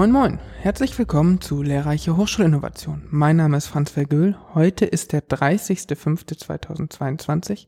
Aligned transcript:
Moin 0.00 0.12
Moin, 0.12 0.38
herzlich 0.62 0.98
willkommen 0.98 1.42
zu 1.42 1.62
Lehrreiche 1.62 2.16
Hochschulinnovation. 2.16 3.02
Mein 3.10 3.36
Name 3.36 3.58
ist 3.58 3.66
Franz 3.66 3.90
Vergöhl. 3.90 4.34
Heute 4.54 4.86
ist 4.86 5.12
der 5.12 5.28
30.05.2022. 5.28 7.66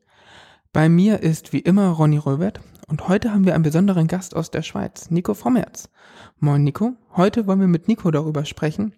Bei 0.73 0.89
mir 0.89 1.21
ist 1.21 1.53
wie 1.53 1.59
immer 1.59 1.91
Ronny 1.91 2.17
Röbert 2.17 2.63
und 2.89 3.07
heute 3.07 3.35
haben 3.35 3.45
wir 3.45 3.55
einen 3.55 3.65
besonderen 3.65 4.07
Gast 4.07 4.35
aus 4.35 4.51
der 4.51 4.63
Schweiz, 4.63 5.11
Nico 5.11 5.35
Frommerz. 5.35 5.91
Moin 6.39 6.65
Nico, 6.65 6.95
heute 7.17 7.47
wollen 7.47 7.61
wir 7.61 7.69
mit 7.69 7.87
Nico 7.87 8.11
darüber 8.11 8.47
sprechen, 8.47 8.95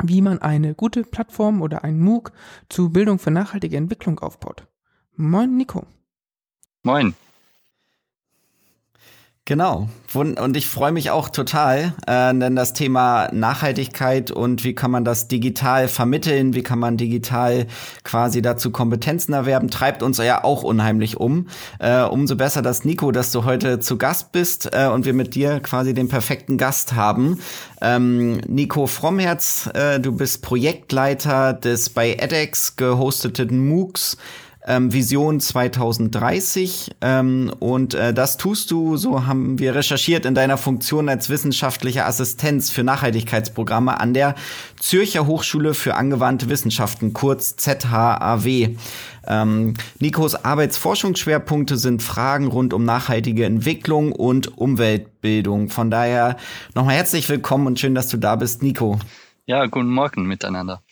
wie 0.00 0.22
man 0.22 0.40
eine 0.40 0.76
gute 0.76 1.02
Plattform 1.02 1.62
oder 1.62 1.82
ein 1.82 1.98
MOOC 1.98 2.30
zu 2.68 2.90
Bildung 2.90 3.18
für 3.18 3.32
nachhaltige 3.32 3.78
Entwicklung 3.78 4.20
aufbaut. 4.20 4.68
Moin 5.16 5.56
Nico. 5.56 5.86
Moin. 6.84 7.16
Genau. 9.50 9.88
Und 10.14 10.56
ich 10.56 10.68
freue 10.68 10.92
mich 10.92 11.10
auch 11.10 11.28
total, 11.28 11.92
äh, 12.06 12.32
denn 12.32 12.54
das 12.54 12.72
Thema 12.72 13.30
Nachhaltigkeit 13.32 14.30
und 14.30 14.62
wie 14.62 14.76
kann 14.76 14.92
man 14.92 15.04
das 15.04 15.26
digital 15.26 15.88
vermitteln, 15.88 16.54
wie 16.54 16.62
kann 16.62 16.78
man 16.78 16.96
digital 16.96 17.66
quasi 18.04 18.42
dazu 18.42 18.70
Kompetenzen 18.70 19.32
erwerben, 19.32 19.68
treibt 19.68 20.04
uns 20.04 20.18
ja 20.18 20.44
auch 20.44 20.62
unheimlich 20.62 21.16
um. 21.16 21.48
Äh, 21.80 22.02
umso 22.02 22.36
besser, 22.36 22.62
dass 22.62 22.84
Nico, 22.84 23.10
dass 23.10 23.32
du 23.32 23.44
heute 23.44 23.80
zu 23.80 23.98
Gast 23.98 24.30
bist 24.30 24.70
äh, 24.72 24.86
und 24.86 25.04
wir 25.04 25.14
mit 25.14 25.34
dir 25.34 25.58
quasi 25.58 25.94
den 25.94 26.06
perfekten 26.06 26.56
Gast 26.56 26.92
haben. 26.92 27.40
Ähm, 27.80 28.40
Nico 28.46 28.86
Frommherz, 28.86 29.68
äh, 29.74 29.98
du 29.98 30.12
bist 30.12 30.42
Projektleiter 30.42 31.54
des 31.54 31.90
bei 31.90 32.14
edX 32.14 32.76
gehosteten 32.76 33.68
MOOCs 33.68 34.16
ähm, 34.66 34.92
Vision 34.92 35.40
2030. 35.40 36.92
Ähm, 37.00 37.52
und 37.58 37.94
äh, 37.94 38.12
das 38.12 38.36
tust 38.36 38.70
du, 38.70 38.96
so 38.96 39.26
haben 39.26 39.58
wir 39.58 39.74
recherchiert, 39.74 40.26
in 40.26 40.34
deiner 40.34 40.58
Funktion 40.58 41.08
als 41.08 41.28
wissenschaftliche 41.30 42.04
Assistenz 42.04 42.70
für 42.70 42.84
Nachhaltigkeitsprogramme 42.84 43.98
an 43.98 44.14
der 44.14 44.34
Zürcher 44.78 45.26
Hochschule 45.26 45.74
für 45.74 45.94
angewandte 45.94 46.48
Wissenschaften, 46.48 47.12
kurz 47.12 47.56
ZHAW. 47.56 48.76
Ähm, 49.26 49.74
Nikos 49.98 50.34
Arbeitsforschungsschwerpunkte 50.34 51.76
sind 51.76 52.02
Fragen 52.02 52.46
rund 52.48 52.72
um 52.72 52.84
nachhaltige 52.84 53.44
Entwicklung 53.44 54.12
und 54.12 54.56
Umweltbildung. 54.58 55.68
Von 55.68 55.90
daher 55.90 56.36
nochmal 56.74 56.96
herzlich 56.96 57.28
willkommen 57.28 57.66
und 57.66 57.78
schön, 57.78 57.94
dass 57.94 58.08
du 58.08 58.16
da 58.16 58.36
bist, 58.36 58.62
Nico. 58.62 58.98
Ja, 59.46 59.66
guten 59.66 59.90
Morgen 59.90 60.26
miteinander. 60.26 60.82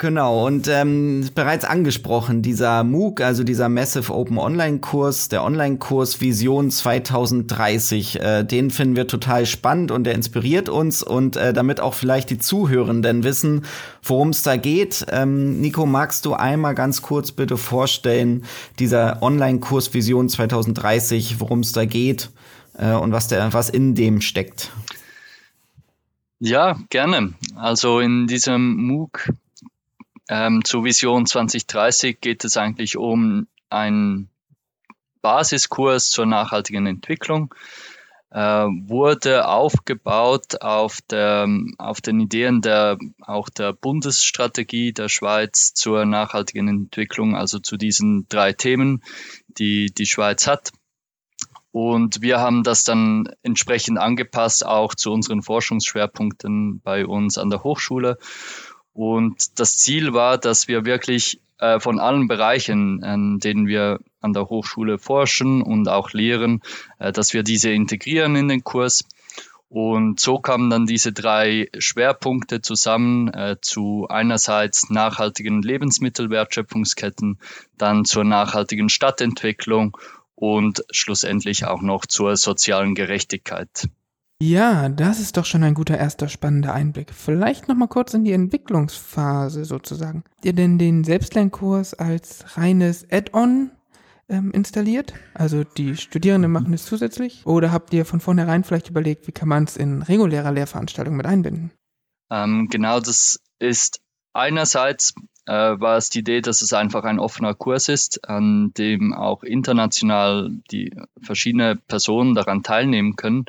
Genau, 0.00 0.46
und 0.46 0.68
ähm, 0.68 1.28
bereits 1.34 1.64
angesprochen, 1.64 2.40
dieser 2.40 2.84
MOOC, 2.84 3.20
also 3.20 3.42
dieser 3.42 3.68
Massive 3.68 4.14
Open 4.14 4.38
Online-Kurs, 4.38 5.28
der 5.28 5.42
Online-Kurs 5.42 6.20
Vision 6.20 6.70
2030, 6.70 8.20
äh, 8.20 8.44
den 8.44 8.70
finden 8.70 8.94
wir 8.94 9.08
total 9.08 9.44
spannend 9.44 9.90
und 9.90 10.04
der 10.04 10.14
inspiriert 10.14 10.68
uns 10.68 11.02
und 11.02 11.36
äh, 11.36 11.52
damit 11.52 11.80
auch 11.80 11.94
vielleicht 11.94 12.30
die 12.30 12.38
Zuhörenden 12.38 13.24
wissen, 13.24 13.64
worum 14.04 14.28
es 14.28 14.44
da 14.44 14.56
geht. 14.56 15.04
Ähm, 15.10 15.60
Nico, 15.60 15.84
magst 15.84 16.24
du 16.26 16.34
einmal 16.34 16.76
ganz 16.76 17.02
kurz 17.02 17.32
bitte 17.32 17.56
vorstellen, 17.56 18.44
dieser 18.78 19.20
Online-Kurs 19.20 19.94
Vision 19.94 20.28
2030, 20.28 21.40
worum 21.40 21.58
es 21.58 21.72
da 21.72 21.86
geht 21.86 22.30
äh, 22.78 22.92
und 22.92 23.10
was, 23.10 23.26
der, 23.26 23.52
was 23.52 23.68
in 23.68 23.96
dem 23.96 24.20
steckt? 24.20 24.70
Ja, 26.38 26.78
gerne. 26.88 27.34
Also 27.56 27.98
in 27.98 28.28
diesem 28.28 28.76
MOOC 28.76 29.32
ähm, 30.28 30.64
zu 30.64 30.84
Vision 30.84 31.26
2030 31.26 32.20
geht 32.20 32.44
es 32.44 32.56
eigentlich 32.56 32.96
um 32.96 33.46
einen 33.70 34.28
Basiskurs 35.22 36.10
zur 36.10 36.26
nachhaltigen 36.26 36.86
Entwicklung. 36.86 37.54
Äh, 38.30 38.40
wurde 38.40 39.48
aufgebaut 39.48 40.60
auf, 40.60 41.00
der, 41.00 41.48
auf 41.78 42.02
den 42.02 42.20
Ideen 42.20 42.60
der, 42.60 42.98
auch 43.22 43.48
der 43.48 43.72
Bundesstrategie 43.72 44.92
der 44.92 45.08
Schweiz 45.08 45.72
zur 45.72 46.04
nachhaltigen 46.04 46.68
Entwicklung, 46.68 47.34
also 47.34 47.58
zu 47.58 47.78
diesen 47.78 48.28
drei 48.28 48.52
Themen, 48.52 49.02
die 49.46 49.86
die 49.86 50.04
Schweiz 50.04 50.46
hat. 50.46 50.72
Und 51.70 52.20
wir 52.20 52.38
haben 52.38 52.64
das 52.64 52.84
dann 52.84 53.30
entsprechend 53.42 53.98
angepasst, 53.98 54.64
auch 54.66 54.94
zu 54.94 55.10
unseren 55.10 55.42
Forschungsschwerpunkten 55.42 56.80
bei 56.80 57.06
uns 57.06 57.38
an 57.38 57.48
der 57.48 57.62
Hochschule 57.62 58.18
und 58.98 59.60
das 59.60 59.76
Ziel 59.76 60.12
war, 60.12 60.38
dass 60.38 60.66
wir 60.66 60.84
wirklich 60.84 61.40
äh, 61.60 61.78
von 61.78 62.00
allen 62.00 62.26
Bereichen, 62.26 63.00
in 63.04 63.38
denen 63.38 63.68
wir 63.68 64.00
an 64.20 64.32
der 64.32 64.48
Hochschule 64.48 64.98
forschen 64.98 65.62
und 65.62 65.88
auch 65.88 66.10
lehren, 66.10 66.62
äh, 66.98 67.12
dass 67.12 67.32
wir 67.32 67.44
diese 67.44 67.70
integrieren 67.70 68.34
in 68.34 68.48
den 68.48 68.64
Kurs. 68.64 69.04
Und 69.68 70.18
so 70.18 70.40
kamen 70.40 70.68
dann 70.68 70.86
diese 70.86 71.12
drei 71.12 71.68
Schwerpunkte 71.78 72.60
zusammen 72.60 73.28
äh, 73.28 73.54
zu 73.60 74.08
einerseits 74.08 74.90
nachhaltigen 74.90 75.62
Lebensmittelwertschöpfungsketten, 75.62 77.38
dann 77.76 78.04
zur 78.04 78.24
nachhaltigen 78.24 78.88
Stadtentwicklung 78.88 79.96
und 80.34 80.84
schlussendlich 80.90 81.66
auch 81.66 81.82
noch 81.82 82.04
zur 82.04 82.36
sozialen 82.36 82.96
Gerechtigkeit. 82.96 83.88
Ja, 84.40 84.88
das 84.88 85.18
ist 85.18 85.36
doch 85.36 85.44
schon 85.44 85.64
ein 85.64 85.74
guter 85.74 85.98
erster 85.98 86.28
spannender 86.28 86.72
Einblick. 86.72 87.12
Vielleicht 87.12 87.66
noch 87.66 87.74
mal 87.74 87.88
kurz 87.88 88.14
in 88.14 88.24
die 88.24 88.32
Entwicklungsphase 88.32 89.64
sozusagen. 89.64 90.22
Habt 90.36 90.44
ihr 90.44 90.52
denn 90.52 90.78
den 90.78 91.02
Selbstlernkurs 91.02 91.94
als 91.94 92.56
reines 92.56 93.04
Add-on 93.10 93.72
ähm, 94.28 94.52
installiert? 94.52 95.12
Also 95.34 95.64
die 95.64 95.96
Studierenden 95.96 96.52
machen 96.52 96.72
es 96.72 96.84
zusätzlich? 96.84 97.44
Oder 97.46 97.72
habt 97.72 97.92
ihr 97.92 98.04
von 98.04 98.20
vornherein 98.20 98.62
vielleicht 98.62 98.88
überlegt, 98.90 99.26
wie 99.26 99.32
kann 99.32 99.48
man 99.48 99.64
es 99.64 99.76
in 99.76 100.02
regulärer 100.02 100.52
Lehrveranstaltungen 100.52 101.16
mit 101.16 101.26
einbinden? 101.26 101.72
Ähm, 102.30 102.68
genau, 102.70 103.00
das 103.00 103.40
ist 103.58 104.00
einerseits 104.34 105.14
äh, 105.46 105.80
war 105.80 105.96
es 105.96 106.10
die 106.10 106.20
Idee, 106.20 106.42
dass 106.42 106.62
es 106.62 106.72
einfach 106.72 107.02
ein 107.02 107.18
offener 107.18 107.54
Kurs 107.54 107.88
ist, 107.88 108.28
an 108.28 108.72
dem 108.78 109.12
auch 109.14 109.42
international 109.42 110.50
die 110.70 110.94
verschiedene 111.22 111.74
Personen 111.74 112.34
daran 112.34 112.62
teilnehmen 112.62 113.16
können. 113.16 113.46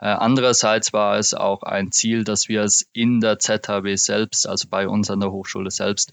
Äh, 0.00 0.08
andererseits 0.08 0.92
war 0.92 1.18
es 1.18 1.34
auch 1.34 1.62
ein 1.62 1.90
Ziel, 1.90 2.24
dass 2.24 2.48
wir 2.48 2.62
es 2.62 2.88
in 2.92 3.20
der 3.20 3.38
ZHW 3.38 3.96
selbst, 3.96 4.48
also 4.48 4.68
bei 4.68 4.88
uns 4.88 5.10
an 5.10 5.20
der 5.20 5.32
Hochschule 5.32 5.70
selbst, 5.70 6.12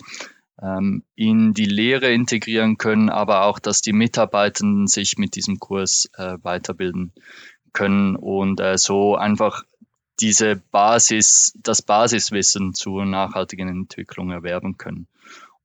ähm, 0.62 1.04
in 1.16 1.54
die 1.54 1.66
Lehre 1.66 2.12
integrieren 2.12 2.78
können, 2.78 3.10
aber 3.10 3.44
auch, 3.44 3.60
dass 3.60 3.82
die 3.82 3.94
Mitarbeitenden 3.94 4.88
sich 4.88 5.18
mit 5.18 5.36
diesem 5.36 5.60
Kurs 5.60 6.10
äh, 6.18 6.38
weiterbilden 6.42 7.14
können 7.74 8.16
und 8.16 8.60
äh, 8.60 8.78
so 8.78 9.16
einfach 9.16 9.64
diese 10.20 10.56
Basis, 10.56 11.54
das 11.62 11.82
Basiswissen 11.82 12.74
zur 12.74 13.06
nachhaltigen 13.06 13.68
Entwicklung 13.68 14.32
erwerben 14.32 14.78
können 14.78 15.08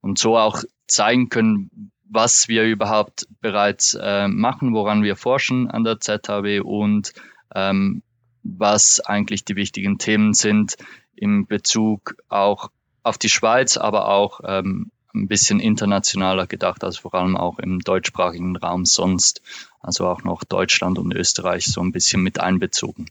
und 0.01 0.19
so 0.19 0.37
auch 0.37 0.63
zeigen 0.87 1.29
können, 1.29 1.91
was 2.09 2.49
wir 2.49 2.65
überhaupt 2.65 3.27
bereits 3.39 3.97
äh, 3.99 4.27
machen, 4.27 4.73
woran 4.73 5.03
wir 5.03 5.15
forschen 5.15 5.71
an 5.71 5.85
der 5.85 6.01
ZHW 6.01 6.59
und 6.59 7.13
ähm, 7.55 8.03
was 8.43 8.99
eigentlich 8.99 9.45
die 9.45 9.55
wichtigen 9.55 9.97
Themen 9.97 10.33
sind 10.33 10.77
im 11.15 11.45
Bezug 11.45 12.15
auch 12.29 12.69
auf 13.03 13.17
die 13.17 13.29
Schweiz, 13.29 13.77
aber 13.77 14.07
auch 14.07 14.41
ähm, 14.43 14.91
ein 15.13 15.27
bisschen 15.27 15.59
internationaler 15.59 16.47
gedacht, 16.47 16.83
also 16.83 17.01
vor 17.01 17.13
allem 17.15 17.35
auch 17.35 17.59
im 17.59 17.79
deutschsprachigen 17.79 18.55
Raum 18.55 18.85
sonst, 18.85 19.41
also 19.81 20.07
auch 20.07 20.23
noch 20.23 20.43
Deutschland 20.43 20.97
und 20.97 21.13
Österreich 21.13 21.65
so 21.65 21.81
ein 21.81 21.91
bisschen 21.91 22.21
mit 22.21 22.39
einbezogen. 22.39 23.07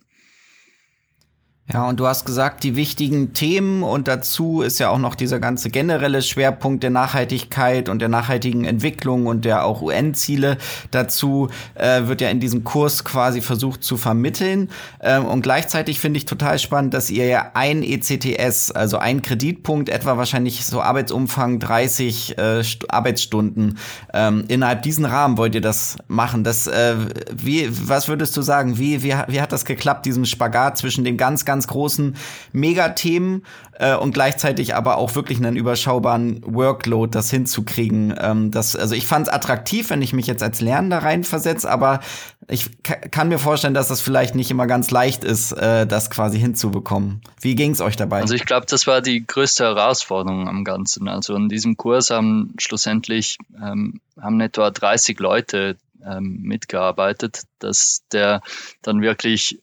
Ja, 1.72 1.88
und 1.88 2.00
du 2.00 2.06
hast 2.08 2.24
gesagt, 2.24 2.64
die 2.64 2.74
wichtigen 2.74 3.32
Themen 3.32 3.84
und 3.84 4.08
dazu 4.08 4.60
ist 4.60 4.80
ja 4.80 4.88
auch 4.88 4.98
noch 4.98 5.14
dieser 5.14 5.38
ganze 5.38 5.70
generelle 5.70 6.20
Schwerpunkt 6.20 6.82
der 6.82 6.90
Nachhaltigkeit 6.90 7.88
und 7.88 8.00
der 8.00 8.08
nachhaltigen 8.08 8.64
Entwicklung 8.64 9.26
und 9.26 9.44
der 9.44 9.64
auch 9.64 9.80
UN-Ziele. 9.80 10.56
Dazu 10.90 11.48
äh, 11.76 12.08
wird 12.08 12.22
ja 12.22 12.28
in 12.28 12.40
diesem 12.40 12.64
Kurs 12.64 13.04
quasi 13.04 13.40
versucht 13.40 13.84
zu 13.84 13.96
vermitteln. 13.96 14.68
Ähm, 15.00 15.26
und 15.26 15.42
gleichzeitig 15.42 16.00
finde 16.00 16.18
ich 16.18 16.26
total 16.26 16.58
spannend, 16.58 16.92
dass 16.92 17.08
ihr 17.08 17.26
ja 17.26 17.52
ein 17.54 17.84
ECTS, 17.84 18.72
also 18.72 18.98
ein 18.98 19.22
Kreditpunkt, 19.22 19.90
etwa 19.90 20.16
wahrscheinlich 20.16 20.66
so 20.66 20.82
Arbeitsumfang 20.82 21.60
30 21.60 22.36
äh, 22.36 22.64
Arbeitsstunden, 22.88 23.78
ähm, 24.12 24.42
innerhalb 24.48 24.82
diesen 24.82 25.04
Rahmen 25.04 25.38
wollt 25.38 25.54
ihr 25.54 25.60
das 25.60 25.98
machen. 26.08 26.42
Das, 26.42 26.66
äh, 26.66 26.96
wie, 27.32 27.68
was 27.70 28.08
würdest 28.08 28.36
du 28.36 28.42
sagen? 28.42 28.76
Wie, 28.76 29.04
wie, 29.04 29.14
wie 29.28 29.40
hat 29.40 29.52
das 29.52 29.64
geklappt, 29.64 30.04
diesem 30.04 30.24
Spagat 30.24 30.76
zwischen 30.76 31.04
dem 31.04 31.16
ganz, 31.16 31.44
ganz 31.44 31.59
ganz 31.60 31.66
großen 31.66 32.16
Megathemen 32.52 33.44
äh, 33.78 33.94
und 33.94 34.14
gleichzeitig 34.14 34.74
aber 34.74 34.96
auch 34.96 35.14
wirklich 35.14 35.38
einen 35.38 35.56
überschaubaren 35.56 36.40
Workload, 36.42 37.10
das 37.10 37.30
hinzukriegen. 37.30 38.14
Ähm, 38.18 38.50
das, 38.50 38.76
also 38.76 38.94
ich 38.94 39.06
fand 39.06 39.26
es 39.26 39.32
attraktiv, 39.32 39.90
wenn 39.90 40.00
ich 40.00 40.14
mich 40.14 40.26
jetzt 40.26 40.42
als 40.42 40.62
Lernender 40.62 40.98
reinversetze, 40.98 41.70
aber 41.70 42.00
ich 42.48 42.70
kann 42.82 43.28
mir 43.28 43.38
vorstellen, 43.38 43.74
dass 43.74 43.88
das 43.88 44.00
vielleicht 44.00 44.34
nicht 44.34 44.50
immer 44.50 44.66
ganz 44.66 44.90
leicht 44.90 45.22
ist, 45.22 45.52
äh, 45.52 45.86
das 45.86 46.08
quasi 46.08 46.40
hinzubekommen. 46.40 47.20
Wie 47.42 47.54
ging 47.54 47.72
es 47.72 47.82
euch 47.82 47.96
dabei? 47.96 48.22
Also 48.22 48.34
ich 48.34 48.46
glaube, 48.46 48.64
das 48.66 48.86
war 48.86 49.02
die 49.02 49.26
größte 49.26 49.64
Herausforderung 49.64 50.48
am 50.48 50.64
Ganzen. 50.64 51.08
Also 51.08 51.34
in 51.36 51.50
diesem 51.50 51.76
Kurs 51.76 52.08
haben 52.08 52.54
schlussendlich 52.58 53.36
ähm, 53.62 54.00
haben 54.18 54.40
etwa 54.40 54.70
30 54.70 55.18
Leute 55.20 55.76
ähm, 56.04 56.40
mitgearbeitet, 56.42 57.42
dass 57.58 58.02
der 58.12 58.40
dann 58.82 59.02
wirklich 59.02 59.60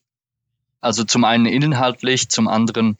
also 0.82 1.04
zum 1.04 1.24
einen 1.24 1.46
inhaltlich, 1.46 2.30
zum 2.30 2.48
anderen 2.48 2.98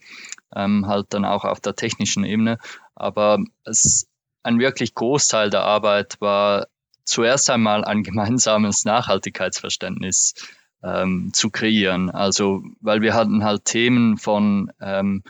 ähm, 0.56 0.88
halt 0.88 1.08
dann 1.10 1.26
auch 1.26 1.46
auf 1.46 1.60
der 1.60 1.76
technischen 1.76 2.24
Ebene. 2.24 2.58
Aber 2.96 3.40
es, 3.64 4.08
ein 4.44 4.60
wirklich 4.60 4.96
Großteil 4.96 5.50
der 5.50 5.64
Arbeit 5.64 6.18
war 6.20 6.68
zuerst 7.04 7.50
einmal 7.50 7.84
ein 7.86 8.04
gemeinsames 8.04 8.86
Nachhaltigkeitsverständnis 8.86 10.34
ähm, 10.84 11.32
zu 11.34 11.50
kreieren. 11.50 12.10
Also, 12.10 12.64
weil 12.82 13.02
wir 13.02 13.14
hatten 13.14 13.44
halt 13.44 13.66
Themen 13.66 14.18
von 14.18 14.72
ähm, 14.82 15.24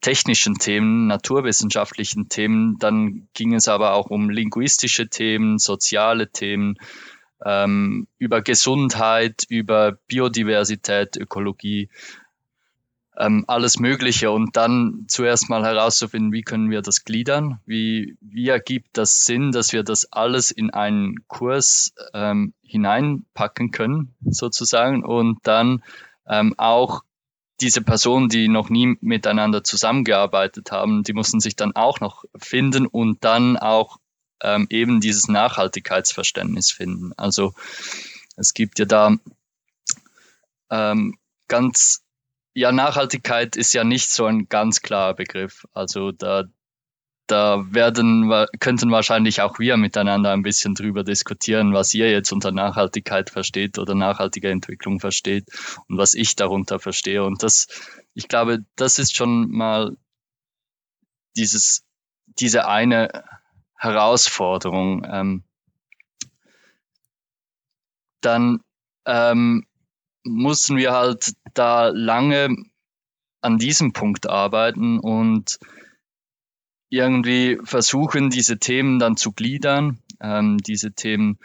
technischen 0.00 0.56
Themen, 0.56 1.06
naturwissenschaftlichen 1.06 2.28
Themen, 2.28 2.76
dann 2.78 3.28
ging 3.34 3.54
es 3.54 3.68
aber 3.68 3.94
auch 3.94 4.10
um 4.10 4.30
linguistische 4.30 5.08
Themen, 5.08 5.58
soziale 5.58 6.30
Themen, 6.30 6.76
ähm, 7.44 8.06
über 8.18 8.42
Gesundheit, 8.42 9.44
über 9.48 9.98
Biodiversität, 10.06 11.16
Ökologie, 11.16 11.88
ähm, 13.16 13.44
alles 13.46 13.78
Mögliche. 13.78 14.30
Und 14.30 14.56
dann 14.56 15.04
zuerst 15.08 15.48
mal 15.48 15.64
herauszufinden, 15.64 16.32
wie 16.32 16.42
können 16.42 16.70
wir 16.70 16.82
das 16.82 17.04
gliedern, 17.04 17.60
wie, 17.66 18.16
wie 18.20 18.48
ergibt 18.48 18.96
das 18.96 19.24
Sinn, 19.24 19.52
dass 19.52 19.72
wir 19.72 19.82
das 19.82 20.12
alles 20.12 20.50
in 20.50 20.70
einen 20.70 21.26
Kurs 21.28 21.94
ähm, 22.14 22.54
hineinpacken 22.62 23.70
können, 23.70 24.14
sozusagen, 24.24 25.04
und 25.04 25.38
dann 25.42 25.82
ähm, 26.26 26.54
auch 26.56 27.02
diese 27.60 27.82
Personen, 27.82 28.28
die 28.28 28.48
noch 28.48 28.70
nie 28.70 28.96
miteinander 29.00 29.62
zusammengearbeitet 29.62 30.72
haben, 30.72 31.04
die 31.04 31.12
mussten 31.12 31.38
sich 31.38 31.54
dann 31.54 31.76
auch 31.76 32.00
noch 32.00 32.24
finden 32.36 32.86
und 32.86 33.24
dann 33.24 33.56
auch 33.56 33.98
ähm, 34.42 34.66
eben 34.70 35.00
dieses 35.00 35.28
Nachhaltigkeitsverständnis 35.28 36.70
finden. 36.70 37.12
Also 37.16 37.54
es 38.36 38.54
gibt 38.54 38.78
ja 38.78 38.84
da 38.84 39.16
ähm, 40.70 41.18
ganz, 41.48 42.02
ja, 42.54 42.72
Nachhaltigkeit 42.72 43.56
ist 43.56 43.74
ja 43.74 43.84
nicht 43.84 44.10
so 44.10 44.26
ein 44.26 44.48
ganz 44.48 44.80
klarer 44.80 45.14
Begriff. 45.14 45.66
Also 45.72 46.12
da, 46.12 46.44
da 47.26 47.64
werden, 47.70 48.30
könnten 48.58 48.90
wahrscheinlich 48.90 49.42
auch 49.42 49.58
wir 49.58 49.76
miteinander 49.76 50.32
ein 50.32 50.42
bisschen 50.42 50.74
drüber 50.74 51.04
diskutieren, 51.04 51.72
was 51.72 51.94
ihr 51.94 52.10
jetzt 52.10 52.32
unter 52.32 52.52
Nachhaltigkeit 52.52 53.30
versteht 53.30 53.78
oder 53.78 53.94
nachhaltige 53.94 54.50
Entwicklung 54.50 54.98
versteht 54.98 55.46
und 55.88 55.98
was 55.98 56.14
ich 56.14 56.36
darunter 56.36 56.78
verstehe. 56.78 57.22
Und 57.24 57.42
das, 57.42 57.68
ich 58.14 58.28
glaube, 58.28 58.64
das 58.76 58.98
ist 58.98 59.14
schon 59.14 59.50
mal 59.50 59.96
dieses, 61.36 61.84
diese 62.26 62.66
eine 62.66 63.24
Herausforderung. 63.82 65.04
Ähm, 65.10 65.42
dann 68.20 68.60
ähm, 69.06 69.66
mussten 70.22 70.76
wir 70.76 70.92
halt 70.92 71.32
da 71.54 71.88
lange 71.88 72.54
an 73.40 73.58
diesem 73.58 73.92
Punkt 73.92 74.30
arbeiten 74.30 75.00
und 75.00 75.58
irgendwie 76.90 77.58
versuchen, 77.64 78.30
diese 78.30 78.58
Themen 78.58 79.00
dann 79.00 79.16
zu 79.16 79.32
gliedern, 79.32 79.98
ähm, 80.20 80.58
diese 80.58 80.92
Themen 80.92 81.38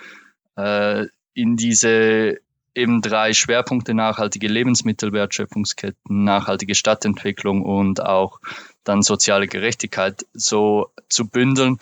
äh, 0.58 1.08
in 1.34 1.56
diese 1.58 2.38
eben 2.76 3.02
drei 3.02 3.34
Schwerpunkte 3.34 3.96
nachhaltige 3.96 4.48
Lebensmittelwertschöpfungsketten, 4.48 6.24
nachhaltige 6.24 6.76
Stadtentwicklung 6.76 7.64
und 7.64 8.04
auch 8.04 8.40
dann 8.84 9.02
soziale 9.02 9.48
Gerechtigkeit 9.48 10.28
so 10.34 10.92
zu 11.10 11.28
bündeln 11.28 11.80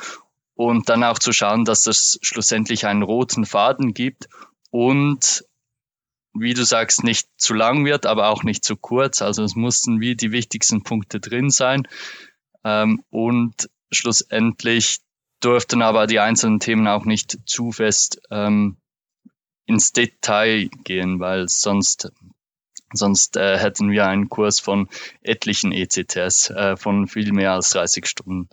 und 0.56 0.90
dann 0.90 1.04
auch 1.04 1.20
zu 1.20 1.34
schauen, 1.34 1.66
dass 1.66 1.86
es 1.86 2.18
schlussendlich 2.22 2.86
einen 2.86 3.04
roten 3.04 3.46
Faden 3.46 3.94
gibt 3.94 4.28
und 4.72 5.46
wie 6.38 6.54
du 6.54 6.66
sagst, 6.66 7.04
nicht 7.04 7.30
zu 7.38 7.54
lang 7.54 7.86
wird, 7.86 8.06
aber 8.06 8.28
auch 8.30 8.44
nicht 8.44 8.66
zu 8.66 8.76
kurz. 8.76 9.22
Also 9.22 9.44
es 9.44 9.56
mussten 9.56 10.02
wie 10.02 10.16
die 10.16 10.34
wichtigsten 10.34 10.84
Punkte 10.84 11.22
drin 11.22 11.50
sein. 11.50 11.88
Ähm, 12.66 13.04
und 13.10 13.70
schlussendlich 13.92 15.00
durften 15.40 15.82
aber 15.82 16.08
die 16.08 16.20
einzelnen 16.20 16.60
Themen 16.60 16.88
auch 16.88 17.06
nicht 17.06 17.38
zu 17.46 17.72
fest 17.72 18.22
ähm, 18.32 18.78
ins 19.66 19.94
Detail 19.94 20.70
gehen, 20.84 21.20
weil 21.20 21.48
sonst 21.48 22.12
sonst 22.94 23.36
äh, 23.36 23.58
hätten 23.58 23.92
wir 23.92 24.08
einen 24.08 24.30
Kurs 24.30 24.60
von 24.60 24.90
etlichen 25.22 25.72
ECTS 25.72 26.50
äh, 26.50 26.78
von 26.78 27.08
viel 27.08 27.32
mehr 27.34 27.54
als 27.54 27.70
30 27.70 28.06
Stunden. 28.06 28.50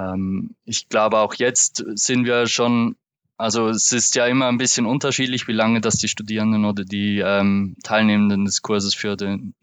Ähm, 0.00 0.54
ich 0.64 0.88
glaube, 0.88 1.18
auch 1.18 1.34
jetzt 1.34 1.84
sind 1.94 2.24
wir 2.24 2.46
schon, 2.46 2.96
also 3.36 3.68
es 3.68 3.92
ist 3.92 4.14
ja 4.14 4.26
immer 4.26 4.48
ein 4.48 4.58
bisschen 4.58 4.86
unterschiedlich, 4.86 5.48
wie 5.48 5.52
lange 5.52 5.80
das 5.80 5.96
die 5.96 6.08
Studierenden 6.08 6.64
oder 6.64 6.84
die 6.84 7.18
ähm, 7.18 7.76
Teilnehmenden 7.82 8.44
des 8.44 8.62
Kurses 8.62 8.94
für 8.94 9.16
den 9.16 9.54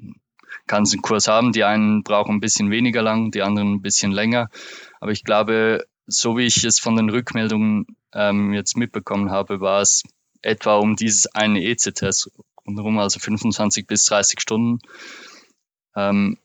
ganzen 0.67 1.01
Kurs 1.01 1.27
haben. 1.27 1.51
Die 1.51 1.63
einen 1.63 2.03
brauchen 2.03 2.35
ein 2.35 2.41
bisschen 2.41 2.69
weniger 2.69 3.01
lang, 3.01 3.31
die 3.31 3.41
anderen 3.41 3.73
ein 3.73 3.81
bisschen 3.81 4.11
länger. 4.11 4.49
Aber 4.99 5.11
ich 5.11 5.23
glaube, 5.23 5.85
so 6.05 6.37
wie 6.37 6.45
ich 6.45 6.63
es 6.63 6.79
von 6.79 6.95
den 6.95 7.09
Rückmeldungen 7.09 7.85
ähm, 8.13 8.53
jetzt 8.53 8.77
mitbekommen 8.77 9.31
habe, 9.31 9.59
war 9.59 9.81
es 9.81 10.03
etwa 10.41 10.75
um 10.75 10.95
dieses 10.95 11.27
eine 11.27 11.63
ECTS 11.63 12.31
rundherum, 12.65 12.99
also 12.99 13.19
25 13.19 13.87
bis 13.87 14.05
30 14.05 14.39
Stunden. 14.39 14.79
Ähm, 15.95 16.37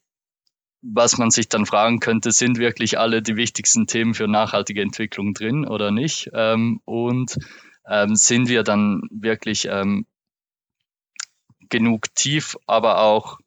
was 0.82 1.16
man 1.16 1.30
sich 1.30 1.48
dann 1.48 1.64
fragen 1.64 2.00
könnte, 2.00 2.32
sind 2.32 2.58
wirklich 2.58 2.98
alle 2.98 3.22
die 3.22 3.36
wichtigsten 3.36 3.86
Themen 3.86 4.14
für 4.14 4.28
nachhaltige 4.28 4.82
Entwicklung 4.82 5.32
drin 5.32 5.66
oder 5.66 5.90
nicht? 5.90 6.30
Ähm, 6.34 6.80
und 6.84 7.36
ähm, 7.88 8.16
sind 8.16 8.48
wir 8.48 8.64
dann 8.64 9.02
wirklich 9.10 9.68
ähm, 9.70 10.06
genug 11.68 12.14
tief, 12.14 12.56
aber 12.66 13.00
auch 13.00 13.38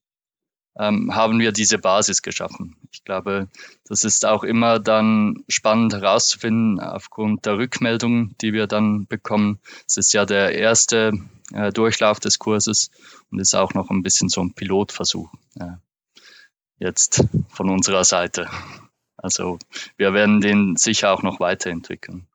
ähm, 0.78 1.14
haben 1.14 1.40
wir 1.40 1.52
diese 1.52 1.78
Basis 1.78 2.22
geschaffen. 2.22 2.78
Ich 2.92 3.04
glaube, 3.04 3.50
das 3.88 4.04
ist 4.04 4.26
auch 4.26 4.44
immer 4.44 4.80
dann 4.80 5.44
spannend 5.48 5.94
herauszufinden 5.94 6.80
aufgrund 6.80 7.46
der 7.46 7.58
Rückmeldungen, 7.58 8.36
die 8.42 8.54
wir 8.54 8.68
dann 8.68 9.08
bekommen. 9.08 9.60
Es 9.88 9.98
ist 9.98 10.14
ja 10.14 10.26
der 10.26 10.56
erste 10.56 11.14
äh, 11.54 11.72
Durchlauf 11.72 12.20
des 12.20 12.40
Kurses 12.40 12.92
und 13.30 13.40
ist 13.40 13.56
auch 13.56 13.74
noch 13.74 13.90
ein 13.90 14.04
bisschen 14.04 14.30
so 14.30 14.42
ein 14.42 14.54
Pilotversuch. 14.54 15.30
Ja 15.56 15.80
jetzt 16.80 17.26
von 17.50 17.70
unserer 17.70 18.04
Seite. 18.04 18.48
Also 19.18 19.58
wir 19.98 20.14
werden 20.14 20.42
den 20.42 20.76
sicher 20.76 21.12
auch 21.12 21.24
noch 21.24 21.40
weiterentwickeln. 21.40 22.28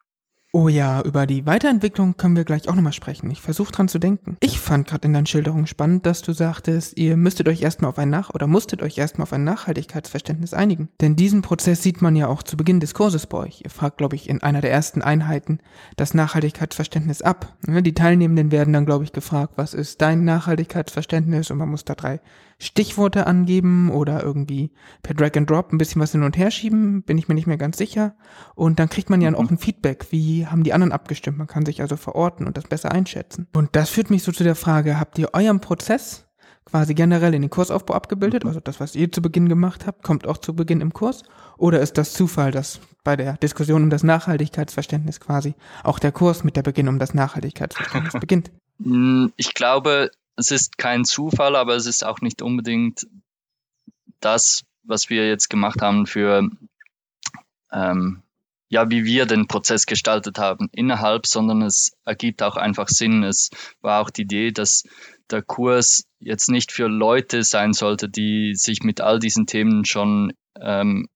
Oh 0.52 0.66
ja, 0.66 1.00
über 1.02 1.28
die 1.28 1.46
Weiterentwicklung 1.46 2.16
können 2.16 2.34
wir 2.34 2.42
gleich 2.42 2.68
auch 2.68 2.74
nochmal 2.74 2.92
sprechen. 2.92 3.30
Ich 3.30 3.40
versuche 3.40 3.70
dran 3.70 3.86
zu 3.86 4.00
denken. 4.00 4.36
Ich 4.40 4.58
fand 4.58 4.88
gerade 4.88 5.06
in 5.06 5.14
deinen 5.14 5.26
Schilderungen 5.26 5.68
spannend, 5.68 6.06
dass 6.06 6.22
du 6.22 6.32
sagtest, 6.32 6.98
ihr 6.98 7.16
müsstet 7.16 7.46
euch 7.46 7.62
erstmal 7.62 7.90
auf 7.90 7.98
ein 8.00 8.10
Nach- 8.10 8.34
oder 8.34 8.48
musstet 8.48 8.82
euch 8.82 8.98
erstmal 8.98 9.24
auf 9.24 9.32
ein 9.32 9.44
Nachhaltigkeitsverständnis 9.44 10.52
einigen. 10.52 10.88
Denn 11.00 11.14
diesen 11.14 11.42
Prozess 11.42 11.84
sieht 11.84 12.02
man 12.02 12.16
ja 12.16 12.26
auch 12.26 12.42
zu 12.42 12.56
Beginn 12.56 12.80
des 12.80 12.94
Kurses 12.94 13.28
bei 13.28 13.38
euch. 13.38 13.60
Ihr 13.62 13.70
fragt, 13.70 13.98
glaube 13.98 14.16
ich, 14.16 14.28
in 14.28 14.42
einer 14.42 14.60
der 14.60 14.72
ersten 14.72 15.02
Einheiten 15.02 15.60
das 15.96 16.14
Nachhaltigkeitsverständnis 16.14 17.22
ab. 17.22 17.56
Die 17.68 17.94
Teilnehmenden 17.94 18.50
werden 18.50 18.72
dann, 18.72 18.86
glaube 18.86 19.04
ich, 19.04 19.12
gefragt, 19.12 19.52
was 19.54 19.72
ist 19.72 20.02
dein 20.02 20.24
Nachhaltigkeitsverständnis? 20.24 21.52
Und 21.52 21.58
man 21.58 21.68
muss 21.68 21.84
da 21.84 21.94
drei 21.94 22.20
Stichworte 22.60 23.26
angeben 23.26 23.90
oder 23.90 24.22
irgendwie 24.22 24.70
per 25.02 25.14
Drag 25.14 25.36
and 25.36 25.48
Drop 25.48 25.72
ein 25.72 25.78
bisschen 25.78 26.00
was 26.00 26.12
hin 26.12 26.22
und 26.22 26.36
her 26.36 26.50
schieben, 26.50 27.02
bin 27.02 27.16
ich 27.16 27.26
mir 27.26 27.34
nicht 27.34 27.46
mehr 27.46 27.56
ganz 27.56 27.78
sicher. 27.78 28.14
Und 28.54 28.78
dann 28.78 28.90
kriegt 28.90 29.08
man 29.08 29.22
ja 29.22 29.30
mhm. 29.30 29.36
auch 29.36 29.50
ein 29.50 29.58
Feedback, 29.58 30.06
wie 30.10 30.46
haben 30.46 30.62
die 30.62 30.74
anderen 30.74 30.92
abgestimmt. 30.92 31.38
Man 31.38 31.46
kann 31.46 31.64
sich 31.64 31.80
also 31.80 31.96
verorten 31.96 32.46
und 32.46 32.56
das 32.56 32.64
besser 32.64 32.92
einschätzen. 32.92 33.48
Und 33.54 33.70
das 33.72 33.88
führt 33.88 34.10
mich 34.10 34.22
so 34.22 34.30
zu 34.30 34.44
der 34.44 34.54
Frage, 34.54 35.00
habt 35.00 35.18
ihr 35.18 35.30
euren 35.32 35.60
Prozess 35.60 36.26
quasi 36.66 36.94
generell 36.94 37.34
in 37.34 37.42
den 37.42 37.50
Kursaufbau 37.50 37.94
abgebildet? 37.94 38.44
Also 38.44 38.60
das, 38.60 38.78
was 38.78 38.94
ihr 38.94 39.10
zu 39.10 39.22
Beginn 39.22 39.48
gemacht 39.48 39.86
habt, 39.86 40.02
kommt 40.02 40.26
auch 40.26 40.36
zu 40.36 40.54
Beginn 40.54 40.82
im 40.82 40.92
Kurs? 40.92 41.22
Oder 41.56 41.80
ist 41.80 41.96
das 41.96 42.12
Zufall, 42.12 42.50
dass 42.50 42.80
bei 43.04 43.16
der 43.16 43.38
Diskussion 43.38 43.82
um 43.82 43.90
das 43.90 44.02
Nachhaltigkeitsverständnis 44.02 45.18
quasi 45.20 45.54
auch 45.82 45.98
der 45.98 46.12
Kurs 46.12 46.44
mit 46.44 46.56
der 46.56 46.62
Beginn 46.62 46.88
um 46.88 46.98
das 46.98 47.14
Nachhaltigkeitsverständnis 47.14 48.14
beginnt? 48.20 48.50
Hm, 48.82 49.32
ich 49.36 49.54
glaube, 49.54 50.10
es 50.40 50.50
ist 50.50 50.78
kein 50.78 51.04
Zufall, 51.04 51.54
aber 51.54 51.76
es 51.76 51.86
ist 51.86 52.04
auch 52.04 52.20
nicht 52.20 52.42
unbedingt 52.42 53.06
das, 54.20 54.62
was 54.82 55.10
wir 55.10 55.28
jetzt 55.28 55.50
gemacht 55.50 55.82
haben 55.82 56.06
für, 56.06 56.48
ähm, 57.70 58.22
ja, 58.68 58.90
wie 58.90 59.04
wir 59.04 59.26
den 59.26 59.48
Prozess 59.48 59.84
gestaltet 59.84 60.38
haben 60.38 60.68
innerhalb, 60.72 61.26
sondern 61.26 61.62
es 61.62 61.92
ergibt 62.04 62.42
auch 62.42 62.56
einfach 62.56 62.88
Sinn. 62.88 63.22
Es 63.22 63.50
war 63.80 64.00
auch 64.00 64.10
die 64.10 64.22
Idee, 64.22 64.50
dass 64.50 64.84
der 65.30 65.42
Kurs 65.42 66.04
jetzt 66.18 66.48
nicht 66.48 66.72
für 66.72 66.88
Leute 66.88 67.42
sein 67.42 67.72
sollte, 67.72 68.08
die 68.08 68.54
sich 68.54 68.82
mit 68.82 69.00
all 69.00 69.18
diesen 69.18 69.46
Themen 69.46 69.84
schon 69.84 70.32
ähm, 70.58 71.08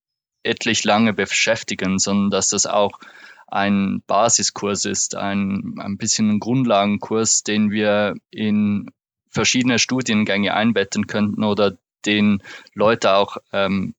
etlich 0.43 0.83
lange 0.83 1.13
beschäftigen, 1.13 1.97
sondern 1.97 2.29
dass 2.29 2.49
das 2.49 2.65
auch 2.67 2.99
ein 3.47 4.03
Basiskurs 4.05 4.85
ist, 4.85 5.15
ein, 5.15 5.75
ein 5.79 5.97
bisschen 5.97 6.29
ein 6.29 6.39
Grundlagenkurs, 6.39 7.43
den 7.43 7.71
wir 7.71 8.15
in 8.29 8.91
verschiedene 9.35 9.77
Studiengänge 9.77 10.53
einbetten 10.53 11.05
könnten 11.05 11.43
oder 11.43 11.77
den 12.05 12.41
Leute 12.73 13.13
auch 13.13 13.37
ähm, 13.51 13.93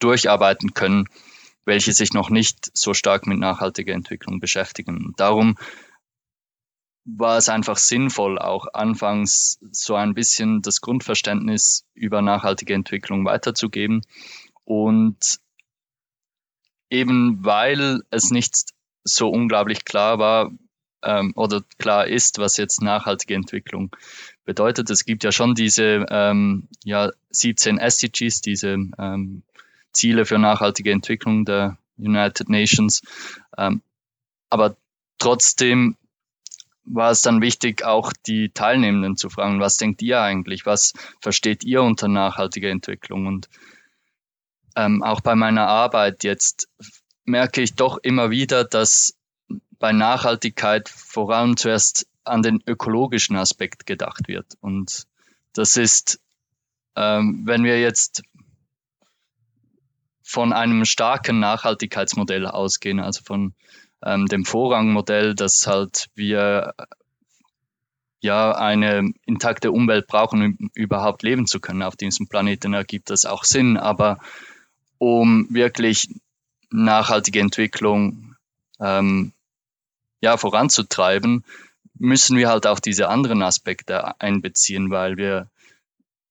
durcharbeiten 0.00 0.74
können, 0.74 1.06
welche 1.64 1.92
sich 1.92 2.12
noch 2.12 2.28
nicht 2.28 2.70
so 2.76 2.92
stark 2.92 3.26
mit 3.26 3.38
nachhaltiger 3.38 3.94
Entwicklung 3.94 4.40
beschäftigen. 4.40 5.14
Darum 5.16 5.56
war 7.04 7.38
es 7.38 7.48
einfach 7.48 7.76
sinnvoll, 7.78 8.38
auch 8.38 8.66
anfangs 8.74 9.58
so 9.70 9.94
ein 9.94 10.14
bisschen 10.14 10.62
das 10.62 10.80
Grundverständnis 10.80 11.84
über 11.94 12.22
nachhaltige 12.22 12.74
Entwicklung 12.74 13.24
weiterzugeben. 13.24 14.02
Und 14.64 15.38
eben 16.90 17.44
weil 17.44 18.02
es 18.10 18.30
nicht 18.30 18.70
so 19.04 19.28
unglaublich 19.28 19.84
klar 19.84 20.18
war 20.18 20.52
ähm, 21.02 21.32
oder 21.34 21.62
klar 21.78 22.06
ist, 22.06 22.38
was 22.38 22.56
jetzt 22.56 22.82
nachhaltige 22.82 23.34
Entwicklung 23.34 23.94
bedeutet. 24.44 24.90
Es 24.90 25.04
gibt 25.04 25.24
ja 25.24 25.32
schon 25.32 25.54
diese 25.54 26.06
ähm, 26.10 26.68
ja, 26.84 27.10
17 27.30 27.78
SDGs, 27.78 28.40
diese 28.40 28.76
ähm, 28.98 29.42
Ziele 29.92 30.24
für 30.24 30.38
nachhaltige 30.38 30.90
Entwicklung 30.90 31.44
der 31.44 31.78
United 31.98 32.48
Nations. 32.48 33.02
Ähm, 33.56 33.82
aber 34.50 34.76
trotzdem 35.18 35.96
war 36.84 37.10
es 37.10 37.22
dann 37.22 37.40
wichtig, 37.40 37.84
auch 37.84 38.12
die 38.26 38.50
Teilnehmenden 38.50 39.16
zu 39.16 39.30
fragen, 39.30 39.60
was 39.60 39.76
denkt 39.76 40.02
ihr 40.02 40.20
eigentlich? 40.20 40.66
Was 40.66 40.94
versteht 41.20 41.64
ihr 41.64 41.82
unter 41.82 42.08
nachhaltiger 42.08 42.70
Entwicklung? 42.70 43.26
Und 43.26 43.48
ähm, 44.74 45.02
auch 45.02 45.20
bei 45.20 45.34
meiner 45.34 45.68
Arbeit 45.68 46.24
jetzt 46.24 46.68
merke 47.24 47.62
ich 47.62 47.74
doch 47.74 47.98
immer 47.98 48.30
wieder, 48.30 48.64
dass 48.64 49.16
bei 49.78 49.92
Nachhaltigkeit 49.92 50.88
vor 50.88 51.30
allem 51.30 51.56
zuerst 51.56 52.06
an 52.24 52.42
den 52.42 52.62
ökologischen 52.66 53.36
Aspekt 53.36 53.86
gedacht 53.86 54.28
wird. 54.28 54.46
Und 54.60 55.06
das 55.52 55.76
ist, 55.76 56.20
ähm, 56.96 57.42
wenn 57.44 57.64
wir 57.64 57.80
jetzt 57.80 58.22
von 60.22 60.52
einem 60.52 60.84
starken 60.84 61.40
Nachhaltigkeitsmodell 61.40 62.46
ausgehen, 62.46 63.00
also 63.00 63.22
von 63.24 63.54
ähm, 64.04 64.26
dem 64.26 64.44
Vorrangmodell, 64.44 65.34
dass 65.34 65.66
halt 65.66 66.06
wir 66.14 66.74
ja 68.20 68.52
eine 68.52 69.12
intakte 69.26 69.72
Umwelt 69.72 70.06
brauchen, 70.06 70.42
um 70.42 70.70
überhaupt 70.74 71.22
leben 71.22 71.46
zu 71.46 71.60
können 71.60 71.82
auf 71.82 71.96
diesem 71.96 72.28
Planeten, 72.28 72.72
ergibt 72.72 73.10
das 73.10 73.24
auch 73.24 73.44
Sinn. 73.44 73.76
Aber 73.76 74.18
um 74.98 75.48
wirklich 75.50 76.08
nachhaltige 76.70 77.40
Entwicklung 77.40 78.36
ähm, 78.80 79.32
ja, 80.20 80.36
voranzutreiben, 80.36 81.44
müssen 82.02 82.36
wir 82.36 82.48
halt 82.48 82.66
auch 82.66 82.80
diese 82.80 83.08
anderen 83.08 83.42
Aspekte 83.42 84.20
einbeziehen, 84.20 84.90
weil 84.90 85.16
wir 85.16 85.48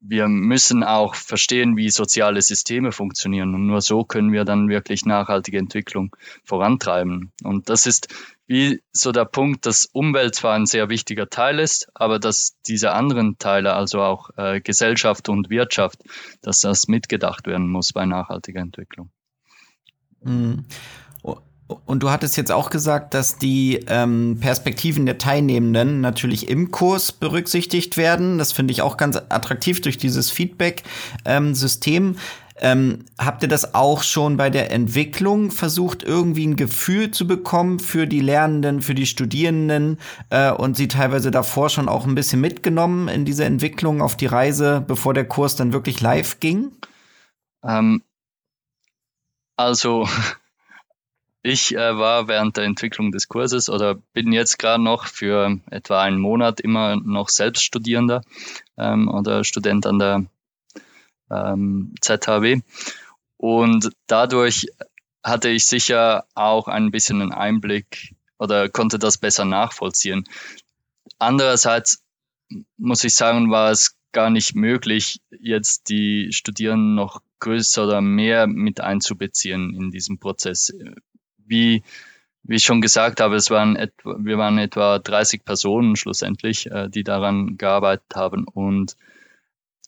wir 0.03 0.27
müssen 0.27 0.83
auch 0.83 1.13
verstehen, 1.13 1.77
wie 1.77 1.91
soziale 1.91 2.41
Systeme 2.41 2.91
funktionieren. 2.91 3.53
Und 3.53 3.67
nur 3.67 3.81
so 3.81 4.03
können 4.03 4.31
wir 4.31 4.45
dann 4.45 4.67
wirklich 4.67 5.05
nachhaltige 5.05 5.59
Entwicklung 5.59 6.15
vorantreiben. 6.43 7.31
Und 7.43 7.69
das 7.69 7.85
ist 7.85 8.07
wie 8.47 8.81
so 8.91 9.11
der 9.11 9.25
Punkt, 9.25 9.67
dass 9.67 9.85
Umwelt 9.85 10.33
zwar 10.33 10.55
ein 10.55 10.65
sehr 10.65 10.89
wichtiger 10.89 11.29
Teil 11.29 11.59
ist, 11.59 11.87
aber 11.93 12.17
dass 12.17 12.57
diese 12.67 12.93
anderen 12.93 13.37
Teile, 13.37 13.73
also 13.73 14.01
auch 14.01 14.31
äh, 14.37 14.59
Gesellschaft 14.59 15.29
und 15.29 15.51
Wirtschaft, 15.51 15.99
dass 16.41 16.61
das 16.61 16.87
mitgedacht 16.87 17.45
werden 17.45 17.69
muss 17.69 17.93
bei 17.93 18.07
nachhaltiger 18.07 18.59
Entwicklung. 18.59 19.11
Mhm. 20.23 20.65
Und 21.85 22.03
du 22.03 22.09
hattest 22.09 22.37
jetzt 22.37 22.51
auch 22.51 22.69
gesagt, 22.69 23.13
dass 23.13 23.37
die 23.37 23.85
ähm, 23.87 24.37
Perspektiven 24.39 25.05
der 25.05 25.17
Teilnehmenden 25.17 26.01
natürlich 26.01 26.49
im 26.49 26.71
Kurs 26.71 27.11
berücksichtigt 27.11 27.97
werden. 27.97 28.37
Das 28.37 28.51
finde 28.51 28.71
ich 28.71 28.81
auch 28.81 28.97
ganz 28.97 29.17
attraktiv 29.17 29.81
durch 29.81 29.97
dieses 29.97 30.29
Feedback-System. 30.31 32.05
Ähm, 32.05 32.15
ähm, 32.63 33.05
habt 33.17 33.41
ihr 33.41 33.49
das 33.49 33.73
auch 33.73 34.03
schon 34.03 34.37
bei 34.37 34.51
der 34.51 34.71
Entwicklung 34.71 35.49
versucht, 35.49 36.03
irgendwie 36.03 36.45
ein 36.45 36.55
Gefühl 36.55 37.09
zu 37.09 37.25
bekommen 37.25 37.79
für 37.79 38.05
die 38.05 38.19
Lernenden, 38.19 38.81
für 38.81 38.93
die 38.93 39.07
Studierenden 39.07 39.97
äh, 40.29 40.51
und 40.51 40.77
sie 40.77 40.87
teilweise 40.87 41.31
davor 41.31 41.69
schon 41.69 41.89
auch 41.89 42.05
ein 42.05 42.13
bisschen 42.13 42.39
mitgenommen 42.39 43.07
in 43.07 43.25
diese 43.25 43.45
Entwicklung 43.45 44.01
auf 44.01 44.15
die 44.15 44.27
Reise, 44.27 44.83
bevor 44.85 45.15
der 45.15 45.25
Kurs 45.25 45.55
dann 45.55 45.73
wirklich 45.73 46.01
live 46.01 46.39
ging? 46.39 46.71
Ähm, 47.63 48.03
also 49.57 50.07
ich 51.43 51.75
äh, 51.75 51.97
war 51.97 52.27
während 52.27 52.57
der 52.57 52.65
Entwicklung 52.65 53.11
des 53.11 53.27
Kurses 53.27 53.69
oder 53.69 53.95
bin 54.13 54.31
jetzt 54.31 54.59
gerade 54.59 54.83
noch 54.83 55.07
für 55.07 55.59
etwa 55.69 56.01
einen 56.01 56.19
Monat 56.19 56.59
immer 56.59 56.97
noch 56.97 57.29
Selbststudierender 57.29 58.21
ähm, 58.77 59.07
oder 59.07 59.43
Student 59.43 59.85
an 59.85 59.99
der 59.99 60.25
ähm, 61.31 61.95
ZHW. 62.01 62.61
Und 63.37 63.91
dadurch 64.07 64.67
hatte 65.23 65.49
ich 65.49 65.65
sicher 65.65 66.25
auch 66.35 66.67
ein 66.67 66.91
bisschen 66.91 67.21
einen 67.21 67.33
Einblick 67.33 68.13
oder 68.37 68.69
konnte 68.69 68.99
das 68.99 69.17
besser 69.17 69.45
nachvollziehen. 69.45 70.25
Andererseits 71.17 72.03
muss 72.77 73.03
ich 73.03 73.15
sagen, 73.15 73.49
war 73.49 73.71
es 73.71 73.95
gar 74.11 74.29
nicht 74.29 74.55
möglich, 74.55 75.21
jetzt 75.29 75.89
die 75.89 76.31
Studierenden 76.31 76.95
noch 76.95 77.21
größer 77.39 77.85
oder 77.85 78.01
mehr 78.01 78.45
mit 78.45 78.81
einzubeziehen 78.81 79.73
in 79.75 79.89
diesem 79.89 80.19
Prozess 80.19 80.71
wie, 81.51 81.83
wie 82.43 82.55
ich 82.55 82.63
schon 82.63 82.81
gesagt 82.81 83.21
habe, 83.21 83.35
es 83.35 83.51
waren 83.51 83.75
etwa, 83.75 84.15
wir 84.17 84.39
waren 84.39 84.57
etwa 84.57 84.97
30 84.97 85.45
Personen 85.45 85.95
schlussendlich, 85.95 86.71
äh, 86.71 86.89
die 86.89 87.03
daran 87.03 87.57
gearbeitet 87.57 88.15
haben. 88.15 88.45
Und 88.45 88.95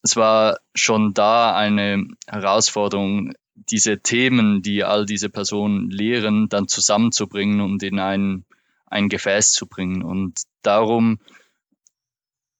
es 0.03 0.15
war 0.15 0.60
schon 0.75 1.15
da 1.15 1.55
eine 1.55 2.05
Herausforderung, 2.27 3.34
diese 3.55 4.00
Themen, 4.00 4.62
die 4.62 4.84
all 4.84 5.05
diese 5.05 5.29
Personen 5.29 5.89
lehren, 5.89 6.50
dann 6.50 6.67
zusammenzubringen 6.67 7.62
und 7.62 7.82
in 7.82 8.00
ein, 8.00 8.46
ein 8.86 9.10
Gefäß 9.10 9.51
zu 9.53 9.67
bringen. 9.67 10.03
Und 10.03 10.41
darum 10.62 11.20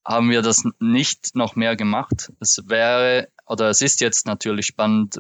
haben 0.06 0.30
wir 0.30 0.42
das 0.42 0.64
nicht 0.80 1.36
noch 1.36 1.56
mehr 1.56 1.76
gemacht. 1.76 2.32
Es 2.40 2.64
wäre, 2.68 3.30
oder 3.46 3.70
es 3.70 3.82
ist 3.82 4.02
jetzt 4.02 4.26
natürlich 4.26 4.66
spannend, 4.66 5.20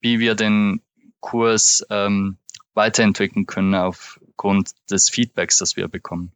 wie 0.00 0.18
wir 0.18 0.34
den 0.34 0.82
Kurs 1.20 1.84
ähm, 1.90 2.36
weiterentwickeln 2.74 3.46
können 3.46 3.74
aufgrund 3.74 4.72
des 4.90 5.08
Feedbacks, 5.08 5.58
das 5.58 5.76
wir 5.76 5.88
bekommen. 5.88 6.32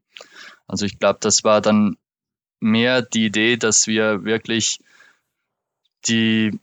Also 0.66 0.87
ich 0.87 0.99
glaube, 0.99 1.18
das 1.21 1.45
war 1.45 1.61
dann 1.61 1.97
mehr 2.61 3.02
die 3.02 3.26
Idee, 3.26 3.57
dass 3.57 3.87
wir 3.87 4.25
wirklich 4.25 4.80
die, 6.07 6.59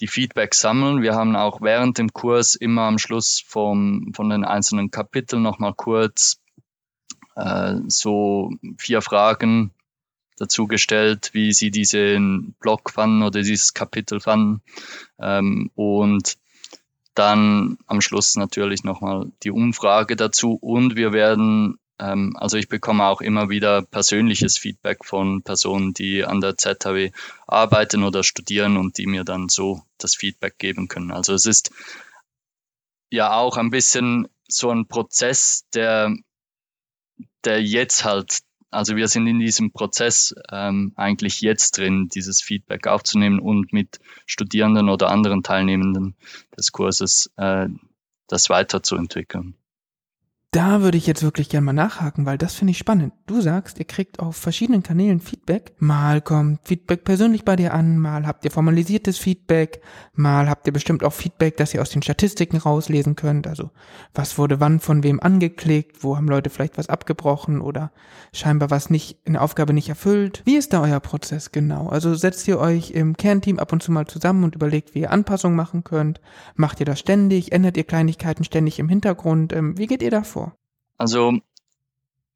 die 0.00 0.06
Feedback 0.06 0.54
sammeln. 0.54 1.02
Wir 1.02 1.14
haben 1.14 1.36
auch 1.36 1.60
während 1.60 1.98
dem 1.98 2.12
Kurs 2.12 2.54
immer 2.54 2.82
am 2.82 2.98
Schluss 2.98 3.42
vom, 3.46 4.12
von 4.14 4.30
den 4.30 4.44
einzelnen 4.44 4.90
Kapiteln 4.90 5.42
nochmal 5.42 5.74
kurz 5.74 6.40
äh, 7.36 7.76
so 7.86 8.50
vier 8.78 9.02
Fragen 9.02 9.72
dazu 10.38 10.66
gestellt, 10.66 11.30
wie 11.34 11.52
sie 11.52 11.70
diesen 11.70 12.54
Blog 12.58 12.90
fanden 12.90 13.22
oder 13.22 13.40
dieses 13.42 13.74
Kapitel 13.74 14.20
fanden. 14.20 14.62
Ähm, 15.18 15.70
und 15.74 16.36
dann 17.14 17.78
am 17.86 18.00
Schluss 18.00 18.36
natürlich 18.36 18.84
nochmal 18.84 19.30
die 19.42 19.50
Umfrage 19.50 20.16
dazu 20.16 20.54
und 20.54 20.96
wir 20.96 21.12
werden, 21.12 21.78
ähm, 21.98 22.36
also 22.38 22.56
ich 22.56 22.68
bekomme 22.68 23.04
auch 23.04 23.20
immer 23.20 23.50
wieder 23.50 23.82
persönliches 23.82 24.58
Feedback 24.58 25.04
von 25.04 25.42
Personen, 25.42 25.92
die 25.92 26.24
an 26.24 26.40
der 26.40 26.56
ZHW 26.56 27.10
arbeiten 27.46 28.02
oder 28.02 28.22
studieren 28.22 28.76
und 28.76 28.98
die 28.98 29.06
mir 29.06 29.24
dann 29.24 29.48
so 29.48 29.82
das 29.98 30.14
Feedback 30.14 30.58
geben 30.58 30.88
können. 30.88 31.10
Also 31.10 31.34
es 31.34 31.46
ist 31.46 31.70
ja 33.10 33.34
auch 33.34 33.56
ein 33.58 33.70
bisschen 33.70 34.28
so 34.48 34.70
ein 34.70 34.86
Prozess, 34.86 35.66
der, 35.74 36.14
der 37.44 37.62
jetzt 37.62 38.04
halt 38.04 38.40
also 38.72 38.96
wir 38.96 39.08
sind 39.08 39.26
in 39.26 39.38
diesem 39.38 39.72
Prozess 39.72 40.34
ähm, 40.50 40.92
eigentlich 40.96 41.40
jetzt 41.40 41.76
drin, 41.78 42.08
dieses 42.08 42.40
Feedback 42.40 42.86
aufzunehmen 42.86 43.38
und 43.38 43.72
mit 43.72 44.00
Studierenden 44.26 44.88
oder 44.88 45.10
anderen 45.10 45.42
Teilnehmenden 45.42 46.16
des 46.56 46.72
Kurses 46.72 47.30
äh, 47.36 47.68
das 48.28 48.48
weiterzuentwickeln. 48.48 49.54
Da 50.54 50.82
würde 50.82 50.98
ich 50.98 51.06
jetzt 51.06 51.22
wirklich 51.22 51.48
gerne 51.48 51.64
mal 51.64 51.72
nachhaken, 51.72 52.26
weil 52.26 52.36
das 52.36 52.54
finde 52.54 52.72
ich 52.72 52.78
spannend. 52.78 53.14
Du 53.24 53.40
sagst, 53.40 53.78
ihr 53.78 53.86
kriegt 53.86 54.20
auf 54.20 54.36
verschiedenen 54.36 54.82
Kanälen 54.82 55.18
Feedback. 55.18 55.72
Mal 55.78 56.20
kommt 56.20 56.60
Feedback 56.64 57.04
persönlich 57.04 57.46
bei 57.46 57.56
dir 57.56 57.72
an, 57.72 57.96
mal 57.96 58.26
habt 58.26 58.44
ihr 58.44 58.50
formalisiertes 58.50 59.16
Feedback, 59.16 59.80
mal 60.12 60.50
habt 60.50 60.66
ihr 60.66 60.74
bestimmt 60.74 61.04
auch 61.04 61.14
Feedback, 61.14 61.56
das 61.56 61.72
ihr 61.72 61.80
aus 61.80 61.88
den 61.88 62.02
Statistiken 62.02 62.58
rauslesen 62.58 63.16
könnt. 63.16 63.46
Also 63.46 63.70
was 64.12 64.36
wurde 64.36 64.60
wann 64.60 64.78
von 64.78 65.02
wem 65.02 65.20
angeklickt, 65.20 66.04
wo 66.04 66.18
haben 66.18 66.28
Leute 66.28 66.50
vielleicht 66.50 66.76
was 66.76 66.90
abgebrochen 66.90 67.62
oder 67.62 67.90
scheinbar 68.34 68.68
was 68.68 68.90
nicht 68.90 69.20
in 69.24 69.32
der 69.32 69.42
Aufgabe 69.42 69.72
nicht 69.72 69.88
erfüllt. 69.88 70.42
Wie 70.44 70.56
ist 70.56 70.74
da 70.74 70.82
euer 70.82 71.00
Prozess 71.00 71.52
genau? 71.52 71.88
Also 71.88 72.14
setzt 72.14 72.46
ihr 72.46 72.58
euch 72.58 72.90
im 72.90 73.16
Kernteam 73.16 73.58
ab 73.58 73.72
und 73.72 73.82
zu 73.82 73.90
mal 73.90 74.06
zusammen 74.06 74.44
und 74.44 74.54
überlegt, 74.54 74.94
wie 74.94 75.00
ihr 75.00 75.12
Anpassungen 75.12 75.56
machen 75.56 75.82
könnt? 75.82 76.20
Macht 76.56 76.78
ihr 76.80 76.86
das 76.86 76.98
ständig? 76.98 77.52
Ändert 77.52 77.78
ihr 77.78 77.84
Kleinigkeiten 77.84 78.44
ständig 78.44 78.78
im 78.78 78.90
Hintergrund? 78.90 79.54
Ähm, 79.54 79.78
wie 79.78 79.86
geht 79.86 80.02
ihr 80.02 80.10
da 80.10 80.22
vor? 80.22 80.41
Also 80.98 81.38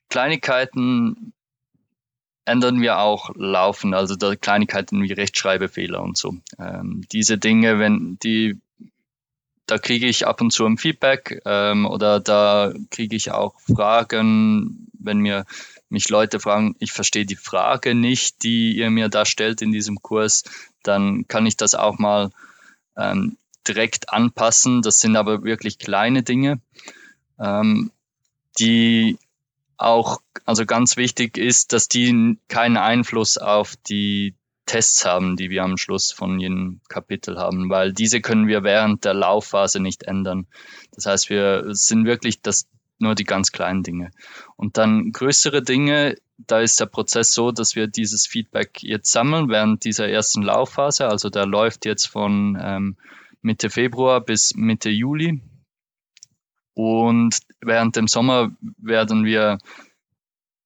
Kleinigkeiten 0.08 1.32
ändern 2.44 2.80
wir 2.80 2.98
auch 3.00 3.30
laufend, 3.34 3.94
also 3.94 4.14
da 4.16 4.36
Kleinigkeiten 4.36 5.02
wie 5.02 5.12
Rechtschreibfehler 5.12 6.00
und 6.00 6.16
so. 6.16 6.36
Ähm, 6.58 7.04
diese 7.12 7.38
Dinge, 7.38 7.78
wenn 7.78 8.18
die, 8.22 8.58
da 9.66 9.78
kriege 9.78 10.06
ich 10.06 10.26
ab 10.26 10.40
und 10.40 10.52
zu 10.52 10.64
ein 10.64 10.78
Feedback 10.78 11.42
ähm, 11.44 11.86
oder 11.86 12.20
da 12.20 12.72
kriege 12.90 13.16
ich 13.16 13.32
auch 13.32 13.58
Fragen, 13.60 14.88
wenn 14.98 15.18
mir 15.18 15.44
mich 15.88 16.08
Leute 16.08 16.40
fragen, 16.40 16.74
ich 16.78 16.92
verstehe 16.92 17.26
die 17.26 17.36
Frage 17.36 17.94
nicht, 17.94 18.42
die 18.42 18.76
ihr 18.76 18.90
mir 18.90 19.08
da 19.08 19.24
stellt 19.24 19.62
in 19.62 19.72
diesem 19.72 20.02
Kurs, 20.02 20.44
dann 20.82 21.28
kann 21.28 21.46
ich 21.46 21.56
das 21.56 21.74
auch 21.74 21.98
mal 21.98 22.30
ähm, 22.96 23.36
direkt 23.66 24.10
anpassen. 24.10 24.82
Das 24.82 24.98
sind 24.98 25.16
aber 25.16 25.44
wirklich 25.44 25.78
kleine 25.78 26.22
Dinge, 26.22 26.60
ähm, 27.38 27.90
die 28.58 29.18
auch, 29.76 30.20
also 30.44 30.64
ganz 30.64 30.96
wichtig 30.96 31.36
ist, 31.36 31.72
dass 31.72 31.88
die 31.88 32.38
keinen 32.48 32.76
Einfluss 32.76 33.38
auf 33.38 33.74
die 33.88 34.34
Tests 34.66 35.04
haben, 35.04 35.36
die 35.36 35.48
wir 35.48 35.62
am 35.62 35.76
Schluss 35.76 36.10
von 36.10 36.40
jedem 36.40 36.80
Kapitel 36.88 37.38
haben, 37.38 37.70
weil 37.70 37.92
diese 37.92 38.20
können 38.20 38.48
wir 38.48 38.64
während 38.64 39.04
der 39.04 39.14
Laufphase 39.14 39.80
nicht 39.80 40.02
ändern. 40.02 40.46
Das 40.92 41.06
heißt, 41.06 41.30
wir 41.30 41.66
sind 41.68 42.04
wirklich 42.04 42.42
das, 42.42 42.66
nur 42.98 43.14
die 43.14 43.24
ganz 43.24 43.52
kleinen 43.52 43.84
Dinge. 43.84 44.10
Und 44.56 44.76
dann 44.76 45.12
größere 45.12 45.62
Dinge, 45.62 46.16
da 46.38 46.60
ist 46.60 46.80
der 46.80 46.86
Prozess 46.86 47.32
so, 47.32 47.52
dass 47.52 47.76
wir 47.76 47.86
dieses 47.86 48.26
Feedback 48.26 48.82
jetzt 48.82 49.12
sammeln 49.12 49.48
während 49.48 49.84
dieser 49.84 50.08
ersten 50.08 50.42
Laufphase. 50.42 51.06
Also 51.06 51.30
der 51.30 51.46
läuft 51.46 51.86
jetzt 51.86 52.06
von 52.06 52.58
ähm, 52.60 52.96
Mitte 53.42 53.70
Februar 53.70 54.20
bis 54.20 54.54
Mitte 54.56 54.90
Juli. 54.90 55.40
Und 56.76 57.38
während 57.62 57.96
dem 57.96 58.06
Sommer 58.06 58.50
werden 58.76 59.24
wir 59.24 59.56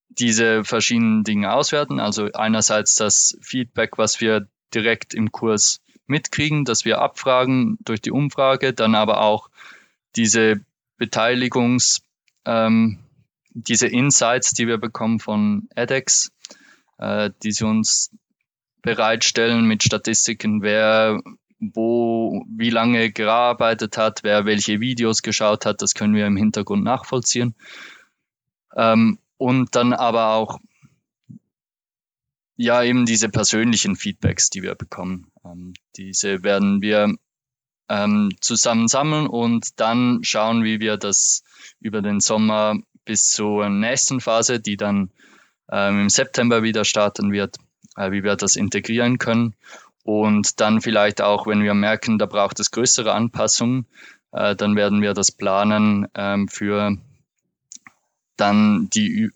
diese 0.08 0.64
verschiedenen 0.64 1.22
Dinge 1.22 1.52
auswerten. 1.52 2.00
Also 2.00 2.28
einerseits 2.32 2.96
das 2.96 3.38
Feedback, 3.42 3.96
was 3.96 4.20
wir 4.20 4.48
direkt 4.74 5.14
im 5.14 5.30
Kurs 5.30 5.80
mitkriegen, 6.08 6.64
dass 6.64 6.84
wir 6.84 7.00
abfragen 7.00 7.78
durch 7.84 8.00
die 8.00 8.10
Umfrage, 8.10 8.72
dann 8.72 8.96
aber 8.96 9.20
auch 9.20 9.50
diese 10.16 10.60
Beteiligungs, 10.96 12.02
ähm, 12.44 12.98
diese 13.50 13.86
Insights, 13.86 14.50
die 14.50 14.66
wir 14.66 14.78
bekommen 14.78 15.20
von 15.20 15.68
edX, 15.76 16.32
äh, 16.98 17.30
die 17.44 17.52
sie 17.52 17.64
uns 17.64 18.10
bereitstellen 18.82 19.64
mit 19.64 19.84
Statistiken, 19.84 20.60
wer 20.60 21.20
wo, 21.60 22.44
wie 22.48 22.70
lange 22.70 23.12
gearbeitet 23.12 23.96
hat, 23.98 24.20
wer 24.22 24.46
welche 24.46 24.80
Videos 24.80 25.22
geschaut 25.22 25.66
hat, 25.66 25.82
das 25.82 25.94
können 25.94 26.14
wir 26.14 26.26
im 26.26 26.36
Hintergrund 26.36 26.82
nachvollziehen. 26.82 27.54
Ähm, 28.74 29.18
und 29.36 29.76
dann 29.76 29.92
aber 29.92 30.34
auch, 30.34 30.58
ja, 32.56 32.82
eben 32.82 33.06
diese 33.06 33.28
persönlichen 33.28 33.96
Feedbacks, 33.96 34.50
die 34.50 34.62
wir 34.62 34.74
bekommen. 34.74 35.30
Ähm, 35.44 35.74
diese 35.96 36.42
werden 36.42 36.82
wir 36.82 37.14
ähm, 37.88 38.30
zusammen 38.40 38.88
sammeln 38.88 39.26
und 39.26 39.80
dann 39.80 40.20
schauen, 40.22 40.64
wie 40.64 40.80
wir 40.80 40.96
das 40.96 41.42
über 41.80 42.02
den 42.02 42.20
Sommer 42.20 42.76
bis 43.04 43.30
zur 43.30 43.68
nächsten 43.68 44.20
Phase, 44.20 44.60
die 44.60 44.76
dann 44.76 45.10
ähm, 45.70 46.02
im 46.02 46.08
September 46.08 46.62
wieder 46.62 46.84
starten 46.84 47.32
wird, 47.32 47.56
äh, 47.96 48.12
wie 48.12 48.22
wir 48.22 48.36
das 48.36 48.56
integrieren 48.56 49.18
können 49.18 49.54
und 50.02 50.60
dann 50.60 50.80
vielleicht 50.80 51.20
auch, 51.20 51.46
wenn 51.46 51.62
wir 51.62 51.74
merken, 51.74 52.18
da 52.18 52.26
braucht 52.26 52.60
es 52.60 52.70
größere 52.70 53.12
Anpassungen, 53.12 53.86
äh, 54.32 54.56
dann 54.56 54.76
werden 54.76 55.02
wir 55.02 55.14
das 55.14 55.32
planen 55.32 56.08
ähm, 56.14 56.48
für 56.48 56.96
dann 58.36 58.88
die, 58.90 59.30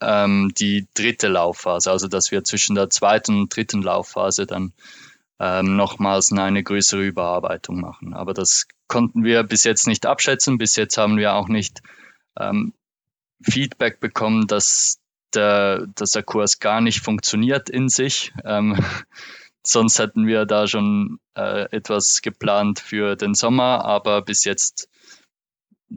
ähm, 0.00 0.52
die 0.58 0.86
dritte 0.94 1.28
Laufphase, 1.28 1.90
also 1.90 2.08
dass 2.08 2.30
wir 2.30 2.44
zwischen 2.44 2.74
der 2.74 2.90
zweiten 2.90 3.40
und 3.40 3.56
dritten 3.56 3.82
Laufphase 3.82 4.46
dann 4.46 4.72
ähm, 5.38 5.76
nochmals 5.76 6.32
eine 6.32 6.62
größere 6.62 7.02
Überarbeitung 7.02 7.80
machen. 7.80 8.14
Aber 8.14 8.34
das 8.34 8.66
konnten 8.88 9.22
wir 9.22 9.42
bis 9.42 9.64
jetzt 9.64 9.86
nicht 9.86 10.06
abschätzen. 10.06 10.58
Bis 10.58 10.76
jetzt 10.76 10.96
haben 10.96 11.16
wir 11.16 11.34
auch 11.34 11.48
nicht 11.48 11.82
ähm, 12.38 12.72
Feedback 13.42 14.00
bekommen, 14.00 14.46
dass 14.46 14.98
der, 15.34 15.86
dass 15.94 16.12
der 16.12 16.22
Kurs 16.22 16.58
gar 16.58 16.80
nicht 16.80 17.00
funktioniert 17.00 17.68
in 17.68 17.88
sich. 17.88 18.32
Ähm, 18.44 18.82
Sonst 19.62 19.98
hätten 19.98 20.26
wir 20.26 20.46
da 20.46 20.66
schon 20.66 21.18
äh, 21.34 21.70
etwas 21.70 22.22
geplant 22.22 22.80
für 22.80 23.16
den 23.16 23.34
Sommer, 23.34 23.84
aber 23.84 24.22
bis 24.22 24.44
jetzt 24.44 24.88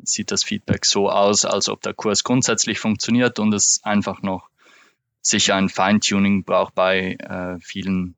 sieht 0.03 0.31
das 0.31 0.43
Feedback 0.43 0.85
so 0.85 1.09
aus, 1.09 1.45
als 1.45 1.69
ob 1.69 1.81
der 1.81 1.93
Kurs 1.93 2.23
grundsätzlich 2.23 2.79
funktioniert 2.79 3.39
und 3.39 3.53
es 3.53 3.79
einfach 3.83 4.21
noch 4.21 4.49
sicher 5.21 5.55
ein 5.55 5.69
Feintuning 5.69 6.43
braucht 6.43 6.75
bei 6.75 7.13
äh, 7.15 7.59
vielen 7.59 8.15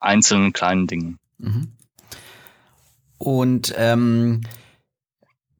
einzelnen 0.00 0.52
kleinen 0.52 0.86
Dingen. 0.86 1.18
Mhm. 1.38 1.72
Und 3.18 3.72
ähm, 3.76 4.42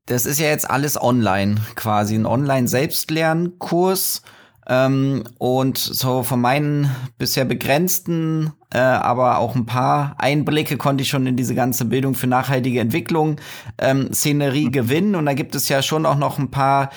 das 0.07 0.27
ist 0.27 0.39
ja 0.39 0.49
jetzt 0.49 0.69
alles 0.69 1.01
online, 1.01 1.61
quasi 1.77 2.15
ein 2.15 2.27
Online-Selbstlernkurs. 2.27 4.23
Ähm, 4.67 5.25
und 5.39 5.79
so 5.79 6.23
von 6.23 6.41
meinen 6.41 6.91
bisher 7.19 7.45
begrenzten, 7.45 8.53
äh, 8.73 8.79
aber 8.79 9.39
auch 9.39 9.55
ein 9.55 9.67
paar 9.67 10.15
Einblicke 10.19 10.77
konnte 10.77 11.03
ich 11.03 11.09
schon 11.09 11.27
in 11.27 11.37
diese 11.37 11.55
ganze 11.55 11.85
Bildung 11.85 12.15
für 12.15 12.27
nachhaltige 12.27 12.81
Entwicklung 12.81 13.37
ähm, 13.79 14.13
Szenerie 14.13 14.67
mhm. 14.67 14.73
gewinnen. 14.73 15.15
Und 15.15 15.27
da 15.27 15.35
gibt 15.35 15.55
es 15.55 15.69
ja 15.69 15.83
schon 15.83 16.07
auch 16.07 16.17
noch 16.17 16.39
ein 16.39 16.51
paar 16.51 16.91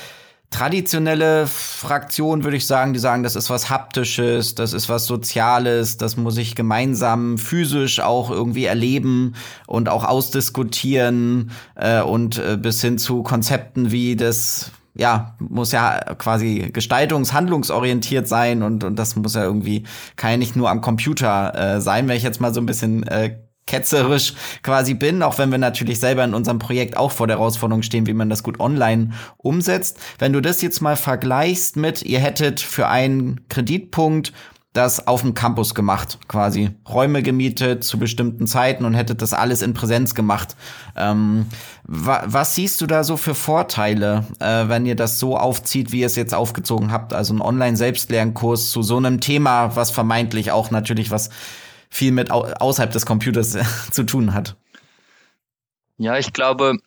traditionelle 0.50 1.46
Fraktionen, 1.46 2.44
würde 2.44 2.58
ich 2.58 2.66
sagen, 2.66 2.94
die 2.94 3.00
sagen, 3.00 3.24
das 3.24 3.36
ist 3.36 3.50
was 3.50 3.70
Haptisches, 3.70 4.56
das 4.56 4.74
ist 4.74 4.88
was 4.88 5.06
Soziales, 5.06 5.98
das 5.98 6.16
muss 6.16 6.38
ich 6.38 6.56
gemeinsam 6.56 7.38
physisch 7.38 8.00
auch 8.00 8.32
irgendwie 8.32 8.66
erleben 8.66 9.36
und 9.66 9.90
auch 9.90 10.06
ausdiskutieren 10.06 11.52
äh, 11.76 12.02
und 12.02 12.38
äh, 12.38 12.58
bis 12.58 12.82
hin 12.82 12.98
zu 12.98 13.24
Konzepten 13.24 13.92
wie 13.92 14.16
das 14.16 14.72
ja, 14.98 15.36
muss 15.40 15.72
ja 15.72 16.00
quasi 16.18 16.70
gestaltungs-handlungsorientiert 16.74 18.28
sein 18.28 18.64
und, 18.64 18.84
und 18.84 18.98
das 18.98 19.16
muss 19.16 19.36
ja 19.36 19.44
irgendwie, 19.44 19.84
kann 20.16 20.32
ja 20.32 20.38
nicht 20.38 20.56
nur 20.56 20.70
am 20.70 20.82
Computer 20.82 21.76
äh, 21.76 21.82
sein, 21.82 22.08
wenn 22.08 22.18
ich 22.18 22.24
jetzt 22.24 22.42
mal 22.42 22.54
so 22.54 22.60
ein 22.60 22.66
bisschen 22.66 23.04
äh, 23.04 23.38
ketzerisch 23.68 24.34
quasi 24.64 24.96
bin, 24.96 25.22
auch 25.22 25.38
wenn 25.38 25.52
wir 25.52 25.60
natürlich 25.60 26.00
selber 26.00 26.24
in 26.24 26.34
unserem 26.34 26.58
Projekt 26.58 26.98
auch 26.98 27.12
vor 27.12 27.28
der 27.28 27.38
Herausforderung 27.38 27.84
stehen, 27.84 28.08
wie 28.08 28.14
man 28.14 28.30
das 28.30 28.42
gut 28.42 28.60
online 28.60 29.12
umsetzt. 29.38 30.00
Wenn 30.18 30.34
du 30.34 30.42
das 30.42 30.62
jetzt 30.62 30.82
mal 30.82 30.96
vergleichst 30.96 31.76
mit, 31.76 32.02
ihr 32.02 32.20
hättet 32.20 32.60
für 32.60 32.88
einen 32.88 33.48
Kreditpunkt 33.50 34.34
das 34.78 35.08
auf 35.08 35.22
dem 35.22 35.34
Campus 35.34 35.74
gemacht, 35.74 36.20
quasi 36.28 36.70
Räume 36.88 37.24
gemietet 37.24 37.84
zu 37.84 37.98
bestimmten 37.98 38.46
Zeiten 38.46 38.86
und 38.86 38.94
hättet 38.94 39.22
das 39.22 39.34
alles 39.34 39.62
in 39.62 39.74
Präsenz 39.74 40.14
gemacht. 40.14 40.56
Ähm, 40.96 41.48
wa 41.84 42.24
was 42.26 42.56
siehst 42.56 42.80
du 42.80 42.86
da 42.86 43.04
so 43.04 43.18
für 43.18 43.34
Vorteile, 43.34 44.26
äh, 44.40 44.68
wenn 44.68 44.86
ihr 44.86 44.96
das 44.96 45.20
so 45.20 45.38
aufzieht, 45.38 45.92
wie 45.92 46.02
ihr 46.02 46.06
es 46.06 46.16
jetzt 46.16 46.34
aufgezogen 46.34 46.92
habt? 46.92 47.14
Also 47.14 47.34
ein 47.34 47.42
Online-Selbstlernkurs 47.42 48.70
zu 48.70 48.84
so 48.84 48.98
einem 48.98 49.20
Thema, 49.20 49.76
was 49.76 49.92
vermeintlich 49.92 50.52
auch 50.52 50.70
natürlich 50.70 51.10
was 51.10 51.32
viel 51.90 52.12
mit 52.12 52.32
au 52.32 52.44
außerhalb 52.44 52.92
des 52.92 53.06
Computers 53.06 53.58
zu 53.92 54.04
tun 54.04 54.34
hat. 54.34 54.56
Ja, 55.98 56.18
ich 56.18 56.32
glaube, 56.34 56.78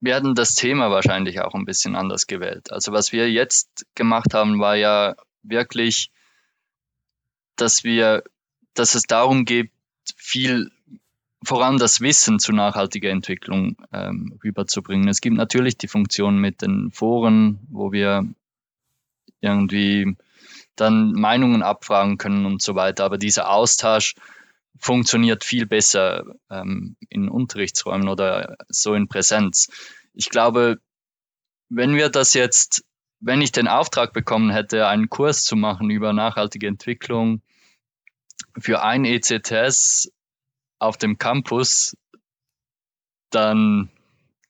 wir 0.00 0.16
hatten 0.16 0.34
das 0.34 0.56
Thema 0.56 0.90
wahrscheinlich 0.90 1.40
auch 1.40 1.54
ein 1.54 1.64
bisschen 1.64 1.94
anders 1.94 2.26
gewählt. 2.26 2.72
Also 2.72 2.92
was 2.92 3.12
wir 3.12 3.30
jetzt 3.30 3.86
gemacht 3.94 4.34
haben, 4.34 4.58
war 4.58 4.74
ja 4.74 5.14
wirklich, 5.42 6.10
dass 7.56 7.84
wir, 7.84 8.22
dass 8.74 8.94
es 8.94 9.04
darum 9.04 9.44
geht, 9.44 9.70
viel 10.16 10.70
voran 11.44 11.78
das 11.78 12.00
Wissen 12.00 12.38
zu 12.38 12.52
nachhaltiger 12.52 13.10
Entwicklung 13.10 13.76
ähm, 13.92 14.38
rüberzubringen. 14.42 15.08
Es 15.08 15.20
gibt 15.20 15.36
natürlich 15.36 15.76
die 15.76 15.88
Funktion 15.88 16.38
mit 16.38 16.62
den 16.62 16.90
Foren, 16.92 17.58
wo 17.68 17.92
wir 17.92 18.26
irgendwie 19.40 20.16
dann 20.76 21.12
Meinungen 21.12 21.62
abfragen 21.62 22.16
können 22.16 22.46
und 22.46 22.62
so 22.62 22.74
weiter. 22.74 23.04
Aber 23.04 23.18
dieser 23.18 23.50
Austausch 23.50 24.14
funktioniert 24.78 25.44
viel 25.44 25.66
besser 25.66 26.24
ähm, 26.50 26.96
in 27.08 27.28
Unterrichtsräumen 27.28 28.08
oder 28.08 28.56
so 28.68 28.94
in 28.94 29.08
Präsenz. 29.08 29.68
Ich 30.14 30.30
glaube, 30.30 30.78
wenn 31.68 31.94
wir 31.94 32.08
das 32.08 32.34
jetzt 32.34 32.84
wenn 33.22 33.40
ich 33.40 33.52
den 33.52 33.68
Auftrag 33.68 34.12
bekommen 34.12 34.50
hätte, 34.50 34.88
einen 34.88 35.08
Kurs 35.08 35.44
zu 35.44 35.54
machen 35.56 35.90
über 35.90 36.12
nachhaltige 36.12 36.66
Entwicklung 36.66 37.40
für 38.58 38.82
ein 38.82 39.04
ECTS 39.04 40.12
auf 40.78 40.96
dem 40.96 41.18
Campus, 41.18 41.96
dann, 43.30 43.90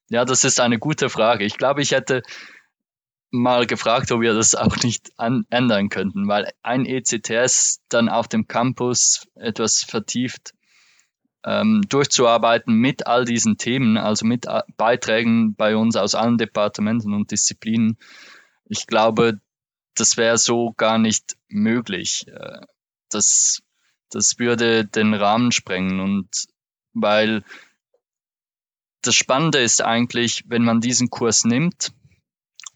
ja, 0.08 0.24
das 0.24 0.44
ist 0.44 0.58
eine 0.58 0.78
gute 0.78 1.10
Frage. 1.10 1.44
Ich 1.44 1.58
glaube, 1.58 1.82
ich 1.82 1.92
hätte 1.92 2.22
mal 3.30 3.66
gefragt, 3.66 4.10
ob 4.10 4.22
wir 4.22 4.32
das 4.32 4.54
auch 4.54 4.76
nicht 4.78 5.12
an, 5.18 5.44
ändern 5.50 5.90
könnten, 5.90 6.26
weil 6.26 6.50
ein 6.62 6.86
ECTS 6.86 7.80
dann 7.90 8.08
auf 8.08 8.26
dem 8.26 8.48
Campus 8.48 9.28
etwas 9.34 9.82
vertieft 9.82 10.54
ähm, 11.44 11.82
durchzuarbeiten 11.88 12.74
mit 12.74 13.06
all 13.06 13.26
diesen 13.26 13.58
Themen, 13.58 13.98
also 13.98 14.24
mit 14.26 14.46
äh, 14.46 14.62
Beiträgen 14.76 15.54
bei 15.56 15.76
uns 15.76 15.96
aus 15.96 16.14
allen 16.14 16.38
Departementen 16.38 17.12
und 17.12 17.30
Disziplinen, 17.30 17.98
ich 18.72 18.86
glaube, 18.86 19.38
das 19.94 20.16
wäre 20.16 20.38
so 20.38 20.72
gar 20.72 20.96
nicht 20.96 21.36
möglich. 21.48 22.26
Äh, 22.26 22.60
das, 23.10 23.62
das 24.10 24.38
würde 24.38 24.86
den 24.86 25.12
Rahmen 25.12 25.52
sprengen 25.52 26.00
und 26.00 26.28
weil 26.94 27.44
das 29.02 29.14
Spannende 29.14 29.58
ist 29.58 29.82
eigentlich, 29.82 30.44
wenn 30.46 30.64
man 30.64 30.80
diesen 30.80 31.10
Kurs 31.10 31.44
nimmt 31.44 31.92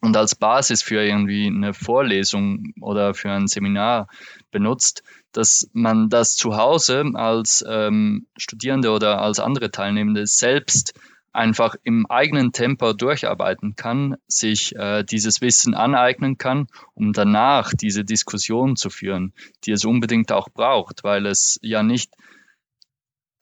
und 0.03 0.17
als 0.19 0.35
Basis 0.35 0.83
für 0.83 1.03
irgendwie 1.03 1.47
eine 1.47 1.73
Vorlesung 1.73 2.75
oder 2.83 3.15
für 3.15 3.31
ein 3.31 3.47
Seminar 3.47 4.09
benutzt, 4.51 5.03
dass 5.33 5.71
man 5.73 6.11
das 6.11 6.37
zu 6.37 6.57
Hause 6.57 7.05
als 7.15 7.65
ähm, 7.67 8.27
Studierende 8.37 8.91
oder 8.91 9.23
als 9.23 9.41
andere 9.41 9.71
Teilnehmende 9.71 10.27
selbst 10.27 10.93
einfach 11.37 11.77
im 11.85 12.07
eigenen 12.07 12.53
Tempo 12.53 12.95
durcharbeiten 12.95 13.77
kann, 13.77 14.17
sich 14.27 14.75
äh, 14.75 15.05
dieses 15.05 15.41
Wissen 15.41 15.75
aneignen 15.75 16.39
kann, 16.39 16.67
um 16.95 17.13
danach 17.13 17.73
diese 17.75 18.05
Diskussion 18.05 18.75
zu 18.77 18.89
führen, 18.89 19.35
die 19.65 19.73
es 19.73 19.85
unbedingt 19.85 20.33
auch 20.33 20.49
braucht, 20.49 21.05
weil 21.05 21.27
es 21.27 21.59
ja 21.63 21.83
nicht 21.83 22.13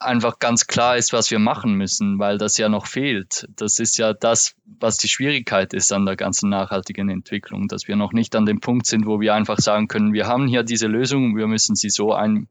einfach 0.01 0.39
ganz 0.39 0.67
klar 0.67 0.97
ist, 0.97 1.13
was 1.13 1.31
wir 1.31 1.39
machen 1.39 1.75
müssen, 1.75 2.19
weil 2.19 2.37
das 2.37 2.57
ja 2.59 2.69
noch 2.69 2.87
fehlt. 2.87 3.47
Das 3.57 3.79
ist 3.79 3.97
ja 3.97 4.13
das, 4.13 4.55
was 4.65 4.99
die 4.99 5.09
Schwierigkeit 5.09 5.73
ist 5.73 5.93
an 5.93 6.05
der 6.05 6.17
ganzen 6.17 6.51
nachhaltigen 6.51 7.09
Entwicklung, 7.09 7.69
dass 7.69 7.89
wir 7.89 7.97
noch 7.97 8.13
nicht 8.13 8.35
an 8.37 8.45
dem 8.45 8.61
Punkt 8.61 8.87
sind, 8.87 9.07
wo 9.07 9.21
wir 9.21 9.35
einfach 9.35 9.59
sagen 9.59 9.89
können, 9.89 10.13
wir 10.13 10.27
haben 10.27 10.49
hier 10.49 10.65
diese 10.65 10.89
Lösung, 10.89 11.37
wir 11.37 11.47
müssen 11.47 11.77
sie 11.77 11.91
so 11.91 12.13
ein, 12.13 12.49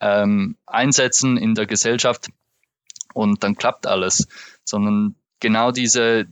ähm, 0.00 0.56
einsetzen 0.66 1.36
in 1.36 1.54
der 1.54 1.66
Gesellschaft 1.66 2.28
und 3.16 3.42
dann 3.42 3.56
klappt 3.56 3.86
alles, 3.86 4.28
sondern 4.62 5.14
genau 5.40 5.72
diese, 5.72 6.26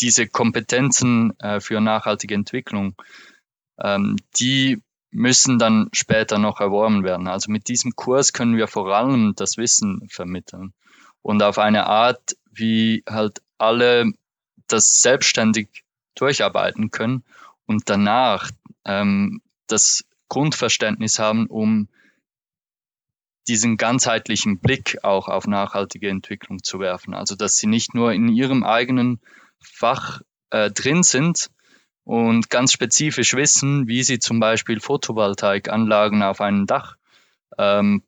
diese 0.00 0.26
Kompetenzen 0.26 1.32
äh, 1.40 1.60
für 1.60 1.80
nachhaltige 1.80 2.34
Entwicklung, 2.34 2.94
ähm, 3.82 4.16
die 4.38 4.82
müssen 5.10 5.58
dann 5.58 5.88
später 5.92 6.36
noch 6.36 6.60
erworben 6.60 7.04
werden. 7.04 7.26
Also 7.26 7.50
mit 7.50 7.68
diesem 7.68 7.96
Kurs 7.96 8.34
können 8.34 8.58
wir 8.58 8.68
vor 8.68 8.94
allem 8.94 9.34
das 9.34 9.56
Wissen 9.56 10.06
vermitteln 10.10 10.74
und 11.22 11.42
auf 11.42 11.58
eine 11.58 11.86
Art, 11.86 12.36
wie 12.52 13.02
halt 13.08 13.40
alle 13.56 14.12
das 14.66 15.00
selbstständig 15.00 15.84
durcharbeiten 16.16 16.90
können 16.90 17.24
und 17.64 17.88
danach 17.88 18.50
ähm, 18.84 19.40
das 19.68 20.04
Grundverständnis 20.28 21.18
haben, 21.18 21.46
um 21.46 21.88
diesen 23.48 23.76
ganzheitlichen 23.76 24.58
Blick 24.58 24.98
auch 25.02 25.28
auf 25.28 25.46
nachhaltige 25.46 26.08
Entwicklung 26.08 26.62
zu 26.62 26.80
werfen. 26.80 27.14
Also 27.14 27.36
dass 27.36 27.56
sie 27.56 27.66
nicht 27.66 27.94
nur 27.94 28.12
in 28.12 28.28
ihrem 28.28 28.64
eigenen 28.64 29.20
Fach 29.60 30.20
äh, 30.50 30.70
drin 30.70 31.02
sind, 31.02 31.50
und 32.06 32.50
ganz 32.50 32.72
spezifisch 32.72 33.34
wissen, 33.34 33.88
wie 33.88 34.04
sie 34.04 34.20
zum 34.20 34.38
Beispiel 34.38 34.78
Photovoltaikanlagen 34.78 36.22
auf 36.22 36.40
einem 36.40 36.66
Dach 36.66 36.94
ähm, 37.58 38.04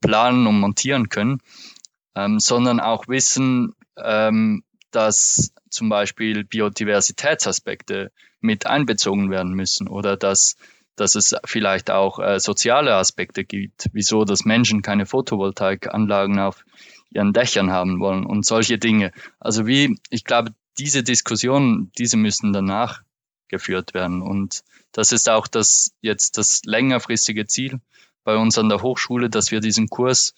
planen 0.00 0.46
und 0.46 0.58
montieren 0.58 1.10
können, 1.10 1.42
ähm, 2.14 2.40
sondern 2.40 2.80
auch 2.80 3.08
wissen, 3.08 3.74
ähm, 3.98 4.64
dass 4.90 5.52
zum 5.68 5.90
Beispiel 5.90 6.44
Biodiversitätsaspekte 6.44 8.10
mit 8.40 8.66
einbezogen 8.66 9.30
werden 9.30 9.52
müssen 9.52 9.86
oder 9.86 10.16
dass, 10.16 10.56
dass 11.00 11.14
es 11.14 11.34
vielleicht 11.44 11.90
auch 11.90 12.18
äh, 12.18 12.38
soziale 12.38 12.94
Aspekte 12.94 13.44
gibt, 13.44 13.88
wieso 13.92 14.24
dass 14.24 14.44
Menschen 14.44 14.82
keine 14.82 15.06
Photovoltaikanlagen 15.06 16.38
auf 16.38 16.64
ihren 17.10 17.32
Dächern 17.32 17.72
haben 17.72 18.00
wollen 18.00 18.24
und 18.24 18.46
solche 18.46 18.78
Dinge. 18.78 19.12
Also 19.38 19.66
wie, 19.66 19.98
ich 20.10 20.24
glaube, 20.24 20.54
diese 20.78 21.02
Diskussionen, 21.02 21.90
diese 21.98 22.16
müssen 22.16 22.52
danach 22.52 23.02
geführt 23.48 23.94
werden. 23.94 24.22
Und 24.22 24.62
das 24.92 25.12
ist 25.12 25.28
auch 25.28 25.48
das 25.48 25.92
jetzt 26.00 26.38
das 26.38 26.62
längerfristige 26.64 27.46
Ziel 27.46 27.80
bei 28.22 28.36
uns 28.36 28.58
an 28.58 28.68
der 28.68 28.82
Hochschule, 28.82 29.28
dass 29.28 29.50
wir 29.50 29.60
diesen 29.60 29.88
Kurs 29.88 30.34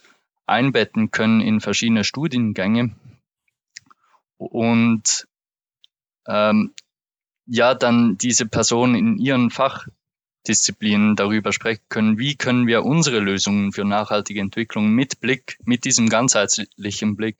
einbetten 0.46 1.10
können 1.10 1.40
in 1.40 1.60
verschiedene 1.60 2.04
Studiengänge 2.04 2.94
und 4.50 5.28
ähm, 6.26 6.74
ja, 7.46 7.74
dann 7.74 8.16
diese 8.18 8.46
Personen 8.46 8.94
in 8.94 9.18
ihren 9.18 9.50
Fachdisziplinen 10.42 11.14
darüber 11.14 11.52
sprechen 11.52 11.82
können, 11.88 12.18
wie 12.18 12.34
können 12.34 12.66
wir 12.66 12.84
unsere 12.84 13.20
Lösungen 13.20 13.72
für 13.72 13.84
nachhaltige 13.84 14.40
Entwicklung 14.40 14.90
mit 14.90 15.20
Blick, 15.20 15.56
mit 15.64 15.84
diesem 15.84 16.08
ganzheitlichen 16.08 17.16
Blick 17.16 17.36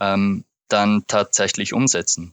ähm, 0.00 0.44
dann 0.68 1.04
tatsächlich 1.06 1.72
umsetzen. 1.72 2.32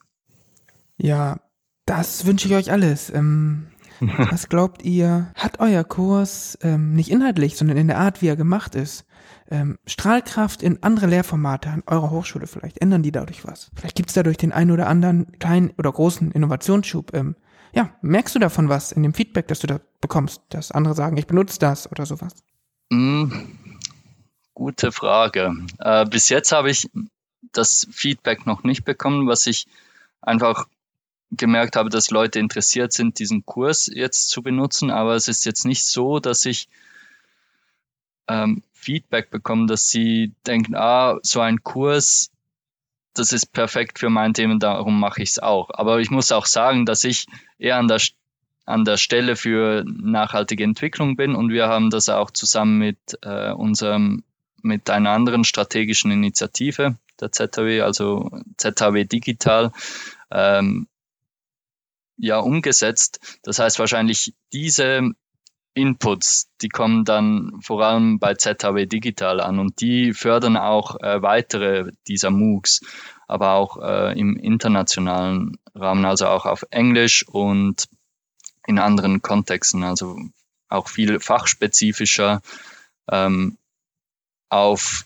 Ja, 0.97 1.39
das 1.85 2.25
wünsche 2.25 2.47
ich 2.47 2.55
euch 2.55 2.71
alles. 2.71 3.11
Ähm, 3.11 3.67
was 3.99 4.49
glaubt 4.49 4.81
ihr, 4.81 5.31
hat 5.35 5.59
euer 5.59 5.83
Kurs 5.83 6.57
ähm, 6.63 6.95
nicht 6.95 7.11
inhaltlich, 7.11 7.55
sondern 7.55 7.77
in 7.77 7.87
der 7.87 7.99
Art, 7.99 8.23
wie 8.23 8.27
er 8.27 8.35
gemacht 8.35 8.73
ist, 8.73 9.05
ähm, 9.51 9.77
Strahlkraft 9.85 10.63
in 10.63 10.81
andere 10.81 11.05
Lehrformate 11.05 11.69
an 11.69 11.83
eurer 11.85 12.09
Hochschule 12.09 12.47
vielleicht? 12.47 12.79
Ändern 12.79 13.03
die 13.03 13.11
dadurch 13.11 13.45
was? 13.45 13.69
Vielleicht 13.75 13.97
gibt 13.97 14.09
es 14.09 14.15
dadurch 14.15 14.37
den 14.37 14.51
einen 14.51 14.71
oder 14.71 14.87
anderen 14.87 15.37
kleinen 15.37 15.69
oder 15.77 15.91
großen 15.91 16.31
Innovationsschub. 16.31 17.13
Ja, 17.73 17.95
merkst 18.01 18.35
du 18.35 18.39
davon 18.39 18.69
was 18.69 18.91
in 18.91 19.03
dem 19.03 19.13
Feedback, 19.13 19.47
das 19.47 19.59
du 19.59 19.67
da 19.67 19.79
bekommst, 20.01 20.41
dass 20.49 20.71
andere 20.71 20.93
sagen, 20.93 21.17
ich 21.17 21.27
benutze 21.27 21.59
das 21.59 21.89
oder 21.91 22.05
sowas? 22.05 22.33
Mm, 22.89 23.31
gute 24.53 24.91
Frage. 24.91 25.55
Äh, 25.79 26.05
bis 26.05 26.29
jetzt 26.29 26.51
habe 26.51 26.69
ich 26.69 26.89
das 27.53 27.87
Feedback 27.91 28.45
noch 28.45 28.63
nicht 28.63 28.83
bekommen, 28.83 29.27
was 29.27 29.47
ich 29.47 29.67
einfach 30.21 30.67
gemerkt 31.31 31.75
habe, 31.77 31.89
dass 31.89 32.11
Leute 32.11 32.39
interessiert 32.39 32.91
sind, 32.91 33.19
diesen 33.19 33.45
Kurs 33.45 33.89
jetzt 33.91 34.29
zu 34.29 34.43
benutzen, 34.43 34.91
aber 34.91 35.15
es 35.15 35.27
ist 35.27 35.45
jetzt 35.45 35.65
nicht 35.65 35.85
so, 35.85 36.19
dass 36.19 36.45
ich 36.45 36.67
ähm, 38.27 38.63
Feedback 38.73 39.29
bekomme, 39.29 39.67
dass 39.67 39.89
sie 39.89 40.33
denken, 40.45 40.75
ah, 40.75 41.19
so 41.23 41.39
ein 41.39 41.63
Kurs, 41.63 42.31
das 43.13 43.31
ist 43.31 43.47
perfekt 43.53 43.99
für 43.99 44.09
mein 44.09 44.33
Thema, 44.33 44.57
darum 44.57 44.99
mache 44.99 45.21
ich 45.21 45.31
es 45.31 45.39
auch. 45.39 45.69
Aber 45.73 45.99
ich 45.99 46.11
muss 46.11 46.31
auch 46.31 46.45
sagen, 46.45 46.85
dass 46.85 47.03
ich 47.03 47.27
eher 47.57 47.77
an 47.77 47.87
der 47.87 47.99
an 48.65 48.85
der 48.85 48.97
Stelle 48.97 49.35
für 49.35 49.83
nachhaltige 49.85 50.63
Entwicklung 50.63 51.15
bin 51.15 51.35
und 51.35 51.49
wir 51.49 51.67
haben 51.67 51.89
das 51.89 52.09
auch 52.09 52.31
zusammen 52.31 52.77
mit 52.77 52.97
äh, 53.23 53.51
unserem 53.51 54.23
mit 54.61 54.89
einer 54.89 55.09
anderen 55.09 55.43
strategischen 55.43 56.11
Initiative 56.11 56.95
der 57.19 57.31
ZHW, 57.31 57.81
also 57.81 58.29
ZHW 58.57 59.05
Digital, 59.05 59.71
ähm, 60.29 60.87
ja 62.17 62.39
umgesetzt. 62.39 63.39
Das 63.43 63.59
heißt 63.59 63.79
wahrscheinlich 63.79 64.33
diese 64.53 65.11
Inputs, 65.73 66.49
die 66.61 66.69
kommen 66.69 67.05
dann 67.05 67.59
vor 67.61 67.81
allem 67.81 68.19
bei 68.19 68.33
ZHW 68.33 68.85
Digital 68.85 69.39
an 69.39 69.59
und 69.59 69.79
die 69.79 70.13
fördern 70.13 70.57
auch 70.57 70.99
äh, 70.99 71.21
weitere 71.21 71.91
dieser 72.07 72.29
MOOCs, 72.29 72.81
aber 73.27 73.53
auch 73.53 73.77
äh, 73.81 74.19
im 74.19 74.35
internationalen 74.35 75.57
Rahmen, 75.73 76.05
also 76.05 76.27
auch 76.27 76.45
auf 76.45 76.65
Englisch 76.71 77.25
und 77.27 77.87
in 78.67 78.79
anderen 78.79 79.21
Kontexten, 79.21 79.83
also 79.83 80.17
auch 80.67 80.89
viel 80.89 81.19
fachspezifischer 81.19 82.41
ähm, 83.09 83.57
auf 84.49 85.05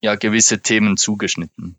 ja, 0.00 0.16
gewisse 0.16 0.60
Themen 0.60 0.96
zugeschnitten. 0.96 1.76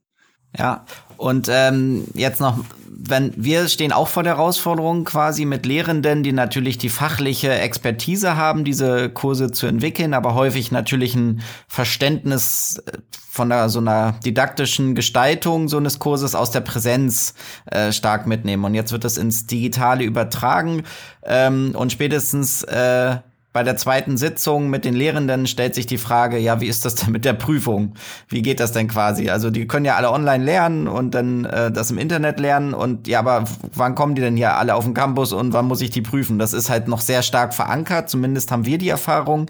Ja, 0.57 0.85
und 1.17 1.49
ähm, 1.49 2.05
jetzt 2.13 2.41
noch, 2.41 2.59
wenn 2.87 3.33
wir 3.35 3.67
stehen 3.67 3.91
auch 3.91 4.07
vor 4.07 4.23
der 4.23 4.37
Herausforderung 4.37 5.05
quasi 5.05 5.45
mit 5.45 5.65
Lehrenden, 5.65 6.23
die 6.23 6.33
natürlich 6.33 6.77
die 6.77 6.89
fachliche 6.89 7.51
Expertise 7.53 8.35
haben, 8.35 8.63
diese 8.63 9.09
Kurse 9.09 9.51
zu 9.51 9.67
entwickeln, 9.67 10.13
aber 10.13 10.33
häufig 10.33 10.71
natürlich 10.71 11.15
ein 11.15 11.41
Verständnis 11.67 12.81
äh, 12.85 12.97
von 13.29 13.49
der, 13.49 13.67
so 13.67 13.79
einer 13.79 14.13
didaktischen 14.25 14.95
Gestaltung 14.95 15.67
so 15.67 15.77
eines 15.77 15.99
Kurses 15.99 16.35
aus 16.35 16.51
der 16.51 16.61
Präsenz 16.61 17.33
äh, 17.65 17.91
stark 17.91 18.27
mitnehmen. 18.27 18.63
Und 18.63 18.75
jetzt 18.75 18.93
wird 18.93 19.03
das 19.03 19.17
ins 19.17 19.45
Digitale 19.45 20.05
übertragen 20.05 20.83
ähm, 21.23 21.73
und 21.75 21.91
spätestens 21.91 22.63
äh, 22.63 23.17
bei 23.55 23.63
der 23.63 23.77
zweiten 23.77 24.17
Sitzung 24.17 24.69
mit 24.69 24.83
den 24.83 24.93
Lehrenden 24.93 25.47
stellt 25.47 25.75
sich 25.75 25.85
die 25.85 25.97
Frage, 25.97 26.37
ja, 26.37 26.59
wie 26.59 26.67
ist 26.67 26.83
das 26.83 26.95
denn 26.95 27.13
mit 27.13 27.23
der 27.23 27.31
Prüfung? 27.31 27.93
Wie 28.27 28.41
geht 28.41 28.59
das 28.59 28.73
denn 28.73 28.89
quasi? 28.89 29.29
Also 29.29 29.49
die 29.49 29.65
können 29.65 29.85
ja 29.85 29.95
alle 29.95 30.11
online 30.11 30.43
lernen 30.43 30.89
und 30.89 31.15
dann 31.15 31.45
äh, 31.45 31.71
das 31.71 31.89
im 31.89 31.97
Internet 31.97 32.41
lernen 32.41 32.73
und 32.73 33.07
ja, 33.07 33.19
aber 33.19 33.45
wann 33.73 33.95
kommen 33.95 34.13
die 34.13 34.21
denn 34.21 34.35
hier 34.35 34.57
alle 34.57 34.75
auf 34.75 34.83
den 34.83 34.93
Campus 34.93 35.31
und 35.31 35.53
wann 35.53 35.67
muss 35.67 35.79
ich 35.79 35.89
die 35.89 36.01
prüfen? 36.01 36.37
Das 36.37 36.51
ist 36.51 36.69
halt 36.69 36.89
noch 36.89 36.99
sehr 36.99 37.21
stark 37.21 37.53
verankert, 37.53 38.09
zumindest 38.09 38.51
haben 38.51 38.65
wir 38.65 38.77
die 38.77 38.89
Erfahrung. 38.89 39.49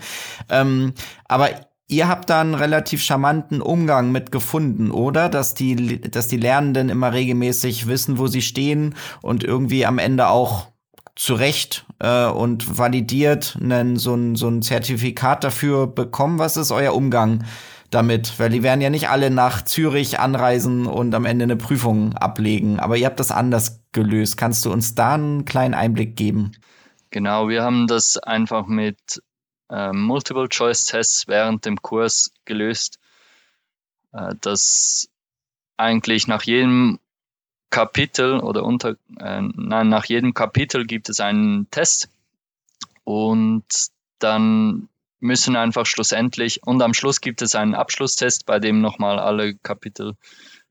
Ähm, 0.49 0.93
aber 1.27 1.49
Ihr 1.87 2.07
habt 2.07 2.31
da 2.31 2.41
einen 2.41 2.55
relativ 2.55 3.03
charmanten 3.03 3.61
Umgang 3.61 4.11
mit 4.11 4.31
gefunden, 4.31 4.89
oder? 4.89 5.29
Dass 5.29 5.53
die, 5.53 6.01
dass 6.01 6.27
die 6.27 6.37
Lernenden 6.37 6.89
immer 6.89 7.13
regelmäßig 7.13 7.85
wissen, 7.87 8.17
wo 8.17 8.25
sie 8.25 8.41
stehen 8.41 8.95
und 9.21 9.43
irgendwie 9.43 9.85
am 9.85 9.99
Ende 9.99 10.27
auch 10.29 10.67
zurecht 11.15 11.85
äh, 11.99 12.25
und 12.25 12.77
validiert 12.77 13.57
einen, 13.61 13.97
so, 13.97 14.15
ein, 14.15 14.35
so 14.35 14.47
ein 14.47 14.61
Zertifikat 14.61 15.43
dafür 15.43 15.87
bekommen? 15.87 16.39
Was 16.39 16.57
ist 16.57 16.71
euer 16.71 16.93
Umgang 16.93 17.45
damit? 17.89 18.37
Weil 18.39 18.49
die 18.49 18.63
werden 18.63 18.81
ja 18.81 18.89
nicht 18.89 19.09
alle 19.09 19.29
nach 19.29 19.63
Zürich 19.63 20.19
anreisen 20.19 20.85
und 20.85 21.15
am 21.15 21.25
Ende 21.25 21.43
eine 21.43 21.55
Prüfung 21.55 22.13
ablegen. 22.15 22.79
Aber 22.79 22.97
ihr 22.97 23.05
habt 23.05 23.19
das 23.19 23.31
anders 23.31 23.81
gelöst. 23.91 24.37
Kannst 24.37 24.65
du 24.65 24.71
uns 24.71 24.95
da 24.95 25.13
einen 25.13 25.45
kleinen 25.45 25.73
Einblick 25.73 26.15
geben? 26.15 26.51
Genau, 27.11 27.47
wir 27.47 27.63
haben 27.63 27.87
das 27.87 28.17
einfach 28.17 28.67
mit 28.67 29.21
äh, 29.69 29.93
Multiple-Choice-Tests 29.93 31.27
während 31.27 31.65
dem 31.65 31.81
Kurs 31.81 32.31
gelöst, 32.43 32.99
äh, 34.11 34.35
dass 34.41 35.07
eigentlich 35.77 36.27
nach 36.27 36.43
jedem 36.43 36.99
Kapitel 37.75 38.39
oder 38.39 38.63
unter, 38.63 38.91
äh, 39.19 39.41
nein, 39.41 39.89
nach 39.89 40.05
jedem 40.05 40.33
Kapitel 40.33 40.85
gibt 40.85 41.09
es 41.09 41.19
einen 41.19 41.69
Test 41.71 42.07
und 43.03 43.65
dann 44.19 44.87
müssen 45.19 45.57
einfach 45.57 45.85
schlussendlich 45.85 46.65
und 46.65 46.81
am 46.81 46.93
Schluss 46.93 47.19
gibt 47.19 47.41
es 47.41 47.53
einen 47.53 47.75
Abschlusstest, 47.75 48.45
bei 48.45 48.59
dem 48.59 48.79
nochmal 48.79 49.19
alle 49.19 49.55
Kapitel 49.55 50.15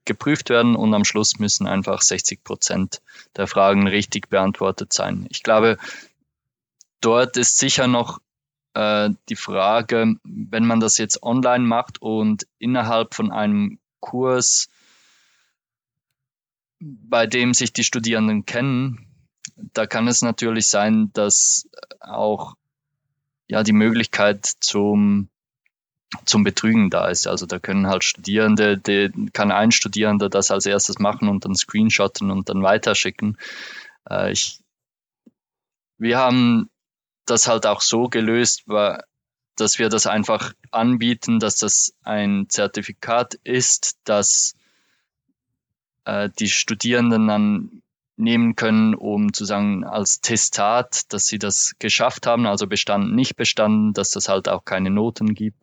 geprüft 0.07 0.49
werden 0.49 0.77
und 0.77 0.95
am 0.95 1.05
Schluss 1.05 1.39
müssen 1.39 1.67
einfach 1.67 2.01
60 2.01 2.43
Prozent 2.43 3.03
der 3.37 3.49
Fragen 3.49 3.87
richtig 3.87 4.31
beantwortet 4.31 4.95
sein. 4.95 5.27
Ich 5.29 5.43
glaube, 5.43 5.77
dort 7.03 7.37
ist 7.37 7.59
sicher 7.59 7.87
noch 7.87 8.19
äh, 8.73 9.11
die 9.29 9.37
Frage, 9.37 10.15
wenn 10.25 10.65
man 10.65 10.81
das 10.81 10.97
jetzt 10.97 11.23
online 11.23 11.65
macht 11.65 12.01
und 12.01 12.47
innerhalb 12.59 13.15
von 13.15 13.31
einem 13.31 13.79
Kurs, 14.01 14.71
bei 16.81 17.27
dem 17.27 17.55
sich 17.55 17.73
die 17.73 17.85
Studierenden 17.85 18.47
kennen, 18.47 19.07
da 19.57 19.87
kann 19.87 20.09
es 20.09 20.23
natürlich 20.23 20.69
sein, 20.69 21.11
dass 21.13 21.69
auch 22.01 22.55
ja 23.47 23.63
die 23.63 23.73
Möglichkeit 23.73 24.47
zum 24.61 25.29
zum 26.25 26.45
Betrügen 26.45 26.91
da 26.91 27.09
ist. 27.09 27.27
Also 27.27 27.47
da 27.47 27.59
können 27.59 27.89
halt 27.89 28.05
Studierende, 28.05 28.79
die, 28.79 29.11
kann 29.33 29.51
ein 29.51 29.73
Studierender 29.73 30.29
das 30.29 30.51
als 30.51 30.67
erstes 30.67 30.99
machen 30.99 31.29
und 31.29 31.45
dann 31.45 31.55
screenshotten 31.55 32.31
und 32.31 32.49
dann 32.49 32.63
weiterschicken. 32.63 33.37
Äh, 34.09 34.33
ich, 34.33 34.61
wir 35.99 36.19
haben 36.19 36.71
das 37.27 37.49
halt 37.49 37.67
auch 37.67 37.81
so 37.81 38.09
gelöst, 38.09 38.69
war, 38.69 39.05
dass 39.57 39.79
wir 39.79 39.89
das 39.89 40.07
einfach 40.07 40.53
anbieten, 40.71 41.39
dass 41.39 41.57
das 41.57 41.95
ein 42.03 42.47
Zertifikat 42.49 43.35
ist, 43.45 43.99
dass 44.05 44.55
äh, 46.05 46.31
die 46.39 46.49
Studierenden 46.49 47.29
dann 47.29 47.83
nehmen 48.17 48.55
können, 48.55 48.95
um 48.95 49.33
zu 49.33 49.45
sagen, 49.45 49.85
als 49.85 50.21
Testat, 50.21 51.13
dass 51.13 51.27
sie 51.27 51.39
das 51.39 51.75
geschafft 51.79 52.27
haben, 52.27 52.47
also 52.47 52.67
bestanden, 52.67 53.15
nicht 53.15 53.37
bestanden, 53.37 53.93
dass 53.93 54.11
das 54.11 54.29
halt 54.29 54.49
auch 54.49 54.65
keine 54.65 54.91
Noten 54.91 55.35
gibt. 55.35 55.63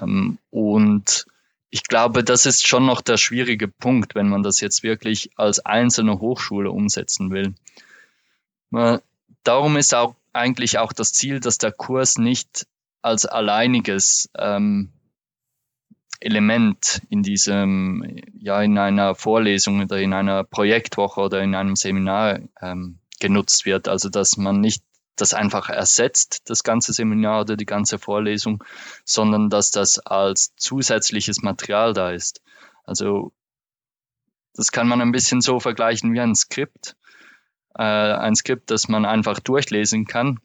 Ähm, 0.00 0.38
und 0.50 1.26
ich 1.70 1.84
glaube, 1.84 2.22
das 2.22 2.46
ist 2.46 2.66
schon 2.66 2.86
noch 2.86 3.00
der 3.00 3.16
schwierige 3.16 3.68
Punkt, 3.68 4.14
wenn 4.14 4.28
man 4.28 4.42
das 4.42 4.60
jetzt 4.60 4.82
wirklich 4.82 5.30
als 5.36 5.64
einzelne 5.64 6.20
Hochschule 6.20 6.70
umsetzen 6.70 7.30
will. 7.30 7.54
Darum 9.42 9.76
ist 9.76 9.94
auch 9.94 10.16
eigentlich 10.32 10.78
auch 10.78 10.92
das 10.92 11.12
Ziel, 11.12 11.40
dass 11.40 11.58
der 11.58 11.72
Kurs 11.72 12.18
nicht 12.18 12.66
als 13.00 13.26
alleiniges 13.26 14.28
ähm, 14.36 14.92
Element 16.20 17.02
in 17.08 17.22
diesem, 17.22 18.22
ja, 18.38 18.62
in 18.62 18.78
einer 18.78 19.14
Vorlesung 19.14 19.82
oder 19.82 19.98
in 19.98 20.12
einer 20.12 20.44
Projektwoche 20.44 21.20
oder 21.20 21.42
in 21.42 21.54
einem 21.54 21.76
Seminar 21.76 22.40
ähm, 22.60 22.98
genutzt 23.20 23.66
wird. 23.66 23.88
Also, 23.88 24.08
dass 24.08 24.36
man 24.36 24.60
nicht 24.60 24.82
das 25.16 25.32
einfach 25.34 25.70
ersetzt, 25.70 26.42
das 26.50 26.62
ganze 26.62 26.92
Seminar 26.92 27.42
oder 27.42 27.56
die 27.56 27.66
ganze 27.66 27.98
Vorlesung, 27.98 28.62
sondern 29.04 29.48
dass 29.48 29.70
das 29.70 29.98
als 29.98 30.54
zusätzliches 30.56 31.42
Material 31.42 31.94
da 31.94 32.10
ist. 32.10 32.42
Also 32.84 33.32
das 34.54 34.72
kann 34.72 34.88
man 34.88 35.00
ein 35.00 35.12
bisschen 35.12 35.40
so 35.40 35.58
vergleichen 35.58 36.12
wie 36.12 36.20
ein 36.20 36.34
Skript. 36.34 36.96
Äh, 37.74 37.82
ein 37.82 38.34
Skript, 38.34 38.70
das 38.70 38.88
man 38.88 39.04
einfach 39.04 39.40
durchlesen 39.40 40.06
kann, 40.06 40.38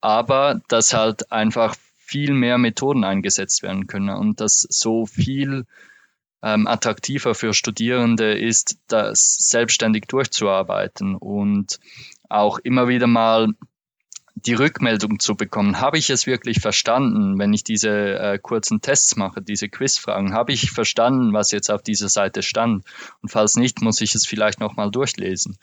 aber 0.00 0.60
dass 0.68 0.92
halt 0.92 1.32
einfach 1.32 1.76
viel 2.04 2.34
mehr 2.34 2.58
Methoden 2.58 3.04
eingesetzt 3.04 3.62
werden 3.62 3.86
können 3.86 4.10
und 4.10 4.40
dass 4.40 4.66
so 4.68 5.06
viel 5.06 5.64
ähm, 6.42 6.66
attraktiver 6.66 7.34
für 7.34 7.54
Studierende 7.54 8.36
ist, 8.38 8.78
das 8.86 9.36
selbstständig 9.40 10.04
durchzuarbeiten 10.06 11.16
und 11.16 11.80
auch 12.28 12.58
immer 12.58 12.88
wieder 12.88 13.06
mal 13.06 13.48
die 14.46 14.54
Rückmeldung 14.54 15.18
zu 15.20 15.36
bekommen, 15.36 15.80
habe 15.80 15.96
ich 15.96 16.10
es 16.10 16.26
wirklich 16.26 16.60
verstanden, 16.60 17.38
wenn 17.38 17.52
ich 17.54 17.64
diese 17.64 18.18
äh, 18.18 18.38
kurzen 18.38 18.82
Tests 18.82 19.16
mache, 19.16 19.40
diese 19.40 19.68
Quizfragen, 19.68 20.34
habe 20.34 20.52
ich 20.52 20.70
verstanden, 20.70 21.32
was 21.32 21.50
jetzt 21.50 21.70
auf 21.70 21.82
dieser 21.82 22.10
Seite 22.10 22.42
stand? 22.42 22.84
Und 23.22 23.30
falls 23.30 23.56
nicht, 23.56 23.80
muss 23.80 24.02
ich 24.02 24.14
es 24.14 24.26
vielleicht 24.26 24.60
nochmal 24.60 24.90
durchlesen. 24.90 25.56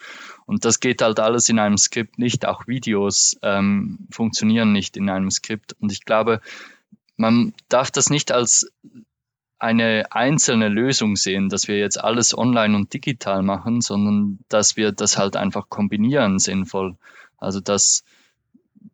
Und 0.45 0.65
das 0.65 0.79
geht 0.79 1.01
halt 1.01 1.19
alles 1.19 1.47
in 1.47 1.59
einem 1.59 1.77
Skript 1.77 2.17
nicht. 2.17 2.45
Auch 2.45 2.67
Videos 2.67 3.37
ähm, 3.43 3.99
funktionieren 4.09 4.71
nicht 4.71 4.97
in 4.97 5.09
einem 5.09 5.29
Skript. 5.29 5.75
Und 5.79 5.91
ich 5.91 6.03
glaube, 6.03 6.41
man 7.17 7.53
darf 7.69 7.91
das 7.91 8.09
nicht 8.09 8.31
als 8.31 8.71
eine 9.59 10.11
einzelne 10.11 10.69
Lösung 10.69 11.15
sehen, 11.15 11.49
dass 11.49 11.67
wir 11.67 11.77
jetzt 11.77 12.03
alles 12.03 12.35
online 12.35 12.75
und 12.75 12.95
digital 12.95 13.43
machen, 13.43 13.81
sondern 13.81 14.39
dass 14.49 14.75
wir 14.75 14.91
das 14.91 15.19
halt 15.19 15.35
einfach 15.35 15.69
kombinieren 15.69 16.39
sinnvoll. 16.39 16.97
Also 17.37 17.59
dass 17.59 18.03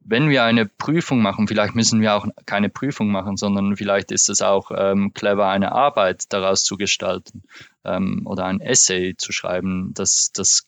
wenn 0.09 0.29
wir 0.29 0.43
eine 0.43 0.65
Prüfung 0.65 1.21
machen, 1.21 1.47
vielleicht 1.47 1.75
müssen 1.75 1.99
wir 1.99 2.15
auch 2.15 2.27
keine 2.45 2.69
Prüfung 2.69 3.09
machen, 3.09 3.35
sondern 3.35 3.75
vielleicht 3.75 4.11
ist 4.11 4.29
es 4.29 4.41
auch 4.41 4.71
ähm, 4.73 5.13
clever, 5.13 5.49
eine 5.49 5.73
Arbeit 5.73 6.31
daraus 6.31 6.63
zu 6.63 6.77
gestalten 6.77 7.43
ähm, 7.83 8.21
oder 8.25 8.45
ein 8.45 8.61
Essay 8.61 9.15
zu 9.17 9.33
schreiben. 9.33 9.93
Das, 9.93 10.31
das, 10.33 10.65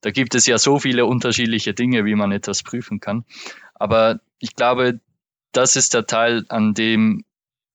da 0.00 0.10
gibt 0.10 0.34
es 0.34 0.46
ja 0.46 0.58
so 0.58 0.80
viele 0.80 1.06
unterschiedliche 1.06 1.74
Dinge, 1.74 2.04
wie 2.04 2.16
man 2.16 2.32
etwas 2.32 2.64
prüfen 2.64 2.98
kann. 2.98 3.24
Aber 3.74 4.18
ich 4.40 4.56
glaube, 4.56 5.00
das 5.52 5.76
ist 5.76 5.94
der 5.94 6.06
Teil, 6.06 6.44
an 6.48 6.74
dem 6.74 7.24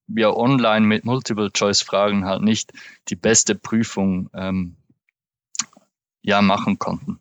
wir 0.06 0.36
online 0.36 0.86
mit 0.86 1.06
Multiple-Choice-Fragen 1.06 2.26
halt 2.26 2.42
nicht 2.42 2.72
die 3.08 3.16
beste 3.16 3.54
Prüfung 3.54 4.28
ähm, 4.34 4.76
ja 6.20 6.42
machen 6.42 6.78
konnten. 6.78 7.18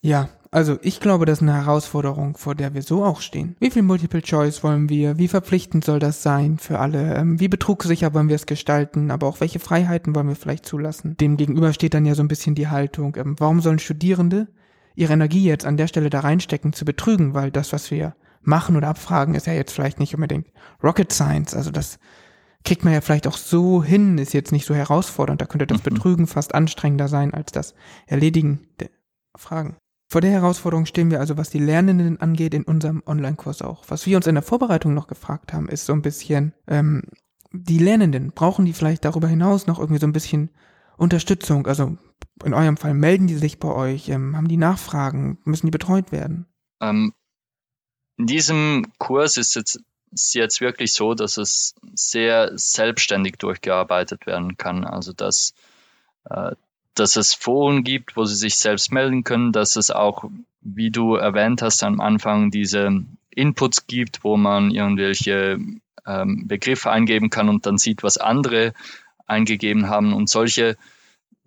Ja, 0.00 0.28
also 0.54 0.78
ich 0.82 1.00
glaube, 1.00 1.26
das 1.26 1.38
ist 1.38 1.42
eine 1.42 1.54
Herausforderung, 1.54 2.36
vor 2.36 2.54
der 2.54 2.74
wir 2.74 2.82
so 2.82 3.04
auch 3.04 3.20
stehen. 3.20 3.56
Wie 3.58 3.72
viel 3.72 3.82
Multiple 3.82 4.22
Choice 4.22 4.62
wollen 4.62 4.88
wir? 4.88 5.18
Wie 5.18 5.26
verpflichtend 5.26 5.84
soll 5.84 5.98
das 5.98 6.22
sein 6.22 6.58
für 6.58 6.78
alle? 6.78 7.16
Ähm, 7.16 7.40
wie 7.40 7.48
betrugsicher 7.48 8.14
wollen 8.14 8.28
wir 8.28 8.36
es 8.36 8.46
gestalten? 8.46 9.10
Aber 9.10 9.26
auch 9.26 9.40
welche 9.40 9.58
Freiheiten 9.58 10.14
wollen 10.14 10.28
wir 10.28 10.36
vielleicht 10.36 10.64
zulassen? 10.64 11.16
Dem 11.16 11.36
gegenüber 11.36 11.72
steht 11.72 11.92
dann 11.92 12.06
ja 12.06 12.14
so 12.14 12.22
ein 12.22 12.28
bisschen 12.28 12.54
die 12.54 12.68
Haltung. 12.68 13.16
Ähm, 13.16 13.34
warum 13.40 13.62
sollen 13.62 13.80
Studierende 13.80 14.46
ihre 14.94 15.14
Energie 15.14 15.42
jetzt 15.42 15.66
an 15.66 15.76
der 15.76 15.88
Stelle 15.88 16.08
da 16.08 16.20
reinstecken, 16.20 16.72
zu 16.72 16.84
betrügen? 16.84 17.34
Weil 17.34 17.50
das, 17.50 17.72
was 17.72 17.90
wir 17.90 18.14
machen 18.40 18.76
oder 18.76 18.86
abfragen, 18.86 19.34
ist 19.34 19.48
ja 19.48 19.54
jetzt 19.54 19.72
vielleicht 19.72 19.98
nicht 19.98 20.14
unbedingt 20.14 20.46
Rocket 20.84 21.12
Science. 21.12 21.56
Also 21.56 21.72
das 21.72 21.98
kriegt 22.64 22.84
man 22.84 22.92
ja 22.92 23.00
vielleicht 23.00 23.26
auch 23.26 23.38
so 23.38 23.82
hin, 23.82 24.18
ist 24.18 24.34
jetzt 24.34 24.52
nicht 24.52 24.66
so 24.66 24.74
herausfordernd. 24.76 25.40
Da 25.40 25.46
könnte 25.46 25.66
das 25.66 25.78
mhm. 25.78 25.94
Betrügen 25.94 26.26
fast 26.28 26.54
anstrengender 26.54 27.08
sein 27.08 27.34
als 27.34 27.50
das 27.50 27.74
Erledigen 28.06 28.68
der 28.78 28.90
Fragen. 29.36 29.76
Vor 30.14 30.20
der 30.20 30.30
Herausforderung 30.30 30.86
stehen 30.86 31.10
wir 31.10 31.18
also, 31.18 31.36
was 31.38 31.50
die 31.50 31.58
Lernenden 31.58 32.20
angeht, 32.20 32.54
in 32.54 32.62
unserem 32.62 33.02
Online-Kurs 33.04 33.62
auch. 33.62 33.82
Was 33.88 34.06
wir 34.06 34.16
uns 34.16 34.28
in 34.28 34.36
der 34.36 34.44
Vorbereitung 34.44 34.94
noch 34.94 35.08
gefragt 35.08 35.52
haben, 35.52 35.68
ist 35.68 35.86
so 35.86 35.92
ein 35.92 36.02
bisschen, 36.02 36.52
ähm, 36.68 37.02
die 37.50 37.78
Lernenden, 37.78 38.30
brauchen 38.30 38.64
die 38.64 38.74
vielleicht 38.74 39.04
darüber 39.04 39.26
hinaus 39.26 39.66
noch 39.66 39.80
irgendwie 39.80 39.98
so 39.98 40.06
ein 40.06 40.12
bisschen 40.12 40.50
Unterstützung? 40.96 41.66
Also 41.66 41.98
in 42.44 42.54
eurem 42.54 42.76
Fall, 42.76 42.94
melden 42.94 43.26
die 43.26 43.34
sich 43.34 43.58
bei 43.58 43.66
euch? 43.74 44.08
Ähm, 44.08 44.36
haben 44.36 44.46
die 44.46 44.56
Nachfragen? 44.56 45.38
Müssen 45.42 45.66
die 45.66 45.72
betreut 45.72 46.12
werden? 46.12 46.46
Ähm, 46.80 47.12
in 48.16 48.26
diesem 48.26 48.92
Kurs 48.98 49.36
ist 49.36 49.56
jetzt, 49.56 49.80
ist 50.12 50.32
jetzt 50.36 50.60
wirklich 50.60 50.92
so, 50.92 51.14
dass 51.14 51.38
es 51.38 51.74
sehr 51.92 52.52
selbstständig 52.54 53.38
durchgearbeitet 53.38 54.26
werden 54.26 54.58
kann. 54.58 54.84
Also 54.84 55.12
dass, 55.12 55.54
äh, 56.30 56.52
dass 56.94 57.16
es 57.16 57.34
Foren 57.34 57.84
gibt, 57.84 58.16
wo 58.16 58.24
sie 58.24 58.36
sich 58.36 58.56
selbst 58.56 58.92
melden 58.92 59.24
können, 59.24 59.52
dass 59.52 59.76
es 59.76 59.90
auch, 59.90 60.24
wie 60.60 60.90
du 60.90 61.14
erwähnt 61.14 61.62
hast 61.62 61.82
am 61.82 62.00
Anfang, 62.00 62.50
diese 62.50 63.04
Inputs 63.30 63.86
gibt, 63.86 64.24
wo 64.24 64.36
man 64.36 64.70
irgendwelche 64.70 65.58
ähm, 66.06 66.46
Begriffe 66.46 66.90
eingeben 66.90 67.30
kann 67.30 67.48
und 67.48 67.66
dann 67.66 67.78
sieht, 67.78 68.02
was 68.02 68.18
andere 68.18 68.72
eingegeben 69.26 69.88
haben 69.88 70.12
und 70.12 70.28
solche, 70.28 70.76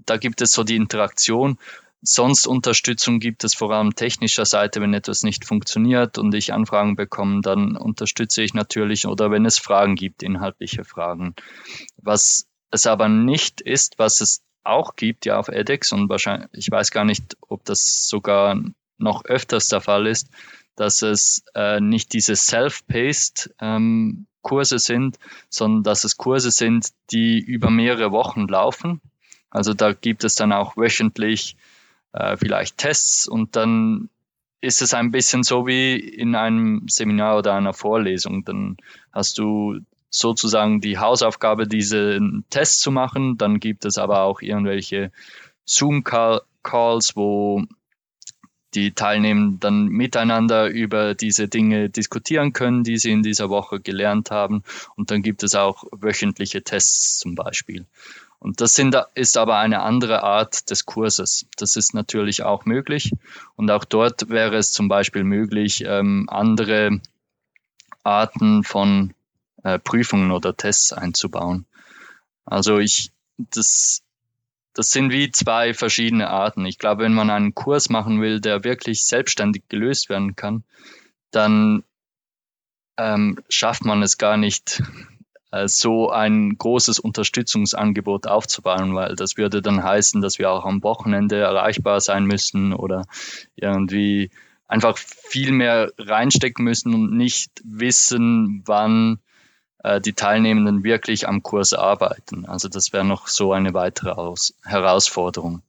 da 0.05 0.17
gibt 0.17 0.41
es 0.41 0.51
so 0.51 0.63
die 0.63 0.75
Interaktion 0.75 1.57
Sonst 2.01 2.45
Unterstützung 2.45 3.19
gibt 3.19 3.43
es 3.43 3.55
vor 3.55 3.71
allem 3.71 3.95
technischer 3.95 4.45
Seite, 4.45 4.81
wenn 4.81 4.93
etwas 4.93 5.23
nicht 5.23 5.45
funktioniert 5.45 6.19
und 6.19 6.33
ich 6.35 6.53
Anfragen 6.53 6.95
bekomme, 6.95 7.41
dann 7.41 7.75
unterstütze 7.75 8.43
ich 8.43 8.53
natürlich 8.53 9.07
oder 9.07 9.31
wenn 9.31 9.45
es 9.45 9.57
Fragen 9.57 9.95
gibt, 9.95 10.21
inhaltliche 10.21 10.83
Fragen. 10.83 11.35
Was 11.97 12.47
es 12.69 12.85
aber 12.85 13.09
nicht 13.09 13.61
ist, 13.61 13.97
was 13.97 14.21
es 14.21 14.43
auch 14.67 14.95
gibt, 14.95 15.25
ja 15.25 15.37
auf 15.37 15.47
edX 15.47 15.91
und 15.91 16.09
wahrscheinlich, 16.09 16.49
ich 16.53 16.71
weiß 16.71 16.91
gar 16.91 17.05
nicht, 17.05 17.37
ob 17.47 17.63
das 17.65 18.07
sogar 18.07 18.59
noch 18.97 19.25
öfters 19.25 19.69
der 19.69 19.81
Fall 19.81 20.07
ist, 20.07 20.29
dass 20.75 21.01
es 21.01 21.43
äh, 21.55 21.79
nicht 21.79 22.13
diese 22.13 22.35
Self-Paced 22.35 23.53
ähm, 23.59 24.27
Kurse 24.41 24.79
sind, 24.79 25.19
sondern 25.49 25.83
dass 25.83 26.03
es 26.03 26.17
Kurse 26.17 26.51
sind, 26.51 26.89
die 27.11 27.39
über 27.39 27.69
mehrere 27.69 28.11
Wochen 28.11 28.47
laufen. 28.47 29.01
Also 29.49 29.73
da 29.73 29.93
gibt 29.93 30.23
es 30.23 30.35
dann 30.35 30.53
auch 30.53 30.77
wöchentlich 30.77 31.57
äh, 32.13 32.37
vielleicht 32.37 32.77
Tests 32.77 33.27
und 33.27 33.55
dann 33.55 34.09
ist 34.61 34.81
es 34.81 34.93
ein 34.93 35.11
bisschen 35.11 35.43
so 35.43 35.67
wie 35.67 35.95
in 35.97 36.35
einem 36.35 36.87
Seminar 36.87 37.37
oder 37.37 37.53
einer 37.53 37.73
Vorlesung. 37.73 38.43
Dann 38.43 38.77
hast 39.11 39.37
du 39.37 39.79
sozusagen 40.09 40.81
die 40.81 40.97
Hausaufgabe, 40.97 41.67
diese 41.67 42.19
Tests 42.49 42.79
zu 42.79 42.91
machen. 42.91 43.37
Dann 43.37 43.59
gibt 43.59 43.85
es 43.85 43.97
aber 43.97 44.21
auch 44.21 44.41
irgendwelche 44.41 45.11
Zoom-Calls, 45.65 47.15
wo 47.15 47.63
die 48.73 48.93
Teilnehmer 48.93 49.55
dann 49.59 49.87
miteinander 49.87 50.67
über 50.67 51.15
diese 51.15 51.47
Dinge 51.47 51.89
diskutieren 51.89 52.53
können, 52.53 52.83
die 52.83 52.97
sie 52.97 53.11
in 53.11 53.23
dieser 53.23 53.49
Woche 53.49 53.79
gelernt 53.79 54.29
haben. 54.29 54.63
Und 54.95 55.09
dann 55.09 55.21
gibt 55.21 55.43
es 55.43 55.55
auch 55.55 55.85
wöchentliche 55.91 56.63
Tests 56.63 57.17
zum 57.17 57.35
Beispiel. 57.35 57.85
Und 58.39 58.61
das 58.61 58.73
sind, 58.73 58.95
ist 59.15 59.37
aber 59.37 59.57
eine 59.57 59.81
andere 59.81 60.21
Art 60.21 60.69
des 60.69 60.85
Kurses. 60.85 61.47
Das 61.57 61.75
ist 61.75 61.93
natürlich 61.93 62.43
auch 62.43 62.65
möglich. 62.65 63.11
Und 63.55 63.71
auch 63.71 63.83
dort 63.83 64.29
wäre 64.29 64.57
es 64.57 64.71
zum 64.71 64.87
Beispiel 64.87 65.23
möglich, 65.23 65.83
ähm, 65.87 66.27
andere 66.29 67.01
Arten 68.03 68.63
von 68.63 69.13
äh, 69.63 69.79
Prüfungen 69.79 70.31
oder 70.31 70.55
Tests 70.55 70.93
einzubauen. 70.93 71.65
Also 72.45 72.79
ich, 72.79 73.11
das, 73.37 74.03
das 74.73 74.91
sind 74.91 75.11
wie 75.11 75.31
zwei 75.31 75.73
verschiedene 75.73 76.29
Arten. 76.29 76.65
Ich 76.65 76.79
glaube, 76.79 77.03
wenn 77.03 77.13
man 77.13 77.29
einen 77.29 77.55
Kurs 77.55 77.89
machen 77.89 78.21
will, 78.21 78.39
der 78.39 78.63
wirklich 78.63 79.05
selbstständig 79.05 79.63
gelöst 79.69 80.09
werden 80.09 80.35
kann, 80.35 80.63
dann 81.31 81.83
ähm, 82.97 83.39
schafft 83.49 83.85
man 83.85 84.01
es 84.01 84.17
gar 84.17 84.37
nicht, 84.37 84.81
äh, 85.51 85.67
so 85.67 86.09
ein 86.09 86.57
großes 86.57 86.99
Unterstützungsangebot 86.99 88.27
aufzubauen, 88.27 88.95
weil 88.95 89.15
das 89.15 89.37
würde 89.37 89.61
dann 89.61 89.83
heißen, 89.83 90.21
dass 90.21 90.39
wir 90.39 90.51
auch 90.51 90.65
am 90.65 90.83
Wochenende 90.83 91.37
erreichbar 91.37 91.99
sein 91.99 92.25
müssen 92.25 92.73
oder 92.73 93.05
irgendwie 93.55 94.31
einfach 94.67 94.97
viel 94.97 95.51
mehr 95.51 95.91
reinstecken 95.97 96.63
müssen 96.63 96.93
und 96.93 97.15
nicht 97.15 97.51
wissen, 97.63 98.63
wann 98.65 99.19
äh, 99.87 100.01
die 100.01 100.13
Teilnehmenden 100.13 100.83
wirklich 100.83 101.27
am 101.27 101.43
Kurs 101.43 101.73
arbeiten. 101.73 102.45
Also 102.45 102.67
das 102.67 102.91
wäre 102.91 103.05
noch 103.05 103.27
so 103.27 103.53
eine 103.53 103.73
weitere 103.73 104.11
Aus 104.11 104.53
Herausforderung. 104.63 105.61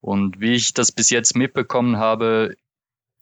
Und 0.00 0.40
wie 0.40 0.54
ich 0.54 0.74
das 0.74 0.92
bis 0.92 1.10
jetzt 1.10 1.36
mitbekommen 1.36 1.98
habe, 1.98 2.56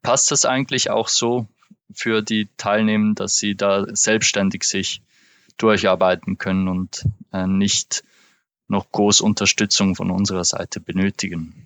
passt 0.03 0.31
das 0.31 0.45
eigentlich 0.45 0.91
auch 0.91 1.09
so 1.09 1.47
für 1.93 2.23
die 2.23 2.49
Teilnehmer, 2.57 3.15
dass 3.15 3.37
sie 3.37 3.55
da 3.55 3.85
selbstständig 3.89 4.65
sich 4.65 5.03
durcharbeiten 5.59 6.39
können 6.39 6.69
und 6.69 7.05
äh, 7.33 7.47
nicht 7.47 8.05
noch 8.69 8.91
groß 8.93 9.21
Unterstützung 9.21 9.95
von 9.95 10.11
unserer 10.11 10.45
Seite 10.45 10.81
benötigen. 10.81 11.65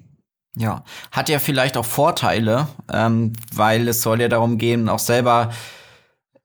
Ja, 0.57 0.85
hat 1.11 1.29
ja 1.29 1.39
vielleicht 1.39 1.77
auch 1.77 1.85
Vorteile, 1.85 2.69
ähm, 2.91 3.33
weil 3.53 3.89
es 3.89 4.03
soll 4.03 4.21
ja 4.21 4.29
darum 4.29 4.59
gehen, 4.59 4.89
auch 4.89 4.99
selber, 4.99 5.53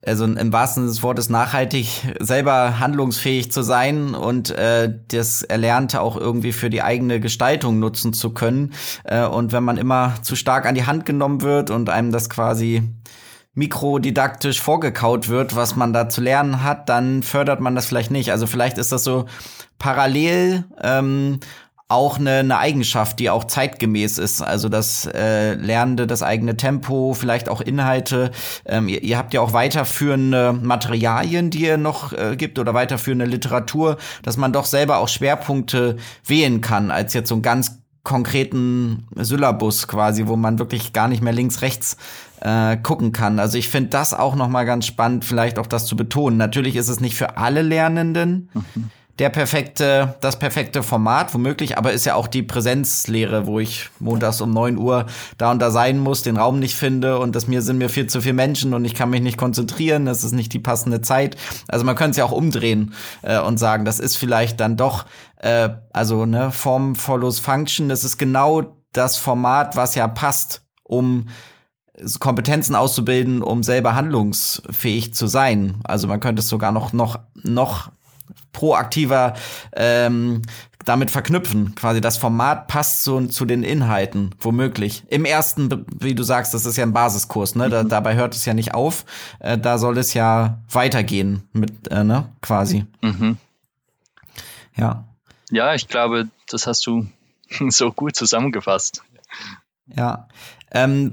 also 0.04 0.24
im 0.24 0.52
wahrsten 0.52 0.82
Sinne 0.82 0.92
des 0.92 1.02
Wortes 1.02 1.28
nachhaltig, 1.28 2.14
selber 2.20 2.78
handlungsfähig 2.78 3.50
zu 3.50 3.62
sein 3.62 4.14
und 4.14 4.50
äh, 4.50 4.92
das 5.08 5.42
Erlernte 5.42 6.00
auch 6.00 6.16
irgendwie 6.16 6.52
für 6.52 6.70
die 6.70 6.82
eigene 6.82 7.18
Gestaltung 7.20 7.80
nutzen 7.80 8.12
zu 8.12 8.30
können. 8.30 8.74
Äh, 9.04 9.26
und 9.26 9.52
wenn 9.52 9.64
man 9.64 9.76
immer 9.76 10.14
zu 10.22 10.36
stark 10.36 10.66
an 10.66 10.76
die 10.76 10.86
Hand 10.86 11.04
genommen 11.04 11.42
wird 11.42 11.70
und 11.70 11.90
einem 11.90 12.12
das 12.12 12.30
quasi 12.30 12.82
mikrodidaktisch 13.54 14.60
vorgekaut 14.60 15.28
wird, 15.28 15.56
was 15.56 15.74
man 15.74 15.92
da 15.92 16.08
zu 16.08 16.20
lernen 16.20 16.62
hat, 16.62 16.88
dann 16.88 17.24
fördert 17.24 17.58
man 17.58 17.74
das 17.74 17.86
vielleicht 17.86 18.12
nicht. 18.12 18.30
Also 18.30 18.46
vielleicht 18.46 18.78
ist 18.78 18.92
das 18.92 19.02
so 19.02 19.26
parallel 19.78 20.64
ähm, 20.80 21.40
auch 21.88 22.18
eine, 22.18 22.40
eine 22.40 22.58
Eigenschaft, 22.58 23.18
die 23.18 23.30
auch 23.30 23.44
zeitgemäß 23.44 24.18
ist. 24.18 24.42
Also 24.42 24.68
das 24.68 25.06
äh, 25.06 25.54
Lernende, 25.54 26.06
das 26.06 26.22
eigene 26.22 26.56
Tempo, 26.56 27.14
vielleicht 27.14 27.48
auch 27.48 27.62
Inhalte. 27.62 28.30
Ähm, 28.66 28.88
ihr, 28.88 29.02
ihr 29.02 29.16
habt 29.16 29.32
ja 29.32 29.40
auch 29.40 29.54
weiterführende 29.54 30.52
Materialien, 30.52 31.50
die 31.50 31.62
ihr 31.62 31.78
noch 31.78 32.12
äh, 32.12 32.36
gibt 32.36 32.58
oder 32.58 32.74
weiterführende 32.74 33.24
Literatur, 33.24 33.96
dass 34.22 34.36
man 34.36 34.52
doch 34.52 34.66
selber 34.66 34.98
auch 34.98 35.08
Schwerpunkte 35.08 35.96
wählen 36.26 36.60
kann, 36.60 36.90
als 36.90 37.14
jetzt 37.14 37.30
so 37.30 37.36
ein 37.36 37.42
ganz 37.42 37.78
konkreten 38.04 39.06
Syllabus 39.16 39.88
quasi, 39.88 40.26
wo 40.26 40.36
man 40.36 40.58
wirklich 40.58 40.92
gar 40.92 41.08
nicht 41.08 41.22
mehr 41.22 41.32
links, 41.32 41.62
rechts 41.62 41.96
äh, 42.40 42.76
gucken 42.76 43.12
kann. 43.12 43.38
Also 43.38 43.56
ich 43.56 43.68
finde 43.68 43.90
das 43.90 44.12
auch 44.12 44.34
noch 44.34 44.48
mal 44.48 44.64
ganz 44.64 44.86
spannend, 44.86 45.24
vielleicht 45.24 45.58
auch 45.58 45.66
das 45.66 45.86
zu 45.86 45.96
betonen. 45.96 46.36
Natürlich 46.36 46.76
ist 46.76 46.88
es 46.88 47.00
nicht 47.00 47.16
für 47.16 47.38
alle 47.38 47.62
Lernenden 47.62 48.50
mhm. 48.52 48.90
Der 49.18 49.30
perfekte, 49.30 50.14
das 50.20 50.38
perfekte 50.38 50.82
Format, 50.82 51.34
womöglich, 51.34 51.76
aber 51.76 51.92
ist 51.92 52.06
ja 52.06 52.14
auch 52.14 52.28
die 52.28 52.42
Präsenzlehre, 52.42 53.46
wo 53.46 53.58
ich 53.58 53.90
montags 53.98 54.40
um 54.40 54.50
neun 54.50 54.78
Uhr 54.78 55.06
da 55.38 55.50
und 55.50 55.58
da 55.58 55.70
sein 55.70 55.98
muss, 55.98 56.22
den 56.22 56.36
Raum 56.36 56.60
nicht 56.60 56.76
finde 56.76 57.18
und 57.18 57.34
das 57.34 57.48
mir 57.48 57.62
sind 57.62 57.78
mir 57.78 57.88
viel 57.88 58.06
zu 58.06 58.20
viele 58.20 58.34
Menschen 58.34 58.74
und 58.74 58.84
ich 58.84 58.94
kann 58.94 59.10
mich 59.10 59.20
nicht 59.20 59.36
konzentrieren, 59.36 60.06
das 60.06 60.22
ist 60.22 60.32
nicht 60.32 60.52
die 60.52 60.60
passende 60.60 61.00
Zeit. 61.00 61.36
Also 61.66 61.84
man 61.84 61.96
könnte 61.96 62.12
es 62.12 62.16
ja 62.18 62.24
auch 62.24 62.32
umdrehen 62.32 62.94
äh, 63.22 63.40
und 63.40 63.58
sagen, 63.58 63.84
das 63.84 63.98
ist 63.98 64.16
vielleicht 64.16 64.60
dann 64.60 64.76
doch, 64.76 65.04
äh, 65.38 65.70
also 65.92 66.24
ne, 66.24 66.52
Form 66.52 66.94
follows 66.94 67.40
Function, 67.40 67.88
das 67.88 68.04
ist 68.04 68.18
genau 68.18 68.76
das 68.92 69.16
Format, 69.16 69.74
was 69.74 69.96
ja 69.96 70.06
passt, 70.06 70.62
um 70.84 71.26
Kompetenzen 72.20 72.76
auszubilden, 72.76 73.42
um 73.42 73.64
selber 73.64 73.96
handlungsfähig 73.96 75.14
zu 75.14 75.26
sein. 75.26 75.80
Also 75.82 76.06
man 76.06 76.20
könnte 76.20 76.40
es 76.40 76.48
sogar 76.48 76.70
noch 76.70 76.92
noch 76.92 77.18
noch 77.34 77.90
proaktiver 78.52 79.34
ähm, 79.74 80.42
damit 80.84 81.10
verknüpfen. 81.10 81.74
Quasi 81.74 82.00
das 82.00 82.16
Format 82.16 82.66
passt 82.66 83.02
zu, 83.02 83.26
zu 83.26 83.44
den 83.44 83.62
Inhalten, 83.62 84.34
womöglich. 84.40 85.04
Im 85.08 85.24
ersten, 85.24 85.84
wie 85.98 86.14
du 86.14 86.22
sagst, 86.22 86.54
das 86.54 86.64
ist 86.64 86.76
ja 86.76 86.84
ein 86.84 86.92
Basiskurs, 86.92 87.54
ne? 87.54 87.68
Da, 87.68 87.82
mhm. 87.82 87.88
dabei 87.88 88.14
hört 88.14 88.34
es 88.34 88.44
ja 88.44 88.54
nicht 88.54 88.74
auf. 88.74 89.04
Äh, 89.38 89.58
da 89.58 89.78
soll 89.78 89.98
es 89.98 90.14
ja 90.14 90.62
weitergehen 90.70 91.42
mit, 91.52 91.88
äh, 91.88 92.04
ne? 92.04 92.32
Quasi. 92.40 92.86
Mhm. 93.02 93.36
Ja. 94.76 95.04
Ja, 95.50 95.74
ich 95.74 95.88
glaube, 95.88 96.28
das 96.48 96.66
hast 96.66 96.86
du 96.86 97.06
so 97.68 97.92
gut 97.92 98.16
zusammengefasst. 98.16 99.02
Ja. 99.86 100.28
Ähm, 100.70 101.10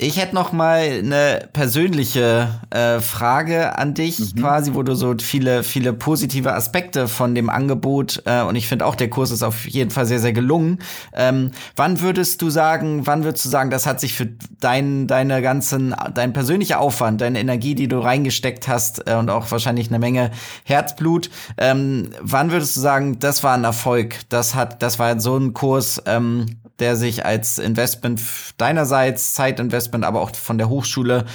ich 0.00 0.16
hätte 0.18 0.34
noch 0.36 0.52
mal 0.52 0.78
eine 0.78 1.48
persönliche 1.52 2.60
äh, 2.70 3.00
Frage 3.00 3.76
an 3.78 3.94
dich, 3.94 4.20
mhm. 4.20 4.40
quasi, 4.40 4.74
wo 4.74 4.84
du 4.84 4.94
so 4.94 5.14
viele, 5.20 5.64
viele 5.64 5.92
positive 5.92 6.54
Aspekte 6.54 7.08
von 7.08 7.34
dem 7.34 7.50
Angebot 7.50 8.22
äh, 8.24 8.42
und 8.42 8.54
ich 8.54 8.68
finde 8.68 8.86
auch 8.86 8.94
der 8.94 9.10
Kurs 9.10 9.32
ist 9.32 9.42
auf 9.42 9.66
jeden 9.66 9.90
Fall 9.90 10.06
sehr, 10.06 10.20
sehr 10.20 10.32
gelungen. 10.32 10.78
Ähm, 11.12 11.50
wann 11.74 12.00
würdest 12.00 12.40
du 12.42 12.48
sagen, 12.48 13.06
wann 13.08 13.24
würdest 13.24 13.44
du 13.44 13.48
sagen, 13.48 13.70
das 13.70 13.86
hat 13.86 13.98
sich 13.98 14.14
für 14.14 14.28
dein, 14.60 15.08
deine 15.08 15.42
ganzen, 15.42 15.94
dein 16.14 16.32
persönlicher 16.32 16.78
Aufwand, 16.78 17.20
deine 17.20 17.40
Energie, 17.40 17.74
die 17.74 17.88
du 17.88 17.98
reingesteckt 17.98 18.68
hast 18.68 19.08
äh, 19.08 19.14
und 19.14 19.30
auch 19.30 19.50
wahrscheinlich 19.50 19.88
eine 19.88 19.98
Menge 19.98 20.30
Herzblut, 20.62 21.28
ähm, 21.56 22.10
wann 22.20 22.52
würdest 22.52 22.76
du 22.76 22.80
sagen, 22.80 23.18
das 23.18 23.42
war 23.42 23.54
ein 23.54 23.64
Erfolg? 23.64 24.20
Das 24.28 24.54
hat, 24.54 24.80
das 24.80 25.00
war 25.00 25.18
so 25.18 25.36
ein 25.36 25.54
Kurs, 25.54 26.00
ähm, 26.06 26.46
der 26.78 26.96
sich 26.96 27.24
als 27.24 27.58
Investment 27.58 28.20
deinerseits, 28.56 29.34
Zeitinvestment, 29.34 30.04
aber 30.04 30.20
auch 30.20 30.34
von 30.34 30.58
der 30.58 30.68
Hochschule, 30.68 31.26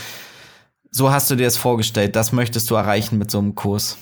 so 0.91 1.11
hast 1.11 1.29
du 1.31 1.35
dir 1.35 1.47
es 1.47 1.57
vorgestellt, 1.57 2.15
das 2.15 2.31
möchtest 2.31 2.69
du 2.69 2.75
erreichen 2.75 3.17
mit 3.17 3.31
so 3.31 3.39
einem 3.39 3.55
Kurs? 3.55 3.97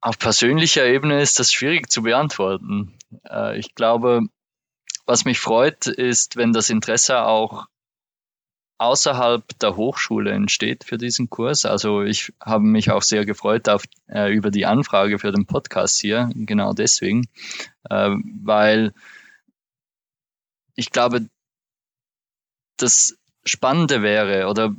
Auf 0.00 0.18
persönlicher 0.18 0.84
Ebene 0.84 1.22
ist 1.22 1.38
das 1.38 1.52
schwierig 1.52 1.90
zu 1.90 2.02
beantworten. 2.02 2.92
Äh, 3.30 3.58
ich 3.58 3.76
glaube, 3.76 4.22
was 5.06 5.24
mich 5.24 5.38
freut, 5.38 5.86
ist, 5.86 6.36
wenn 6.36 6.52
das 6.52 6.70
Interesse 6.70 7.22
auch 7.22 7.66
außerhalb 8.78 9.44
der 9.60 9.76
Hochschule 9.76 10.32
entsteht 10.32 10.82
für 10.82 10.98
diesen 10.98 11.30
Kurs. 11.30 11.64
Also 11.64 12.02
ich 12.02 12.32
habe 12.44 12.64
mich 12.64 12.90
auch 12.90 13.02
sehr 13.02 13.24
gefreut 13.24 13.68
auf, 13.68 13.84
äh, 14.08 14.32
über 14.32 14.50
die 14.50 14.66
Anfrage 14.66 15.20
für 15.20 15.30
den 15.30 15.46
Podcast 15.46 16.00
hier, 16.00 16.30
genau 16.34 16.72
deswegen, 16.72 17.28
äh, 17.88 18.10
weil 18.42 18.92
ich 20.74 20.90
glaube, 20.90 21.26
das 22.76 23.16
Spannende 23.44 24.02
wäre 24.02 24.48
oder 24.48 24.74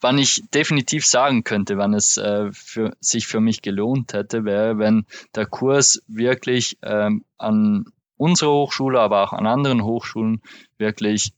wann 0.00 0.18
ich 0.18 0.42
definitiv 0.52 1.06
sagen 1.06 1.44
könnte, 1.44 1.78
wann 1.78 1.94
es 1.94 2.16
äh, 2.16 2.50
für, 2.52 2.94
sich 3.00 3.26
für 3.26 3.40
mich 3.40 3.62
gelohnt 3.62 4.12
hätte, 4.12 4.44
wäre, 4.44 4.78
wenn 4.78 5.06
der 5.34 5.46
Kurs 5.46 6.02
wirklich 6.08 6.78
ähm, 6.82 7.24
an 7.38 7.86
unserer 8.16 8.50
Hochschule, 8.50 9.00
aber 9.00 9.22
auch 9.22 9.32
an 9.32 9.46
anderen 9.46 9.84
Hochschulen 9.84 10.42
wirklich 10.76 11.32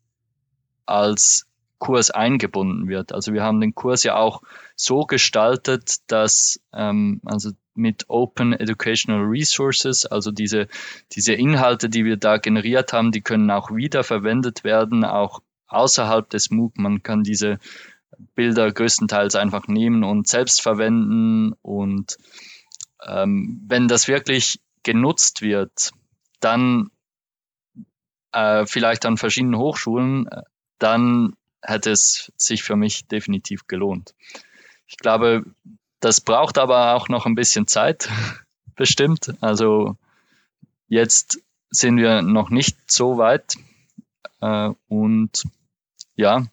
als 0.86 1.46
Kurs 1.78 2.10
eingebunden 2.10 2.88
wird. 2.88 3.12
Also 3.12 3.32
wir 3.32 3.42
haben 3.42 3.60
den 3.60 3.74
Kurs 3.74 4.02
ja 4.02 4.16
auch 4.16 4.42
so 4.76 5.04
gestaltet, 5.04 5.96
dass 6.06 6.60
ähm, 6.72 7.20
also 7.24 7.50
mit 7.74 8.08
Open 8.08 8.52
Educational 8.52 9.22
Resources, 9.22 10.06
also 10.06 10.30
diese, 10.30 10.68
diese 11.12 11.34
Inhalte, 11.34 11.88
die 11.88 12.04
wir 12.04 12.16
da 12.16 12.38
generiert 12.38 12.92
haben, 12.92 13.12
die 13.12 13.22
können 13.22 13.50
auch 13.50 13.70
wiederverwendet 13.70 14.64
werden, 14.64 15.04
auch 15.04 15.40
außerhalb 15.66 16.28
des 16.30 16.50
MOOC. 16.50 16.78
Man 16.78 17.02
kann 17.02 17.22
diese 17.22 17.58
Bilder 18.34 18.70
größtenteils 18.70 19.34
einfach 19.34 19.66
nehmen 19.66 20.04
und 20.04 20.28
selbst 20.28 20.62
verwenden 20.62 21.52
und 21.62 22.16
ähm, 23.06 23.60
wenn 23.66 23.88
das 23.88 24.08
wirklich 24.08 24.60
genutzt 24.82 25.42
wird, 25.42 25.90
dann 26.40 26.90
äh, 28.32 28.66
vielleicht 28.66 29.06
an 29.06 29.16
verschiedenen 29.16 29.58
Hochschulen, 29.58 30.26
äh, 30.28 30.42
dann 30.78 31.34
hätte 31.62 31.90
es 31.90 32.32
sich 32.36 32.62
für 32.62 32.76
mich 32.76 33.06
definitiv 33.06 33.66
gelohnt. 33.66 34.14
Ich 34.86 34.98
glaube, 34.98 35.44
das 36.04 36.20
braucht 36.20 36.58
aber 36.58 36.94
auch 36.94 37.08
noch 37.08 37.24
ein 37.24 37.34
bisschen 37.34 37.66
Zeit, 37.66 38.10
bestimmt. 38.76 39.34
Also 39.40 39.96
jetzt 40.86 41.40
sind 41.70 41.96
wir 41.96 42.20
noch 42.20 42.50
nicht 42.50 42.76
so 42.90 43.16
weit. 43.16 43.56
Äh, 44.42 44.70
und 44.88 45.44
ja, 46.14 46.46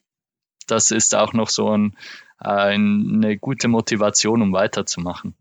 das 0.67 0.91
ist 0.91 1.15
auch 1.15 1.33
noch 1.33 1.49
so 1.49 1.69
ein, 1.69 1.97
eine 2.37 3.37
gute 3.37 3.67
Motivation, 3.67 4.41
um 4.41 4.53
weiterzumachen. 4.53 5.35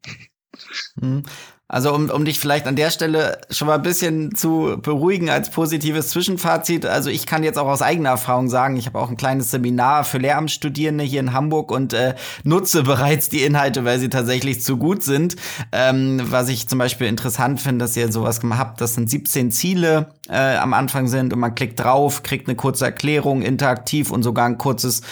Also 1.72 1.94
um, 1.94 2.10
um 2.10 2.24
dich 2.24 2.40
vielleicht 2.40 2.66
an 2.66 2.74
der 2.74 2.90
Stelle 2.90 3.38
schon 3.48 3.68
mal 3.68 3.76
ein 3.76 3.82
bisschen 3.82 4.34
zu 4.34 4.76
beruhigen 4.82 5.30
als 5.30 5.50
positives 5.50 6.08
Zwischenfazit. 6.08 6.84
Also 6.84 7.10
ich 7.10 7.26
kann 7.26 7.44
jetzt 7.44 7.60
auch 7.60 7.68
aus 7.68 7.80
eigener 7.80 8.10
Erfahrung 8.10 8.48
sagen, 8.48 8.76
ich 8.76 8.86
habe 8.86 8.98
auch 8.98 9.08
ein 9.08 9.16
kleines 9.16 9.52
Seminar 9.52 10.02
für 10.02 10.18
Lehramtsstudierende 10.18 11.04
hier 11.04 11.20
in 11.20 11.32
Hamburg 11.32 11.70
und 11.70 11.92
äh, 11.92 12.16
nutze 12.42 12.82
bereits 12.82 13.28
die 13.28 13.42
Inhalte, 13.42 13.84
weil 13.84 14.00
sie 14.00 14.08
tatsächlich 14.08 14.62
zu 14.62 14.78
gut 14.78 15.04
sind. 15.04 15.36
Ähm, 15.70 16.20
was 16.24 16.48
ich 16.48 16.66
zum 16.66 16.80
Beispiel 16.80 17.06
interessant 17.06 17.60
finde, 17.60 17.84
dass 17.84 17.96
ihr 17.96 18.10
sowas 18.10 18.40
gemacht 18.40 18.58
habt, 18.58 18.80
das 18.80 18.94
sind 18.94 19.08
17 19.08 19.52
Ziele 19.52 20.08
äh, 20.28 20.56
am 20.56 20.74
Anfang 20.74 21.06
sind 21.06 21.32
und 21.32 21.38
man 21.38 21.54
klickt 21.54 21.78
drauf, 21.78 22.24
kriegt 22.24 22.48
eine 22.48 22.56
kurze 22.56 22.84
Erklärung, 22.84 23.42
interaktiv 23.42 24.10
und 24.10 24.24
sogar 24.24 24.46
ein 24.46 24.58
kurzes 24.58 25.02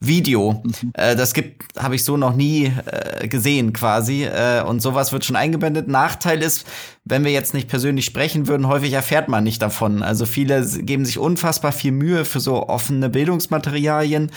Video. 0.00 0.62
Mhm. 0.64 0.92
Äh, 0.94 1.16
das 1.16 1.34
gibt, 1.34 1.64
habe 1.76 1.96
ich 1.96 2.04
so 2.04 2.16
noch 2.16 2.34
nie 2.34 2.72
äh, 2.86 3.26
gesehen 3.28 3.72
quasi. 3.72 4.24
Äh, 4.24 4.62
und 4.62 4.80
sowas 4.80 5.12
wird 5.12 5.24
schon 5.24 5.36
eingeblendet. 5.36 5.88
Nachteil 5.88 6.42
ist, 6.42 6.66
wenn 7.04 7.24
wir 7.24 7.32
jetzt 7.32 7.54
nicht 7.54 7.68
persönlich 7.68 8.04
sprechen 8.04 8.46
würden, 8.46 8.68
häufig 8.68 8.92
erfährt 8.92 9.28
man 9.28 9.44
nicht 9.44 9.60
davon. 9.60 10.02
Also 10.02 10.26
viele 10.26 10.64
geben 10.64 11.04
sich 11.04 11.18
unfassbar 11.18 11.72
viel 11.72 11.92
Mühe 11.92 12.24
für 12.24 12.40
so 12.40 12.68
offene 12.68 13.08
Bildungsmaterialien. 13.08 14.30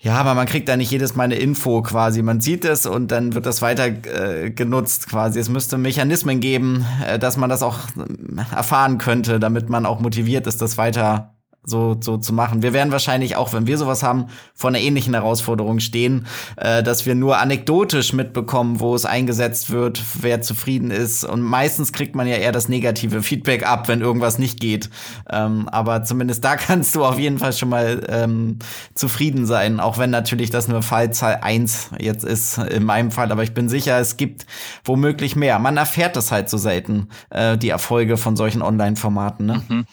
Ja, 0.00 0.16
aber 0.16 0.34
man 0.34 0.46
kriegt 0.46 0.68
da 0.68 0.76
nicht 0.76 0.90
jedes 0.90 1.14
Mal 1.14 1.24
eine 1.24 1.36
Info 1.36 1.80
quasi. 1.80 2.20
Man 2.20 2.42
sieht 2.42 2.66
es 2.66 2.84
und 2.84 3.10
dann 3.10 3.34
wird 3.34 3.46
das 3.46 3.62
weiter 3.62 3.86
äh, 3.86 4.50
genutzt 4.50 5.08
quasi. 5.08 5.40
Es 5.40 5.48
müsste 5.48 5.78
Mechanismen 5.78 6.40
geben, 6.40 6.84
äh, 7.06 7.18
dass 7.18 7.38
man 7.38 7.48
das 7.48 7.62
auch 7.62 7.78
äh, 7.96 8.54
erfahren 8.54 8.98
könnte, 8.98 9.40
damit 9.40 9.70
man 9.70 9.86
auch 9.86 10.00
motiviert 10.00 10.46
ist, 10.46 10.60
das 10.60 10.76
weiter 10.76 11.33
so, 11.64 11.96
so 12.00 12.18
zu 12.18 12.32
machen. 12.32 12.62
Wir 12.62 12.72
werden 12.72 12.92
wahrscheinlich 12.92 13.36
auch, 13.36 13.52
wenn 13.52 13.66
wir 13.66 13.78
sowas 13.78 14.02
haben, 14.02 14.26
vor 14.54 14.68
einer 14.68 14.80
ähnlichen 14.80 15.14
Herausforderung 15.14 15.80
stehen, 15.80 16.26
äh, 16.56 16.82
dass 16.82 17.06
wir 17.06 17.14
nur 17.14 17.38
anekdotisch 17.38 18.12
mitbekommen, 18.12 18.80
wo 18.80 18.94
es 18.94 19.04
eingesetzt 19.06 19.70
wird, 19.70 20.02
wer 20.20 20.42
zufrieden 20.42 20.90
ist. 20.90 21.24
Und 21.24 21.40
meistens 21.40 21.92
kriegt 21.92 22.14
man 22.14 22.26
ja 22.26 22.36
eher 22.36 22.52
das 22.52 22.68
negative 22.68 23.22
Feedback 23.22 23.66
ab, 23.66 23.88
wenn 23.88 24.00
irgendwas 24.00 24.38
nicht 24.38 24.60
geht. 24.60 24.90
Ähm, 25.30 25.68
aber 25.68 26.04
zumindest 26.04 26.44
da 26.44 26.56
kannst 26.56 26.94
du 26.94 27.04
auf 27.04 27.18
jeden 27.18 27.38
Fall 27.38 27.52
schon 27.52 27.70
mal 27.70 28.04
ähm, 28.08 28.58
zufrieden 28.94 29.46
sein, 29.46 29.80
auch 29.80 29.98
wenn 29.98 30.10
natürlich 30.10 30.50
das 30.50 30.68
nur 30.68 30.82
Fallzahl 30.82 31.40
eins 31.42 31.90
jetzt 31.98 32.24
ist 32.24 32.58
in 32.58 32.84
meinem 32.84 33.10
Fall. 33.10 33.32
Aber 33.32 33.42
ich 33.42 33.54
bin 33.54 33.68
sicher, 33.68 33.98
es 33.98 34.16
gibt 34.16 34.46
womöglich 34.84 35.36
mehr. 35.36 35.58
Man 35.58 35.76
erfährt 35.76 36.16
das 36.16 36.30
halt 36.30 36.50
so 36.50 36.58
selten, 36.58 37.08
äh, 37.30 37.56
die 37.56 37.70
Erfolge 37.70 38.16
von 38.16 38.36
solchen 38.36 38.62
Online-Formaten. 38.62 39.46
Ne? 39.46 39.62
Mhm. 39.68 39.86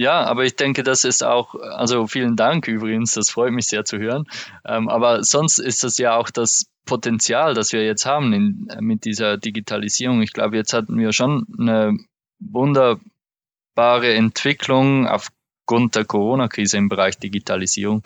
Ja, 0.00 0.24
aber 0.24 0.46
ich 0.46 0.56
denke, 0.56 0.82
das 0.82 1.04
ist 1.04 1.22
auch, 1.22 1.54
also 1.56 2.06
vielen 2.06 2.34
Dank 2.34 2.66
übrigens, 2.66 3.12
das 3.12 3.28
freut 3.28 3.52
mich 3.52 3.66
sehr 3.66 3.84
zu 3.84 3.98
hören. 3.98 4.24
Ähm, 4.64 4.88
aber 4.88 5.22
sonst 5.24 5.58
ist 5.58 5.84
das 5.84 5.98
ja 5.98 6.16
auch 6.16 6.30
das 6.30 6.70
Potenzial, 6.86 7.52
das 7.52 7.74
wir 7.74 7.84
jetzt 7.84 8.06
haben 8.06 8.32
in, 8.32 8.68
mit 8.80 9.04
dieser 9.04 9.36
Digitalisierung. 9.36 10.22
Ich 10.22 10.32
glaube, 10.32 10.56
jetzt 10.56 10.72
hatten 10.72 10.96
wir 10.96 11.12
schon 11.12 11.46
eine 11.58 11.98
wunderbare 12.38 14.14
Entwicklung 14.14 15.06
aufgrund 15.06 15.96
der 15.96 16.06
Corona-Krise 16.06 16.78
im 16.78 16.88
Bereich 16.88 17.18
Digitalisierung 17.18 18.00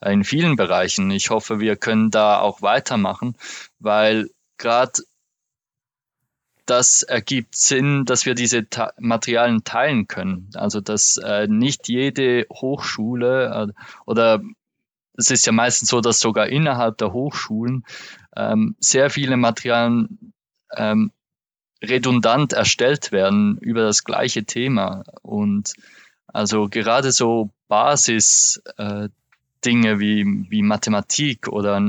in 0.00 0.22
vielen 0.22 0.54
Bereichen. 0.54 1.10
Ich 1.10 1.30
hoffe, 1.30 1.58
wir 1.58 1.74
können 1.74 2.12
da 2.12 2.38
auch 2.38 2.62
weitermachen, 2.62 3.34
weil 3.80 4.30
gerade 4.58 4.92
das 6.66 7.02
ergibt 7.02 7.56
Sinn, 7.56 8.04
dass 8.04 8.26
wir 8.26 8.34
diese 8.34 8.68
Ta 8.68 8.92
Materialien 8.98 9.64
teilen 9.64 10.06
können. 10.08 10.50
Also 10.54 10.80
dass 10.80 11.16
äh, 11.16 11.46
nicht 11.48 11.88
jede 11.88 12.46
Hochschule 12.50 13.68
äh, 13.68 13.72
oder 14.06 14.42
es 15.14 15.30
ist 15.30 15.46
ja 15.46 15.52
meistens 15.52 15.90
so, 15.90 16.00
dass 16.00 16.20
sogar 16.20 16.48
innerhalb 16.48 16.98
der 16.98 17.12
Hochschulen 17.12 17.84
ähm, 18.34 18.76
sehr 18.80 19.10
viele 19.10 19.36
Materialien 19.36 20.32
ähm, 20.74 21.12
redundant 21.82 22.52
erstellt 22.52 23.12
werden 23.12 23.58
über 23.58 23.82
das 23.82 24.04
gleiche 24.04 24.44
Thema. 24.44 25.04
Und 25.22 25.74
also 26.26 26.68
gerade 26.68 27.12
so 27.12 27.50
Basis 27.68 28.62
äh, 28.78 29.08
Dinge 29.64 30.00
wie, 30.00 30.46
wie 30.50 30.62
Mathematik 30.62 31.48
oder 31.48 31.80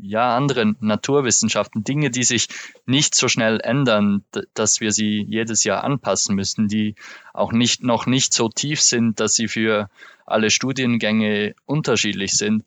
ja, 0.00 0.36
andere 0.36 0.74
Naturwissenschaften, 0.80 1.84
Dinge, 1.84 2.10
die 2.10 2.24
sich 2.24 2.48
nicht 2.86 3.14
so 3.14 3.28
schnell 3.28 3.60
ändern, 3.60 4.24
dass 4.52 4.80
wir 4.80 4.92
sie 4.92 5.22
jedes 5.22 5.64
Jahr 5.64 5.84
anpassen 5.84 6.34
müssen, 6.34 6.68
die 6.68 6.94
auch 7.32 7.52
nicht, 7.52 7.82
noch 7.82 8.06
nicht 8.06 8.34
so 8.34 8.48
tief 8.48 8.82
sind, 8.82 9.20
dass 9.20 9.34
sie 9.34 9.48
für 9.48 9.88
alle 10.26 10.50
Studiengänge 10.50 11.54
unterschiedlich 11.66 12.32
sind. 12.32 12.64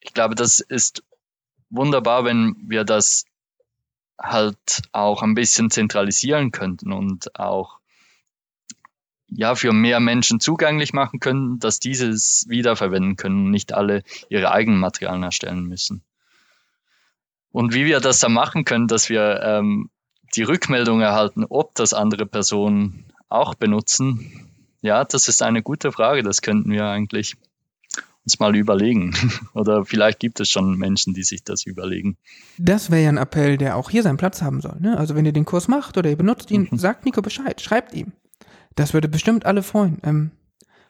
Ich 0.00 0.12
glaube, 0.14 0.34
das 0.34 0.60
ist 0.60 1.02
wunderbar, 1.70 2.24
wenn 2.24 2.56
wir 2.66 2.84
das 2.84 3.24
halt 4.18 4.82
auch 4.92 5.22
ein 5.22 5.34
bisschen 5.34 5.70
zentralisieren 5.70 6.50
könnten 6.50 6.92
und 6.92 7.38
auch 7.38 7.75
ja, 9.28 9.54
für 9.54 9.72
mehr 9.72 10.00
Menschen 10.00 10.40
zugänglich 10.40 10.92
machen 10.92 11.20
können, 11.20 11.58
dass 11.58 11.80
dieses 11.80 12.46
wiederverwenden 12.48 13.16
können 13.16 13.46
und 13.46 13.50
nicht 13.50 13.72
alle 13.72 14.02
ihre 14.28 14.52
eigenen 14.52 14.78
Materialien 14.78 15.24
erstellen 15.24 15.64
müssen. 15.64 16.02
Und 17.50 17.74
wie 17.74 17.86
wir 17.86 18.00
das 18.00 18.18
dann 18.18 18.32
machen 18.32 18.64
können, 18.64 18.86
dass 18.86 19.08
wir 19.08 19.40
ähm, 19.42 19.90
die 20.34 20.42
Rückmeldung 20.42 21.00
erhalten, 21.00 21.44
ob 21.48 21.74
das 21.74 21.94
andere 21.94 22.26
Personen 22.26 23.06
auch 23.28 23.54
benutzen, 23.54 24.50
ja, 24.82 25.04
das 25.04 25.28
ist 25.28 25.42
eine 25.42 25.62
gute 25.62 25.90
Frage. 25.90 26.22
Das 26.22 26.42
könnten 26.42 26.70
wir 26.70 26.84
eigentlich 26.84 27.36
uns 28.24 28.38
mal 28.38 28.54
überlegen. 28.54 29.14
Oder 29.54 29.84
vielleicht 29.84 30.20
gibt 30.20 30.40
es 30.40 30.50
schon 30.50 30.76
Menschen, 30.76 31.14
die 31.14 31.22
sich 31.22 31.44
das 31.44 31.64
überlegen. 31.64 32.16
Das 32.58 32.90
wäre 32.90 33.02
ja 33.04 33.08
ein 33.08 33.16
Appell, 33.16 33.56
der 33.56 33.76
auch 33.76 33.90
hier 33.90 34.02
seinen 34.02 34.16
Platz 34.16 34.42
haben 34.42 34.60
soll. 34.60 34.76
Ne? 34.80 34.98
Also 34.98 35.14
wenn 35.14 35.24
ihr 35.24 35.32
den 35.32 35.44
Kurs 35.44 35.68
macht 35.68 35.96
oder 35.96 36.10
ihr 36.10 36.16
benutzt 36.16 36.50
ihn, 36.50 36.68
mhm. 36.70 36.78
sagt 36.78 37.04
Nico 37.04 37.22
Bescheid, 37.22 37.60
schreibt 37.60 37.94
ihm. 37.94 38.12
Das 38.76 38.94
würde 38.94 39.08
bestimmt 39.08 39.46
alle 39.46 39.62
freuen. 39.62 39.98
Ähm, 40.04 40.30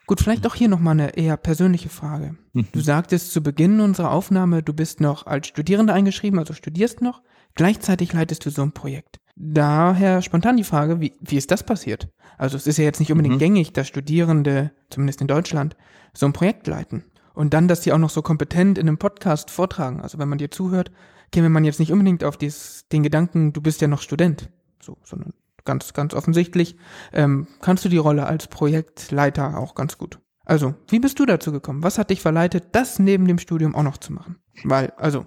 gut, 0.07 0.21
vielleicht 0.21 0.47
auch 0.47 0.55
hier 0.55 0.69
nochmal 0.69 0.93
eine 0.93 1.17
eher 1.17 1.37
persönliche 1.37 1.89
Frage. 1.89 2.37
Mhm. 2.53 2.67
Du 2.73 2.81
sagtest 2.81 3.33
zu 3.33 3.43
Beginn 3.43 3.81
unserer 3.81 4.11
Aufnahme, 4.11 4.63
du 4.63 4.75
bist 4.75 5.01
noch 5.01 5.25
als 5.27 5.47
Studierende 5.47 5.95
eingeschrieben, 5.95 6.39
also 6.39 6.53
studierst 6.53 7.01
noch. 7.01 7.23
Gleichzeitig 7.55 8.13
leitest 8.13 8.45
du 8.45 8.51
so 8.51 8.63
ein 8.63 8.73
Projekt. 8.73 9.19
Daher 9.37 10.21
spontan 10.21 10.57
die 10.57 10.65
Frage, 10.65 11.01
wie, 11.01 11.15
wie 11.21 11.37
ist 11.37 11.51
das 11.51 11.63
passiert? 11.63 12.09
Also 12.37 12.57
es 12.57 12.67
ist 12.67 12.77
ja 12.77 12.85
jetzt 12.85 13.01
nicht 13.01 13.13
unbedingt 13.13 13.37
mhm. 13.37 13.41
gängig, 13.41 13.73
dass 13.73 13.87
Studierende, 13.87 14.73
zumindest 14.91 15.21
in 15.21 15.29
Deutschland, 15.29 15.77
so 16.13 16.27
ein 16.27 16.33
Projekt 16.33 16.67
leiten. 16.67 17.05
Und 17.35 17.55
dann, 17.55 17.69
dass 17.69 17.83
die 17.83 17.93
auch 17.93 17.99
noch 17.99 18.11
so 18.11 18.23
kompetent 18.23 18.79
in 18.79 18.89
einem 18.89 18.99
Podcast 18.99 19.51
vortragen. 19.51 20.01
Also 20.01 20.19
wenn 20.19 20.29
man 20.29 20.39
dir 20.39 20.51
zuhört, 20.51 20.91
käme 21.33 21.51
man 21.51 21.65
jetzt 21.65 21.79
nicht 21.79 21.93
unbedingt 21.93 22.25
auf 22.25 22.37
dies, 22.37 22.87
den 22.93 23.03
Gedanken, 23.03 23.53
du 23.53 23.61
bist 23.61 23.81
ja 23.81 23.89
noch 23.89 24.01
Student. 24.01 24.51
So, 24.81 24.97
sondern 25.05 25.35
ganz, 25.67 25.93
ganz 25.93 26.15
offensichtlich, 26.15 26.77
ähm, 27.13 27.47
kannst 27.61 27.85
du 27.85 27.89
die 27.89 27.99
Rolle 27.99 28.27
als 28.27 28.47
Projektleiter 28.47 29.59
auch 29.59 29.75
ganz 29.75 29.99
gut. 29.99 30.19
Also, 30.47 30.75
wie 30.89 31.01
bist 31.01 31.19
du 31.19 31.27
dazu 31.27 31.53
gekommen? 31.53 31.83
Was 31.83 31.99
hat 31.99 32.11
dich 32.11 32.23
verleitet, 32.23 32.69
das 32.73 32.99
neben 32.99 33.27
dem 33.27 33.39
Studium 33.39 33.75
auch 33.75 33.83
noch 33.83 33.99
zu 33.99 34.13
machen? 34.13 34.37
Weil, 34.65 34.93
also, 34.97 35.27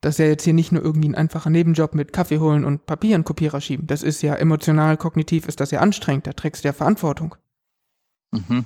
das 0.00 0.14
ist 0.14 0.18
ja 0.18 0.26
jetzt 0.26 0.44
hier 0.44 0.54
nicht 0.54 0.72
nur 0.72 0.82
irgendwie 0.82 1.08
ein 1.08 1.14
einfacher 1.14 1.50
Nebenjob 1.50 1.94
mit 1.94 2.12
Kaffee 2.12 2.38
holen 2.38 2.64
und 2.64 2.86
Papier 2.86 3.16
in 3.16 3.24
Kopierer 3.24 3.60
schieben. 3.60 3.86
Das 3.86 4.02
ist 4.02 4.22
ja 4.22 4.34
emotional, 4.34 4.96
kognitiv 4.96 5.46
ist 5.48 5.60
das 5.60 5.70
ja 5.70 5.80
anstrengend. 5.80 6.26
Da 6.26 6.32
trägst 6.32 6.64
du 6.64 6.68
ja 6.68 6.72
Verantwortung. 6.72 7.36
Mhm. 8.30 8.64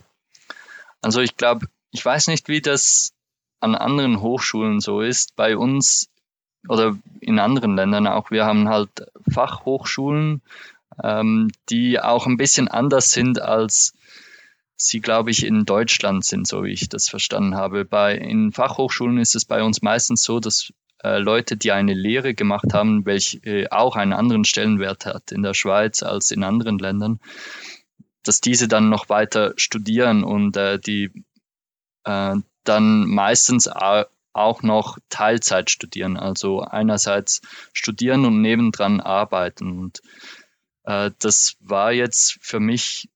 Also 1.00 1.20
ich 1.20 1.36
glaube, 1.36 1.66
ich 1.90 2.04
weiß 2.04 2.28
nicht, 2.28 2.48
wie 2.48 2.60
das 2.60 3.12
an 3.60 3.74
anderen 3.74 4.20
Hochschulen 4.20 4.80
so 4.80 5.00
ist. 5.00 5.36
Bei 5.36 5.56
uns 5.56 6.08
oder 6.68 6.96
in 7.20 7.38
anderen 7.38 7.76
Ländern 7.76 8.06
auch. 8.06 8.30
Wir 8.30 8.44
haben 8.44 8.68
halt 8.68 9.06
Fachhochschulen, 9.30 10.42
ähm, 11.02 11.50
die 11.68 12.00
auch 12.00 12.26
ein 12.26 12.36
bisschen 12.36 12.68
anders 12.68 13.10
sind 13.10 13.40
als 13.40 13.94
sie, 14.76 15.00
glaube 15.00 15.30
ich, 15.30 15.46
in 15.46 15.64
Deutschland 15.64 16.24
sind, 16.24 16.46
so 16.46 16.64
wie 16.64 16.72
ich 16.72 16.88
das 16.88 17.08
verstanden 17.08 17.54
habe. 17.54 17.84
Bei, 17.84 18.16
in 18.16 18.52
Fachhochschulen 18.52 19.18
ist 19.18 19.34
es 19.34 19.44
bei 19.44 19.62
uns 19.62 19.82
meistens 19.82 20.22
so, 20.22 20.40
dass 20.40 20.72
äh, 21.02 21.18
Leute, 21.18 21.56
die 21.56 21.72
eine 21.72 21.94
Lehre 21.94 22.34
gemacht 22.34 22.74
haben, 22.74 23.06
welche 23.06 23.38
äh, 23.38 23.68
auch 23.70 23.96
einen 23.96 24.12
anderen 24.12 24.44
Stellenwert 24.44 25.06
hat 25.06 25.32
in 25.32 25.42
der 25.42 25.54
Schweiz 25.54 26.02
als 26.02 26.30
in 26.30 26.44
anderen 26.44 26.78
Ländern, 26.78 27.20
dass 28.22 28.40
diese 28.40 28.68
dann 28.68 28.88
noch 28.88 29.08
weiter 29.08 29.54
studieren 29.56 30.24
und 30.24 30.56
äh, 30.56 30.78
die 30.78 31.10
äh, 32.04 32.36
dann 32.64 33.06
meistens 33.06 33.68
auch 34.32 34.62
noch 34.62 34.98
Teilzeit 35.08 35.70
studieren. 35.70 36.16
Also 36.16 36.60
einerseits 36.60 37.42
studieren 37.72 38.24
und 38.24 38.40
nebendran 38.40 39.00
arbeiten. 39.00 39.78
Und 39.78 40.02
äh, 40.84 41.10
das 41.18 41.56
war 41.60 41.92
jetzt 41.92 42.38
für 42.40 42.60
mich 42.60 43.08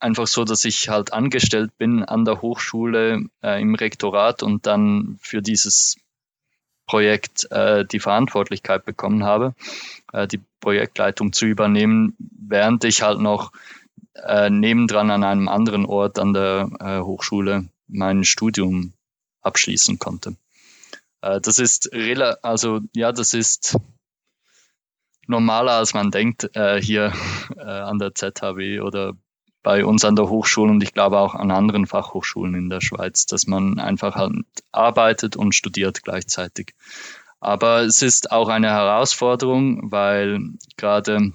einfach 0.00 0.26
so, 0.26 0.44
dass 0.44 0.64
ich 0.64 0.88
halt 0.88 1.12
angestellt 1.12 1.76
bin 1.76 2.04
an 2.04 2.24
der 2.24 2.40
Hochschule 2.40 3.24
äh, 3.42 3.60
im 3.60 3.74
Rektorat 3.74 4.42
und 4.42 4.66
dann 4.66 5.18
für 5.20 5.42
dieses 5.42 5.96
Projekt 6.86 7.50
äh, 7.50 7.84
die 7.84 8.00
Verantwortlichkeit 8.00 8.84
bekommen 8.84 9.24
habe, 9.24 9.54
äh, 10.12 10.26
die 10.26 10.40
Projektleitung 10.60 11.32
zu 11.32 11.46
übernehmen, 11.46 12.16
während 12.18 12.84
ich 12.84 13.02
halt 13.02 13.20
noch 13.20 13.52
äh, 14.14 14.50
nebendran 14.50 15.10
an 15.10 15.22
einem 15.22 15.48
anderen 15.48 15.84
Ort 15.84 16.18
an 16.18 16.32
der 16.32 16.70
äh, 16.80 17.00
Hochschule 17.00 17.68
mein 17.88 18.24
Studium 18.24 18.92
abschließen 19.48 19.98
konnte. 19.98 20.36
Äh, 21.22 21.40
das 21.40 21.58
ist 21.58 21.92
also 22.42 22.80
ja, 22.94 23.12
das 23.12 23.34
ist 23.34 23.76
normaler 25.26 25.72
als 25.72 25.94
man 25.94 26.10
denkt 26.10 26.50
äh, 26.56 26.80
hier 26.80 27.12
äh, 27.56 27.62
an 27.62 27.98
der 27.98 28.14
ZHW 28.14 28.80
oder 28.80 29.14
bei 29.62 29.84
uns 29.84 30.04
an 30.04 30.16
der 30.16 30.30
Hochschule 30.30 30.70
und 30.70 30.82
ich 30.82 30.94
glaube 30.94 31.18
auch 31.18 31.34
an 31.34 31.50
anderen 31.50 31.86
Fachhochschulen 31.86 32.54
in 32.54 32.70
der 32.70 32.80
Schweiz, 32.80 33.26
dass 33.26 33.46
man 33.46 33.78
einfach 33.78 34.14
halt 34.14 34.46
arbeitet 34.72 35.36
und 35.36 35.54
studiert 35.54 36.02
gleichzeitig. 36.04 36.74
Aber 37.40 37.82
es 37.82 38.02
ist 38.02 38.32
auch 38.32 38.48
eine 38.48 38.70
Herausforderung, 38.70 39.92
weil 39.92 40.40
gerade 40.76 41.32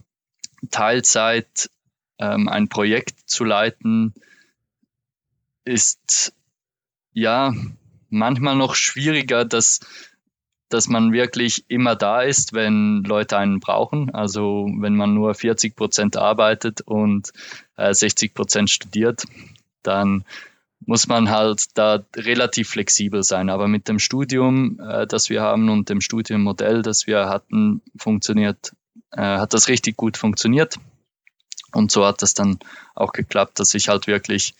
Teilzeit 0.71 1.69
ähm, 2.17 2.47
ein 2.49 2.69
Projekt 2.69 3.29
zu 3.29 3.43
leiten 3.43 4.13
ist 5.65 6.33
ja 7.11 7.53
manchmal 8.13 8.55
noch 8.55 8.75
schwieriger, 8.75 9.45
dass 9.45 9.79
dass 10.73 10.87
man 10.87 11.13
wirklich 11.13 11.65
immer 11.67 11.95
da 11.95 12.23
ist, 12.23 12.53
wenn 12.53 13.03
Leute 13.03 13.37
einen 13.37 13.59
brauchen. 13.59 14.09
Also 14.09 14.67
wenn 14.79 14.95
man 14.95 15.13
nur 15.13 15.35
40 15.35 15.75
Prozent 15.75 16.17
arbeitet 16.17 16.81
und 16.81 17.31
äh, 17.77 17.93
60 17.93 18.33
Prozent 18.33 18.71
studiert, 18.71 19.23
dann 19.83 20.25
muss 20.85 21.07
man 21.07 21.29
halt 21.29 21.77
da 21.77 22.03
relativ 22.15 22.69
flexibel 22.69 23.21
sein. 23.21 23.51
Aber 23.51 23.67
mit 23.67 23.87
dem 23.87 23.99
Studium, 23.99 24.79
äh, 24.79 25.05
das 25.05 25.29
wir 25.29 25.43
haben 25.43 25.69
und 25.69 25.89
dem 25.89 26.01
Studienmodell, 26.01 26.81
das 26.81 27.05
wir 27.05 27.29
hatten, 27.29 27.83
funktioniert, 27.95 28.73
äh, 29.11 29.21
hat 29.21 29.53
das 29.53 29.67
richtig 29.67 29.95
gut 29.95 30.17
funktioniert. 30.17 30.79
Und 31.71 31.91
so 31.91 32.03
hat 32.03 32.23
das 32.23 32.33
dann 32.33 32.57
auch 32.95 33.13
geklappt, 33.13 33.59
dass 33.59 33.75
ich 33.75 33.89
halt 33.89 34.07
wirklich 34.07 34.55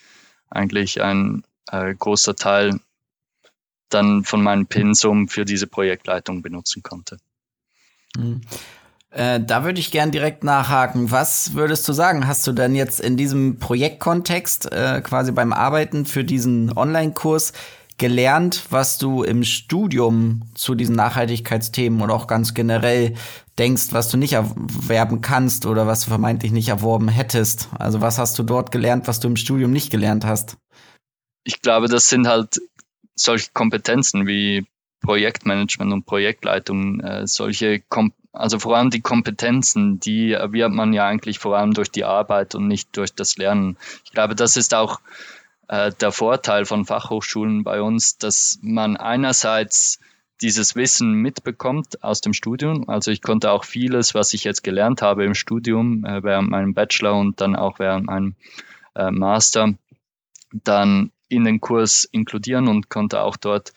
eigentlich 0.51 1.01
ein 1.01 1.43
äh, 1.71 1.93
großer 1.95 2.35
Teil 2.35 2.79
dann 3.93 4.23
von 4.23 4.41
meinem 4.41 4.67
Pensum 4.67 5.27
für 5.27 5.45
diese 5.45 5.67
Projektleitung 5.67 6.41
benutzen 6.41 6.83
konnte. 6.83 7.17
Mhm. 8.17 8.41
Äh, 9.13 9.39
da 9.39 9.63
würde 9.63 9.79
ich 9.79 9.91
gern 9.91 10.11
direkt 10.11 10.43
nachhaken. 10.43 11.11
Was 11.11 11.53
würdest 11.53 11.87
du 11.87 11.93
sagen? 11.93 12.27
Hast 12.27 12.47
du 12.47 12.51
denn 12.51 12.73
jetzt 12.73 12.99
in 12.99 13.15
diesem 13.15 13.59
Projektkontext 13.59 14.71
äh, 14.71 15.01
quasi 15.01 15.31
beim 15.31 15.53
Arbeiten 15.53 16.05
für 16.05 16.23
diesen 16.23 16.75
Online-Kurs 16.75 17.53
gelernt, 17.97 18.63
was 18.71 18.97
du 18.97 19.21
im 19.21 19.43
Studium 19.43 20.41
zu 20.55 20.73
diesen 20.73 20.95
Nachhaltigkeitsthemen 20.95 22.01
oder 22.01 22.15
auch 22.15 22.25
ganz 22.25 22.55
generell 22.55 23.13
denkst, 23.59 23.89
was 23.91 24.09
du 24.09 24.17
nicht 24.17 24.33
erwerben 24.33 25.21
kannst 25.21 25.67
oder 25.67 25.85
was 25.85 26.01
du 26.01 26.07
vermeintlich 26.07 26.51
nicht 26.51 26.69
erworben 26.69 27.07
hättest? 27.07 27.69
Also 27.77 28.01
was 28.01 28.17
hast 28.17 28.37
du 28.39 28.43
dort 28.43 28.71
gelernt, 28.71 29.07
was 29.07 29.19
du 29.19 29.27
im 29.27 29.35
Studium 29.35 29.71
nicht 29.71 29.91
gelernt 29.91 30.25
hast? 30.25 30.57
Ich 31.43 31.61
glaube, 31.61 31.87
das 31.87 32.07
sind 32.07 32.27
halt 32.27 32.59
solche 33.15 33.51
Kompetenzen 33.53 34.27
wie 34.27 34.65
Projektmanagement 35.01 35.91
und 35.91 36.05
Projektleitung, 36.05 36.99
äh, 37.01 37.27
solche, 37.27 37.79
Kom 37.79 38.13
also 38.35 38.57
vor 38.57 38.75
allem 38.75 38.89
die 38.89 39.01
Kompetenzen, 39.01 39.99
die 39.99 40.31
erwirbt 40.31 40.73
man 40.73 40.91
ja 40.91 41.05
eigentlich 41.05 41.37
vor 41.37 41.55
allem 41.55 41.75
durch 41.75 41.91
die 41.91 42.03
Arbeit 42.03 42.55
und 42.55 42.67
nicht 42.67 42.97
durch 42.97 43.13
das 43.13 43.37
Lernen. 43.37 43.77
Ich 44.05 44.11
glaube, 44.11 44.33
das 44.33 44.57
ist 44.57 44.73
auch 44.73 45.01
äh, 45.67 45.91
der 46.01 46.11
Vorteil 46.11 46.65
von 46.65 46.85
Fachhochschulen 46.85 47.63
bei 47.63 47.81
uns, 47.81 48.17
dass 48.17 48.57
man 48.61 48.97
einerseits 48.97 49.99
dieses 50.41 50.75
Wissen 50.75 51.13
mitbekommt 51.13 52.03
aus 52.03 52.21
dem 52.21 52.33
Studium. 52.33 52.89
Also 52.89 53.11
ich 53.11 53.21
konnte 53.21 53.51
auch 53.51 53.63
vieles, 53.63 54.13
was 54.13 54.33
ich 54.33 54.43
jetzt 54.43 54.63
gelernt 54.63 55.01
habe 55.01 55.23
im 55.23 55.35
Studium, 55.35 56.03
äh, 56.03 56.23
während 56.23 56.49
meinem 56.49 56.73
Bachelor 56.73 57.13
und 57.15 57.39
dann 57.39 57.55
auch 57.55 57.79
während 57.79 58.07
meinem 58.07 58.35
äh, 58.95 59.09
Master, 59.09 59.75
dann 60.51 61.11
in 61.33 61.43
den 61.43 61.61
Kurs 61.61 62.05
inkludieren 62.05 62.67
und 62.67 62.89
konnte 62.89 63.21
auch 63.21 63.37
dort 63.37 63.73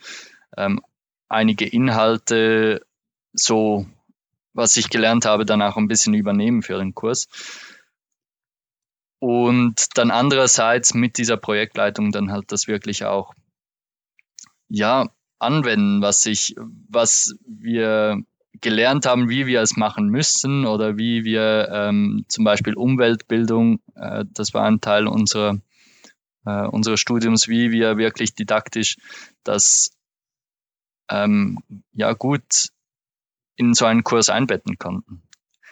ähm, 0.56 0.80
einige 1.28 1.66
Inhalte 1.66 2.84
so, 3.32 3.86
was 4.52 4.76
ich 4.76 4.90
gelernt 4.90 5.24
habe, 5.24 5.44
dann 5.44 5.62
auch 5.62 5.76
ein 5.76 5.88
bisschen 5.88 6.14
übernehmen 6.14 6.62
für 6.62 6.78
den 6.78 6.94
Kurs. 6.94 7.28
Und 9.18 9.96
dann 9.96 10.10
andererseits 10.10 10.94
mit 10.94 11.18
dieser 11.18 11.36
Projektleitung 11.36 12.12
dann 12.12 12.30
halt 12.30 12.52
das 12.52 12.66
wirklich 12.68 13.04
auch, 13.04 13.34
ja, 14.68 15.08
anwenden, 15.38 16.02
was 16.02 16.24
ich, 16.26 16.54
was 16.88 17.34
wir 17.46 18.22
gelernt 18.60 19.06
haben, 19.06 19.28
wie 19.28 19.46
wir 19.46 19.60
es 19.60 19.76
machen 19.76 20.08
müssen 20.08 20.66
oder 20.66 20.96
wie 20.96 21.24
wir 21.24 21.68
ähm, 21.70 22.24
zum 22.28 22.44
Beispiel 22.44 22.74
Umweltbildung, 22.74 23.80
äh, 23.94 24.24
das 24.32 24.54
war 24.54 24.64
ein 24.64 24.80
Teil 24.80 25.06
unserer 25.06 25.58
äh, 26.46 26.66
unseres 26.66 27.00
Studiums, 27.00 27.48
wie 27.48 27.70
wir 27.70 27.98
wirklich 27.98 28.34
didaktisch 28.34 28.96
das 29.44 29.90
ähm, 31.10 31.58
ja 31.92 32.12
gut 32.12 32.70
in 33.56 33.74
so 33.74 33.86
einen 33.86 34.04
Kurs 34.04 34.28
einbetten 34.28 34.78
konnten. 34.78 35.22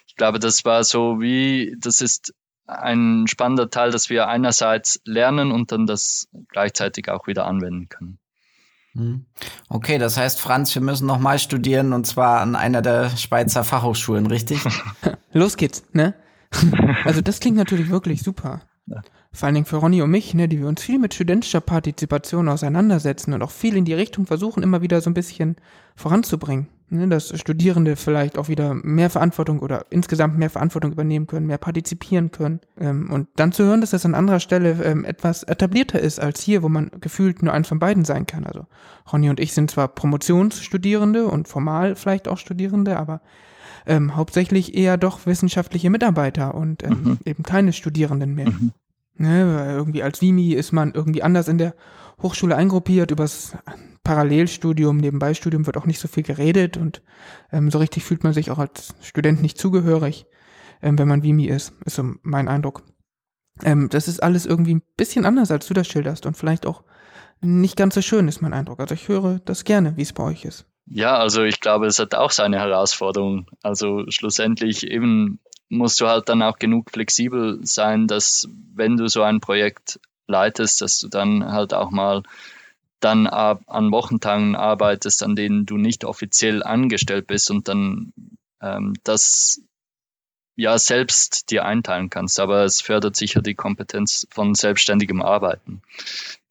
Ich 0.06 0.16
glaube, 0.16 0.38
das 0.38 0.64
war 0.64 0.84
so 0.84 1.20
wie, 1.20 1.76
das 1.80 2.00
ist 2.00 2.34
ein 2.66 3.26
spannender 3.26 3.68
Teil, 3.68 3.90
dass 3.90 4.08
wir 4.08 4.28
einerseits 4.28 5.00
lernen 5.04 5.52
und 5.52 5.72
dann 5.72 5.86
das 5.86 6.28
gleichzeitig 6.48 7.10
auch 7.10 7.26
wieder 7.26 7.46
anwenden 7.46 7.88
können. 7.88 8.18
Hm. 8.92 9.26
Okay, 9.68 9.98
das 9.98 10.16
heißt, 10.16 10.40
Franz, 10.40 10.74
wir 10.74 10.82
müssen 10.82 11.06
noch 11.06 11.18
mal 11.18 11.38
studieren 11.38 11.92
und 11.92 12.06
zwar 12.06 12.40
an 12.40 12.54
einer 12.54 12.80
der 12.80 13.10
Schweizer 13.16 13.64
Fachhochschulen, 13.64 14.26
richtig? 14.26 14.60
Los 15.32 15.56
geht's, 15.56 15.84
ne? 15.92 16.14
Also 17.04 17.20
das 17.20 17.40
klingt 17.40 17.56
natürlich 17.56 17.90
wirklich 17.90 18.22
super. 18.22 18.62
Ja. 18.86 19.02
Vor 19.34 19.46
allen 19.46 19.54
Dingen 19.54 19.66
für 19.66 19.76
Ronny 19.76 20.00
und 20.00 20.10
mich, 20.10 20.32
ne, 20.32 20.48
die 20.48 20.60
wir 20.60 20.68
uns 20.68 20.80
viel 20.80 21.00
mit 21.00 21.12
studentischer 21.12 21.60
Partizipation 21.60 22.48
auseinandersetzen 22.48 23.34
und 23.34 23.42
auch 23.42 23.50
viel 23.50 23.76
in 23.76 23.84
die 23.84 23.92
Richtung 23.92 24.26
versuchen, 24.26 24.62
immer 24.62 24.80
wieder 24.80 25.00
so 25.00 25.10
ein 25.10 25.14
bisschen 25.14 25.56
voranzubringen. 25.96 26.68
Ne, 26.90 27.08
dass 27.08 27.36
Studierende 27.40 27.96
vielleicht 27.96 28.38
auch 28.38 28.48
wieder 28.48 28.74
mehr 28.74 29.10
Verantwortung 29.10 29.58
oder 29.58 29.86
insgesamt 29.90 30.38
mehr 30.38 30.50
Verantwortung 30.50 30.92
übernehmen 30.92 31.26
können, 31.26 31.46
mehr 31.46 31.58
partizipieren 31.58 32.30
können. 32.30 32.60
Ähm, 32.78 33.10
und 33.10 33.26
dann 33.34 33.50
zu 33.50 33.64
hören, 33.64 33.80
dass 33.80 33.90
das 33.90 34.04
an 34.04 34.14
anderer 34.14 34.38
Stelle 34.38 34.80
ähm, 34.84 35.04
etwas 35.04 35.42
etablierter 35.42 35.98
ist 35.98 36.20
als 36.20 36.40
hier, 36.40 36.62
wo 36.62 36.68
man 36.68 36.92
gefühlt 37.00 37.42
nur 37.42 37.52
eins 37.52 37.66
von 37.66 37.80
beiden 37.80 38.04
sein 38.04 38.26
kann. 38.26 38.44
Also 38.44 38.66
Ronny 39.12 39.30
und 39.30 39.40
ich 39.40 39.52
sind 39.52 39.70
zwar 39.70 39.88
Promotionsstudierende 39.88 41.26
und 41.26 41.48
formal 41.48 41.96
vielleicht 41.96 42.28
auch 42.28 42.38
Studierende, 42.38 42.96
aber 42.98 43.20
ähm, 43.86 44.14
hauptsächlich 44.14 44.76
eher 44.76 44.96
doch 44.96 45.26
wissenschaftliche 45.26 45.90
Mitarbeiter 45.90 46.54
und 46.54 46.84
ähm, 46.84 47.00
mhm. 47.02 47.18
eben 47.24 47.42
keine 47.42 47.72
Studierenden 47.72 48.34
mehr. 48.34 48.50
Mhm. 48.50 48.72
Ne, 49.16 49.56
weil 49.56 49.74
irgendwie 49.76 50.02
als 50.02 50.20
Vimi 50.20 50.52
ist 50.52 50.72
man 50.72 50.92
irgendwie 50.92 51.22
anders 51.22 51.46
in 51.46 51.58
der 51.58 51.74
Hochschule 52.20 52.56
eingruppiert, 52.56 53.12
übers 53.12 53.56
Parallelstudium, 54.02 54.96
Nebenbeistudium 54.96 55.66
wird 55.66 55.76
auch 55.76 55.86
nicht 55.86 56.00
so 56.00 56.08
viel 56.08 56.24
geredet 56.24 56.76
und 56.76 57.02
ähm, 57.52 57.70
so 57.70 57.78
richtig 57.78 58.04
fühlt 58.04 58.24
man 58.24 58.32
sich 58.32 58.50
auch 58.50 58.58
als 58.58 58.94
Student 59.02 59.40
nicht 59.40 59.56
zugehörig, 59.56 60.26
ähm, 60.82 60.98
wenn 60.98 61.08
man 61.08 61.22
Vimi 61.22 61.46
ist, 61.46 61.72
ist 61.84 61.96
so 61.96 62.14
mein 62.22 62.48
Eindruck. 62.48 62.82
Ähm, 63.62 63.88
das 63.88 64.08
ist 64.08 64.22
alles 64.22 64.46
irgendwie 64.46 64.74
ein 64.74 64.82
bisschen 64.96 65.24
anders, 65.24 65.50
als 65.50 65.66
du 65.66 65.74
das 65.74 65.86
schilderst 65.86 66.26
und 66.26 66.36
vielleicht 66.36 66.66
auch 66.66 66.82
nicht 67.40 67.76
ganz 67.76 67.94
so 67.94 68.02
schön, 68.02 68.28
ist 68.28 68.42
mein 68.42 68.52
Eindruck. 68.52 68.80
Also 68.80 68.94
ich 68.94 69.08
höre 69.08 69.38
das 69.44 69.64
gerne, 69.64 69.96
wie 69.96 70.02
es 70.02 70.12
bei 70.12 70.24
euch 70.24 70.44
ist. 70.44 70.66
Ja, 70.86 71.16
also 71.16 71.42
ich 71.42 71.60
glaube, 71.60 71.86
es 71.86 71.98
hat 71.98 72.14
auch 72.14 72.30
seine 72.30 72.58
Herausforderung. 72.58 73.46
Also 73.62 74.04
schlussendlich 74.08 74.86
eben 74.86 75.40
musst 75.76 76.00
du 76.00 76.06
halt 76.06 76.28
dann 76.28 76.42
auch 76.42 76.58
genug 76.58 76.90
flexibel 76.90 77.58
sein, 77.64 78.06
dass 78.06 78.48
wenn 78.74 78.96
du 78.96 79.08
so 79.08 79.22
ein 79.22 79.40
Projekt 79.40 80.00
leitest, 80.26 80.80
dass 80.80 81.00
du 81.00 81.08
dann 81.08 81.52
halt 81.52 81.74
auch 81.74 81.90
mal 81.90 82.22
dann 83.00 83.26
an 83.26 83.92
Wochentagen 83.92 84.56
arbeitest, 84.56 85.22
an 85.22 85.36
denen 85.36 85.66
du 85.66 85.76
nicht 85.76 86.04
offiziell 86.04 86.62
angestellt 86.62 87.26
bist 87.26 87.50
und 87.50 87.68
dann 87.68 88.14
ähm, 88.62 88.94
das 89.04 89.60
ja 90.56 90.78
selbst 90.78 91.50
dir 91.50 91.64
einteilen 91.66 92.08
kannst. 92.08 92.40
Aber 92.40 92.64
es 92.64 92.80
fördert 92.80 93.16
sicher 93.16 93.42
die 93.42 93.54
Kompetenz 93.54 94.26
von 94.30 94.54
selbstständigem 94.54 95.20
Arbeiten. 95.20 95.82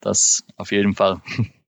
Das 0.00 0.44
auf 0.56 0.70
jeden 0.70 0.94
Fall. 0.94 1.20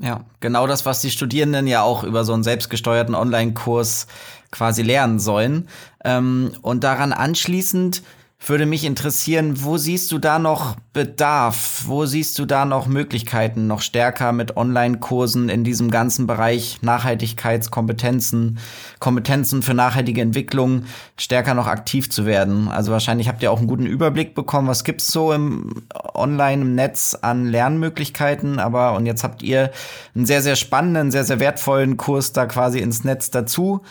Ja, 0.00 0.24
genau 0.40 0.66
das, 0.66 0.86
was 0.86 1.00
die 1.00 1.10
Studierenden 1.10 1.66
ja 1.66 1.82
auch 1.82 2.02
über 2.02 2.24
so 2.24 2.32
einen 2.32 2.42
selbstgesteuerten 2.42 3.14
Online-Kurs 3.14 4.06
quasi 4.50 4.82
lernen 4.82 5.20
sollen. 5.20 5.68
Ähm, 6.04 6.52
und 6.62 6.84
daran 6.84 7.12
anschließend 7.12 8.02
würde 8.40 8.66
mich 8.66 8.84
interessieren, 8.84 9.64
wo 9.64 9.78
siehst 9.78 10.12
du 10.12 10.18
da 10.18 10.38
noch 10.38 10.76
Bedarf? 10.92 11.84
Wo 11.86 12.04
siehst 12.04 12.38
du 12.38 12.44
da 12.44 12.64
noch 12.64 12.86
Möglichkeiten, 12.86 13.66
noch 13.66 13.80
stärker 13.80 14.32
mit 14.32 14.56
Online-Kursen 14.56 15.48
in 15.48 15.64
diesem 15.64 15.90
ganzen 15.90 16.26
Bereich 16.26 16.78
Nachhaltigkeitskompetenzen, 16.82 18.58
Kompetenzen 18.98 19.62
für 19.62 19.74
nachhaltige 19.74 20.20
Entwicklung 20.20 20.84
stärker 21.16 21.54
noch 21.54 21.66
aktiv 21.66 22.10
zu 22.10 22.26
werden? 22.26 22.68
Also 22.68 22.92
wahrscheinlich 22.92 23.28
habt 23.28 23.42
ihr 23.42 23.50
auch 23.50 23.58
einen 23.58 23.66
guten 23.66 23.86
Überblick 23.86 24.34
bekommen, 24.34 24.68
was 24.68 24.84
gibt's 24.84 25.08
so 25.08 25.32
im 25.32 25.82
Online, 26.14 26.62
im 26.62 26.74
Netz 26.74 27.16
an 27.20 27.46
Lernmöglichkeiten, 27.46 28.58
aber 28.58 28.94
und 28.94 29.06
jetzt 29.06 29.24
habt 29.24 29.42
ihr 29.42 29.70
einen 30.14 30.26
sehr, 30.26 30.42
sehr 30.42 30.56
spannenden, 30.56 31.10
sehr, 31.10 31.24
sehr 31.24 31.40
wertvollen 31.40 31.96
Kurs 31.96 32.32
da 32.32 32.46
quasi 32.46 32.78
ins 32.78 33.04
Netz 33.04 33.30
dazu 33.30 33.82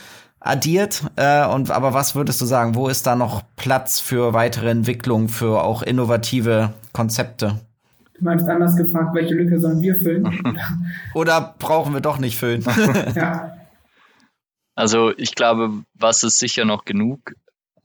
addiert. 0.44 1.04
Äh, 1.16 1.48
und 1.48 1.72
aber 1.72 1.94
was 1.94 2.16
würdest 2.16 2.40
du 2.42 2.46
sagen? 2.46 2.76
Wo 2.76 2.88
ist 2.88 3.08
da 3.08 3.16
noch 3.16 3.44
Platz 3.56 4.00
für 4.00 4.34
weitere 4.34 4.70
Entwicklung, 4.70 5.30
für 5.30 5.64
auch 5.64 5.82
innovative 5.82 6.74
Konzepte? 6.92 7.60
Du 8.18 8.24
meinst 8.24 8.48
anders 8.48 8.76
gefragt, 8.76 9.16
welche 9.16 9.34
Lücke 9.34 9.60
sollen 9.60 9.82
wir 9.82 9.96
füllen? 9.96 10.58
Oder 11.16 11.56
brauchen 11.58 11.94
wir 11.94 12.02
doch 12.02 12.20
nicht 12.20 12.38
füllen? 12.38 12.64
ja. 13.16 13.58
Also 14.76 15.12
ich 15.18 15.36
glaube, 15.36 15.84
was 15.94 16.24
es 16.24 16.38
sicher 16.38 16.66
noch 16.66 16.86
genug, 16.86 17.36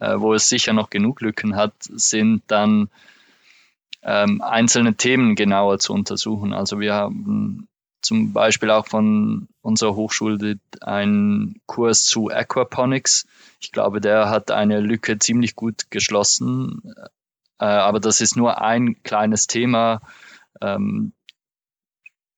äh, 0.01 0.15
wo 0.19 0.35
es 0.35 0.49
sicher 0.49 0.73
noch 0.73 0.91
genug 0.91 1.21
Lücken 1.21 1.57
hat, 1.57 1.75
sind 1.79 2.43
dann 2.47 2.89
ähm, 4.03 4.41
einzelne 4.43 4.95
Themen 4.95 5.35
genauer 5.35 5.79
zu 5.79 5.93
untersuchen. 5.93 6.53
Also 6.53 6.81
wir 6.81 6.95
haben 6.95 7.68
zum 8.01 8.33
Beispiel 8.33 8.71
auch 8.71 8.87
von 8.87 9.49
unserer 9.61 9.95
Hochschule 9.95 10.59
einen 10.81 11.61
Kurs 11.67 12.05
zu 12.05 12.31
Aquaponics. 12.31 13.27
Ich 13.61 13.73
glaube, 13.73 14.01
der 14.01 14.31
hat 14.31 14.51
eine 14.51 14.81
Lücke 14.81 15.19
ziemlich 15.19 15.57
gut 15.57 15.91
geschlossen. 15.91 16.81
Äh, 17.59 17.65
aber 17.65 18.01
das 18.01 18.21
ist 18.21 18.37
nur 18.37 18.61
ein 18.63 19.03
kleines 19.03 19.47
Thema, 19.47 20.01
ähm, 20.61 21.13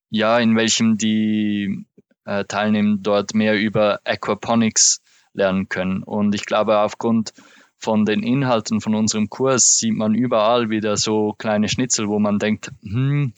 ja, 0.09 0.39
in 0.39 0.57
welchem 0.57 0.99
die 0.99 1.87
äh, 2.25 2.45
Teilnehmer 2.45 2.97
dort 2.99 3.35
mehr 3.35 3.59
über 3.59 4.01
Aquaponics 4.05 5.03
lernen 5.33 5.69
können. 5.69 6.03
Und 6.03 6.35
ich 6.35 6.47
glaube, 6.47 6.79
aufgrund 6.79 7.33
von 7.77 8.05
den 8.05 8.23
Inhalten 8.23 8.81
von 8.81 8.95
unserem 8.95 9.31
Kurs 9.31 9.79
sieht 9.79 9.95
man 9.95 10.15
überall 10.15 10.69
wieder 10.69 10.97
so 10.97 11.35
kleine 11.39 11.69
Schnitzel, 11.69 12.09
wo 12.09 12.19
man 12.19 12.39
denkt, 12.39 12.71
hm, 12.83 13.33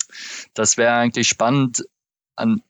das 0.55 0.77
wäre 0.77 0.95
eigentlich 0.95 1.29
spannend, 1.29 1.85
an 2.37 2.63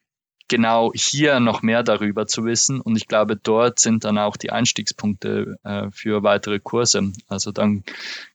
genau 0.49 0.93
hier 0.95 1.41
noch 1.41 1.63
mehr 1.63 1.83
darüber 1.83 2.27
zu 2.27 2.45
wissen. 2.45 2.81
Und 2.81 2.97
ich 2.97 3.09
glaube, 3.09 3.37
dort 3.37 3.79
sind 3.79 4.05
dann 4.05 4.19
auch 4.19 4.37
die 4.37 4.51
Einstiegspunkte 4.51 5.57
äh, 5.65 5.91
für 5.91 6.23
weitere 6.23 6.61
Kurse. 6.61 7.13
Also 7.27 7.53
dann 7.53 7.85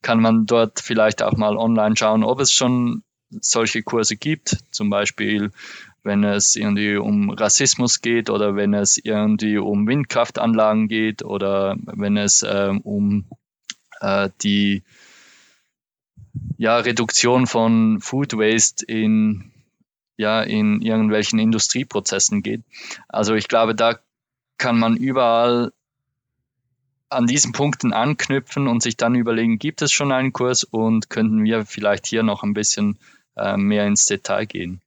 kann 0.01 0.19
man 0.19 0.47
dort 0.47 0.79
vielleicht 0.79 1.21
auch 1.21 1.37
mal 1.37 1.57
online 1.57 1.95
schauen, 1.95 2.23
ob 2.23 2.39
es 2.39 2.51
schon 2.51 3.03
solche 3.29 3.83
Kurse 3.83 4.15
gibt. 4.15 4.57
Zum 4.71 4.89
Beispiel, 4.89 5.51
wenn 6.01 6.23
es 6.23 6.55
irgendwie 6.55 6.95
um 6.95 7.29
Rassismus 7.29 8.01
geht 8.01 8.31
oder 8.31 8.55
wenn 8.55 8.73
es 8.73 8.97
irgendwie 8.97 9.59
um 9.59 9.87
Windkraftanlagen 9.87 10.87
geht 10.87 11.23
oder 11.23 11.75
wenn 11.85 12.17
es 12.17 12.41
äh, 12.41 12.73
um 12.81 13.25
äh, 13.99 14.29
die 14.41 14.81
ja, 16.57 16.77
Reduktion 16.77 17.45
von 17.45 17.99
Food 18.01 18.33
Waste 18.33 18.85
in 18.85 19.51
ja 20.17 20.41
in 20.41 20.81
irgendwelchen 20.81 21.39
Industrieprozessen 21.39 22.43
geht. 22.43 22.63
Also 23.07 23.35
ich 23.35 23.47
glaube, 23.47 23.75
da 23.75 23.99
kann 24.57 24.77
man 24.77 24.97
überall 24.97 25.71
an 27.09 27.25
diesen 27.25 27.53
Punkten 27.53 27.93
anknüpfen 27.93 28.67
und 28.67 28.83
sich 28.83 28.97
dann 28.97 29.15
überlegen, 29.15 29.59
gibt 29.59 29.81
es 29.81 29.91
schon 29.91 30.11
einen 30.11 30.33
Kurs 30.33 30.63
und 30.63 31.09
könnten 31.09 31.43
wir 31.43 31.65
vielleicht 31.65 32.07
hier 32.07 32.23
noch 32.23 32.43
ein 32.43 32.53
bisschen 32.53 32.97
äh, 33.37 33.55
mehr 33.55 33.85
ins 33.87 34.05
Detail 34.05 34.45
gehen. 34.45 34.81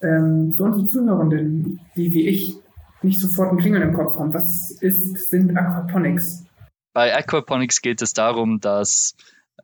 Ähm, 0.00 0.52
für 0.56 0.64
unsere 0.64 0.86
Zuhörenden, 0.86 1.80
die 1.96 2.12
wie 2.12 2.28
ich 2.28 2.54
nicht 3.02 3.20
sofort 3.20 3.52
ein 3.52 3.58
Klingeln 3.58 3.82
im 3.82 3.94
Kopf 3.94 4.18
haben, 4.18 4.32
was 4.32 4.70
ist, 4.70 5.30
sind 5.30 5.56
Aquaponics? 5.56 6.44
Bei 6.92 7.16
Aquaponics 7.16 7.82
geht 7.82 8.02
es 8.02 8.12
darum, 8.12 8.60
dass 8.60 9.16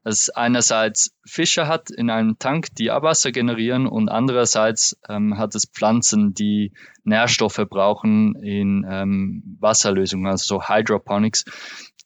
es 0.04 0.30
einerseits 0.30 1.14
Fische 1.24 1.66
hat 1.66 1.90
in 1.90 2.10
einem 2.10 2.38
Tank, 2.38 2.74
die 2.76 2.90
Abwasser 2.90 3.32
generieren 3.32 3.86
und 3.86 4.08
andererseits 4.08 4.98
ähm, 5.08 5.36
hat 5.36 5.54
es 5.54 5.66
Pflanzen, 5.66 6.32
die 6.32 6.72
Nährstoffe 7.04 7.66
brauchen 7.68 8.34
in 8.36 8.86
ähm, 8.88 9.56
Wasserlösungen, 9.60 10.26
also 10.26 10.56
so 10.56 10.68
Hydroponics, 10.68 11.44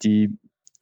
die 0.03 0.37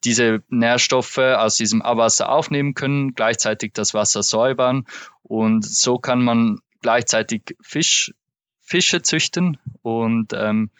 diese 0.04 0.42
Nährstoffe 0.48 1.18
aus 1.18 1.56
diesem 1.56 1.82
Abwasser 1.82 2.30
aufnehmen 2.30 2.74
können, 2.74 3.14
gleichzeitig 3.14 3.72
das 3.72 3.94
Wasser 3.94 4.22
säubern. 4.22 4.86
Und 5.22 5.64
so 5.64 5.98
kann 5.98 6.22
man 6.22 6.58
gleichzeitig 6.80 7.56
Fisch, 7.62 8.12
Fische 8.60 9.02
züchten 9.02 9.58
und 9.82 10.32
ähm, 10.34 10.70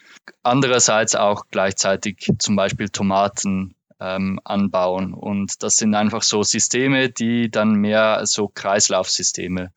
andererseits 0.41 1.15
auch 1.15 1.45
gleichzeitig 1.51 2.27
zum 2.39 2.55
Beispiel 2.55 2.89
Tomaten 2.89 3.75
ähm, 4.03 4.39
anbauen. 4.43 5.13
Und 5.13 5.63
das 5.63 5.77
sind 5.77 5.95
einfach 5.95 6.21
so 6.21 6.43
Systeme, 6.43 7.09
die 7.09 7.49
dann 7.49 7.75
mehr 7.75 8.25
so 8.25 8.49
Kreislaufsysteme 8.53 9.71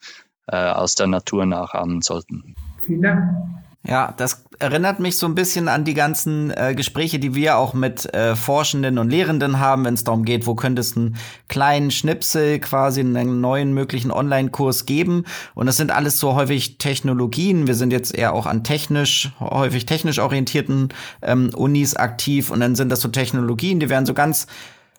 äh, 0.48 0.56
aus 0.56 0.96
der 0.96 1.06
Natur 1.06 1.46
nachahmen 1.46 2.02
sollten. 2.02 2.54
Vielen 2.84 3.02
Dank. 3.02 3.65
Ja, 3.88 4.12
das 4.16 4.44
erinnert 4.58 4.98
mich 4.98 5.16
so 5.16 5.26
ein 5.26 5.36
bisschen 5.36 5.68
an 5.68 5.84
die 5.84 5.94
ganzen 5.94 6.50
äh, 6.50 6.74
Gespräche, 6.74 7.20
die 7.20 7.36
wir 7.36 7.56
auch 7.56 7.72
mit 7.72 8.12
äh, 8.14 8.34
Forschenden 8.34 8.98
und 8.98 9.10
Lehrenden 9.10 9.60
haben, 9.60 9.84
wenn 9.84 9.94
es 9.94 10.02
darum 10.02 10.24
geht, 10.24 10.46
wo 10.46 10.56
könnte 10.56 10.80
es 10.80 10.96
einen 10.96 11.16
kleinen 11.48 11.92
Schnipsel 11.92 12.58
quasi 12.58 13.00
einen 13.00 13.40
neuen 13.40 13.74
möglichen 13.74 14.10
Online-Kurs 14.10 14.86
geben. 14.86 15.24
Und 15.54 15.66
das 15.66 15.76
sind 15.76 15.92
alles 15.92 16.18
so 16.18 16.34
häufig 16.34 16.78
Technologien. 16.78 17.68
Wir 17.68 17.76
sind 17.76 17.92
jetzt 17.92 18.12
eher 18.12 18.32
auch 18.32 18.46
an 18.46 18.64
technisch, 18.64 19.30
häufig 19.38 19.86
technisch 19.86 20.18
orientierten 20.18 20.88
ähm, 21.22 21.50
Unis 21.54 21.94
aktiv. 21.94 22.50
Und 22.50 22.60
dann 22.60 22.74
sind 22.74 22.90
das 22.90 23.00
so 23.00 23.08
Technologien, 23.08 23.78
die 23.78 23.88
werden 23.88 24.06
so 24.06 24.14
ganz 24.14 24.48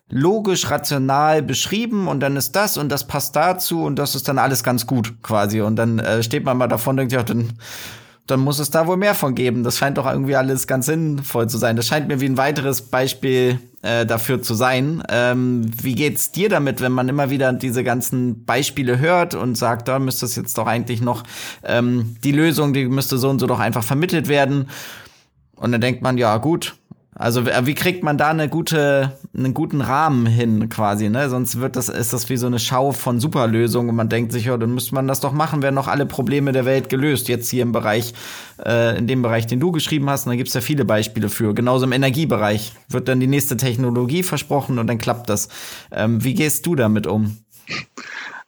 logisch, 0.10 0.72
rational 0.72 1.44
beschrieben 1.44 2.08
und 2.08 2.22
dann 2.22 2.38
ist 2.38 2.56
das 2.56 2.78
und 2.78 2.90
das 2.90 3.08
passt 3.08 3.36
dazu 3.36 3.84
und 3.84 3.98
das 4.00 4.16
ist 4.16 4.30
dann 4.30 4.40
alles 4.40 4.64
ganz 4.64 4.88
gut 4.88 5.22
quasi. 5.22 5.60
Und 5.60 5.76
dann 5.76 6.00
äh, 6.00 6.24
steht 6.24 6.46
man 6.46 6.58
mal 6.58 6.68
davon 6.68 6.92
und 6.92 6.98
denkt, 6.98 7.12
ja, 7.12 7.24
dann 7.24 7.52
dann 8.28 8.42
muss 8.42 8.60
es 8.60 8.70
da 8.70 8.88
wohl 8.88 8.98
mehr 8.98 9.16
von 9.16 9.36
geben. 9.36 9.64
Das 9.64 9.78
scheint 9.78 9.98
doch 9.98 10.06
irgendwie 10.06 10.36
alles 10.36 10.68
ganz 10.68 10.86
sinnvoll 10.86 11.50
zu 11.50 11.58
sein. 11.58 11.78
Das 11.78 11.88
scheint 11.88 12.10
mir 12.10 12.20
wie 12.20 12.26
ein 12.26 12.38
weiteres 12.38 12.82
Beispiel 12.84 13.60
äh, 13.82 14.06
dafür 14.06 14.42
zu 14.42 14.54
sein. 14.54 15.02
Ähm, 15.10 15.72
wie 15.82 15.96
geht's 15.96 16.32
dir 16.32 16.50
damit, 16.50 16.82
wenn 16.82 16.92
man 16.92 17.08
immer 17.08 17.30
wieder 17.30 17.54
diese 17.54 17.84
ganzen 17.84 18.44
Beispiele 18.44 19.00
hört 19.00 19.34
und 19.34 19.56
sagt, 19.56 19.88
da 19.88 19.98
müsste 19.98 20.26
es 20.26 20.36
jetzt 20.36 20.58
doch 20.58 20.68
eigentlich 20.68 21.02
noch 21.02 21.24
ähm, 21.64 22.18
die 22.24 22.34
Lösung, 22.34 22.74
die 22.74 22.86
müsste 22.86 23.18
so 23.18 23.30
und 23.30 23.40
so 23.40 23.48
doch 23.48 23.60
einfach 23.60 23.84
vermittelt 23.84 24.28
werden. 24.28 24.70
Und 25.56 25.72
dann 25.72 25.82
denkt 25.82 26.02
man, 26.02 26.18
ja 26.18 26.38
gut, 26.38 26.76
also 27.20 27.48
wie 27.48 27.74
kriegt 27.74 28.04
man 28.04 28.20
da 28.20 28.30
eine 28.30 28.48
gute, 28.48 29.18
einen 29.36 29.56
guten 29.56 29.82
Rahmen 29.82 30.28
hin 30.28 30.70
quasi, 30.70 31.10
ne? 31.10 31.30
Sonst 31.30 31.60
wird 31.60 31.76
das, 31.76 31.90
ist 31.90 32.14
das 32.14 32.30
wie 32.30 32.38
so 32.38 32.46
eine 32.46 32.60
Schau 32.60 32.92
von 32.92 33.20
Superlösungen 33.20 33.90
und 33.90 33.96
man 33.96 34.08
denkt 34.08 34.32
sich, 34.32 34.46
ja, 34.46 34.56
dann 34.56 34.76
müsste 34.76 34.94
man 34.94 35.08
das 35.08 35.20
doch 35.20 35.32
machen, 35.32 35.64
werden 35.64 35.76
doch 35.76 35.88
alle 35.88 36.06
Probleme 36.06 36.52
der 36.52 36.66
Welt 36.66 36.90
gelöst. 36.90 37.28
Jetzt 37.28 37.50
hier 37.50 37.64
im 37.64 37.72
Bereich, 37.72 38.14
äh, 38.64 38.96
in 39.00 39.08
dem 39.08 39.24
Bereich, 39.24 39.48
den 39.48 39.60
du 39.60 39.72
geschrieben 39.72 40.08
hast, 40.12 40.28
und 40.28 40.32
da 40.32 40.36
gibt's 40.36 40.54
ja 40.54 40.62
viele 40.62 40.86
Beispiele 40.86 41.30
für. 41.30 41.56
Genauso 41.56 41.86
im 41.86 41.92
Energiebereich 41.92 42.74
wird 42.88 43.08
dann 43.08 43.20
die 43.20 43.28
nächste 43.28 43.58
Technologie 43.58 44.22
versprochen 44.22 44.78
und 44.78 44.86
dann 44.86 45.00
klappt 45.00 45.28
das. 45.28 45.50
Ähm, 45.92 46.24
wie 46.24 46.36
gehst 46.36 46.68
du 46.68 46.76
damit 46.76 47.08
um? 47.08 47.40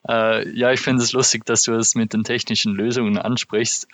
Äh, 0.07 0.47
ja, 0.55 0.71
ich 0.71 0.79
finde 0.79 1.01
es 1.03 1.11
lustig, 1.11 1.43
dass 1.45 1.63
du 1.63 1.73
es 1.73 1.95
mit 1.95 2.13
den 2.13 2.23
technischen 2.23 2.75
Lösungen 2.75 3.17
ansprichst. 3.17 3.87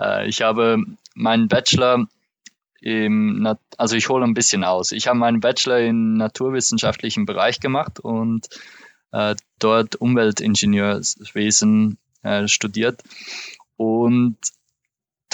Äh, 0.00 0.26
ich 0.28 0.40
habe 0.40 0.78
meinen 1.14 1.48
Bachelor 1.48 2.06
also 3.76 3.96
ich 3.96 4.08
hole 4.08 4.24
ein 4.24 4.34
bisschen 4.34 4.64
aus. 4.64 4.92
Ich 4.92 5.06
habe 5.06 5.18
meinen 5.18 5.40
Bachelor 5.40 5.78
in 5.78 6.14
naturwissenschaftlichen 6.14 7.24
Bereich 7.24 7.60
gemacht 7.60 8.00
und 8.00 8.48
äh, 9.12 9.34
dort 9.58 9.96
Umweltingenieurswesen 9.96 11.98
äh, 12.22 12.46
studiert. 12.46 13.02
Und 13.76 14.36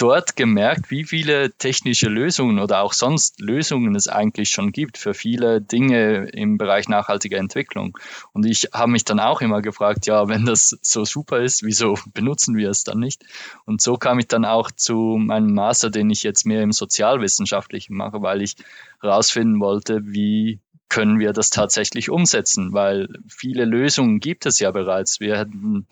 dort 0.01 0.35
gemerkt, 0.35 0.89
wie 0.89 1.03
viele 1.03 1.51
technische 1.51 2.09
Lösungen 2.09 2.57
oder 2.57 2.81
auch 2.81 2.93
sonst 2.93 3.39
Lösungen 3.39 3.95
es 3.95 4.07
eigentlich 4.07 4.49
schon 4.49 4.71
gibt 4.71 4.97
für 4.97 5.13
viele 5.13 5.61
Dinge 5.61 6.27
im 6.33 6.57
Bereich 6.57 6.89
nachhaltiger 6.89 7.37
Entwicklung. 7.37 7.95
Und 8.33 8.45
ich 8.45 8.69
habe 8.73 8.91
mich 8.91 9.05
dann 9.05 9.19
auch 9.19 9.41
immer 9.41 9.61
gefragt, 9.61 10.07
ja, 10.07 10.27
wenn 10.27 10.45
das 10.45 10.77
so 10.81 11.05
super 11.05 11.39
ist, 11.41 11.63
wieso 11.63 11.95
benutzen 12.13 12.57
wir 12.57 12.71
es 12.71 12.83
dann 12.83 12.99
nicht? 12.99 13.23
Und 13.65 13.81
so 13.81 13.97
kam 13.97 14.17
ich 14.17 14.27
dann 14.27 14.43
auch 14.43 14.71
zu 14.71 15.17
meinem 15.19 15.53
Master, 15.53 15.91
den 15.91 16.09
ich 16.09 16.23
jetzt 16.23 16.47
mehr 16.47 16.63
im 16.63 16.71
Sozialwissenschaftlichen 16.71 17.95
mache, 17.95 18.23
weil 18.23 18.41
ich 18.41 18.55
herausfinden 19.01 19.59
wollte, 19.59 20.01
wie 20.03 20.59
können 20.89 21.19
wir 21.19 21.31
das 21.31 21.51
tatsächlich 21.51 22.09
umsetzen, 22.09 22.73
weil 22.73 23.07
viele 23.29 23.65
Lösungen 23.65 24.19
gibt 24.19 24.45
es 24.45 24.59
ja 24.59 24.71
bereits. 24.71 25.19
Wir 25.19 25.37
hätten 25.37 25.85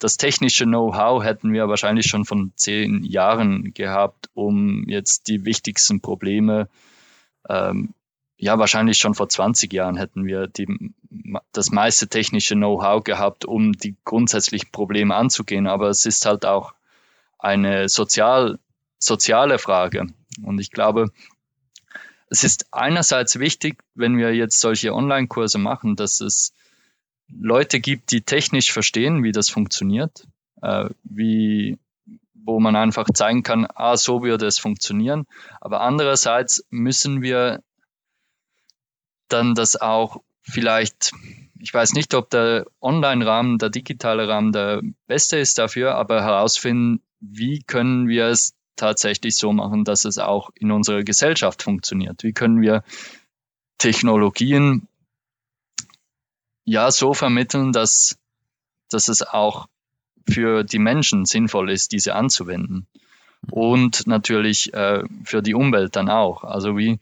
das 0.00 0.16
technische 0.16 0.64
Know-how 0.64 1.22
hätten 1.22 1.52
wir 1.52 1.68
wahrscheinlich 1.68 2.06
schon 2.06 2.24
von 2.24 2.52
zehn 2.56 3.04
Jahren 3.04 3.72
gehabt, 3.72 4.28
um 4.34 4.84
jetzt 4.88 5.28
die 5.28 5.44
wichtigsten 5.44 6.00
Probleme 6.00 6.68
ähm, 7.48 7.94
ja, 8.36 8.58
wahrscheinlich 8.58 8.96
schon 8.96 9.14
vor 9.14 9.28
20 9.28 9.70
Jahren 9.70 9.98
hätten 9.98 10.24
wir 10.24 10.46
die, 10.46 10.66
das 11.52 11.70
meiste 11.70 12.08
technische 12.08 12.54
Know-how 12.54 13.04
gehabt, 13.04 13.44
um 13.44 13.72
die 13.72 13.96
grundsätzlichen 14.04 14.70
Probleme 14.72 15.14
anzugehen. 15.14 15.66
Aber 15.66 15.88
es 15.88 16.06
ist 16.06 16.24
halt 16.24 16.46
auch 16.46 16.72
eine 17.38 17.90
sozial, 17.90 18.58
soziale 18.98 19.58
Frage. 19.58 20.06
Und 20.42 20.58
ich 20.58 20.70
glaube, 20.70 21.10
es 22.30 22.42
ist 22.42 22.66
einerseits 22.72 23.38
wichtig, 23.38 23.82
wenn 23.94 24.16
wir 24.16 24.34
jetzt 24.34 24.58
solche 24.58 24.94
Online-Kurse 24.94 25.58
machen, 25.58 25.96
dass 25.96 26.22
es 26.22 26.54
Leute 27.38 27.80
gibt, 27.80 28.10
die 28.12 28.22
technisch 28.22 28.72
verstehen, 28.72 29.22
wie 29.22 29.32
das 29.32 29.48
funktioniert, 29.48 30.26
äh, 30.62 30.88
wie, 31.04 31.78
wo 32.34 32.60
man 32.60 32.76
einfach 32.76 33.06
zeigen 33.12 33.42
kann, 33.42 33.66
ah, 33.74 33.96
so 33.96 34.22
würde 34.22 34.46
es 34.46 34.58
funktionieren. 34.58 35.26
Aber 35.60 35.80
andererseits 35.80 36.64
müssen 36.70 37.22
wir 37.22 37.62
dann 39.28 39.54
das 39.54 39.80
auch 39.80 40.22
vielleicht, 40.42 41.12
ich 41.58 41.72
weiß 41.72 41.92
nicht, 41.92 42.14
ob 42.14 42.30
der 42.30 42.66
Online-Rahmen, 42.80 43.58
der 43.58 43.70
digitale 43.70 44.28
Rahmen 44.28 44.52
der 44.52 44.82
beste 45.06 45.38
ist 45.38 45.58
dafür, 45.58 45.94
aber 45.94 46.22
herausfinden, 46.22 47.02
wie 47.20 47.62
können 47.62 48.08
wir 48.08 48.26
es 48.26 48.54
tatsächlich 48.76 49.36
so 49.36 49.52
machen, 49.52 49.84
dass 49.84 50.04
es 50.04 50.18
auch 50.18 50.50
in 50.54 50.70
unserer 50.72 51.02
Gesellschaft 51.02 51.62
funktioniert? 51.62 52.22
Wie 52.22 52.32
können 52.32 52.62
wir 52.62 52.82
Technologien 53.78 54.88
ja 56.64 56.90
so 56.90 57.14
vermitteln, 57.14 57.72
dass, 57.72 58.18
dass 58.90 59.08
es 59.08 59.22
auch 59.22 59.66
für 60.28 60.64
die 60.64 60.78
Menschen 60.78 61.24
sinnvoll 61.24 61.70
ist, 61.70 61.92
diese 61.92 62.14
anzuwenden? 62.14 62.86
Und 63.50 64.06
natürlich 64.06 64.74
äh, 64.74 65.02
für 65.24 65.42
die 65.42 65.54
Umwelt 65.54 65.96
dann 65.96 66.10
auch. 66.10 66.44
Also 66.44 66.76
wie, 66.76 66.98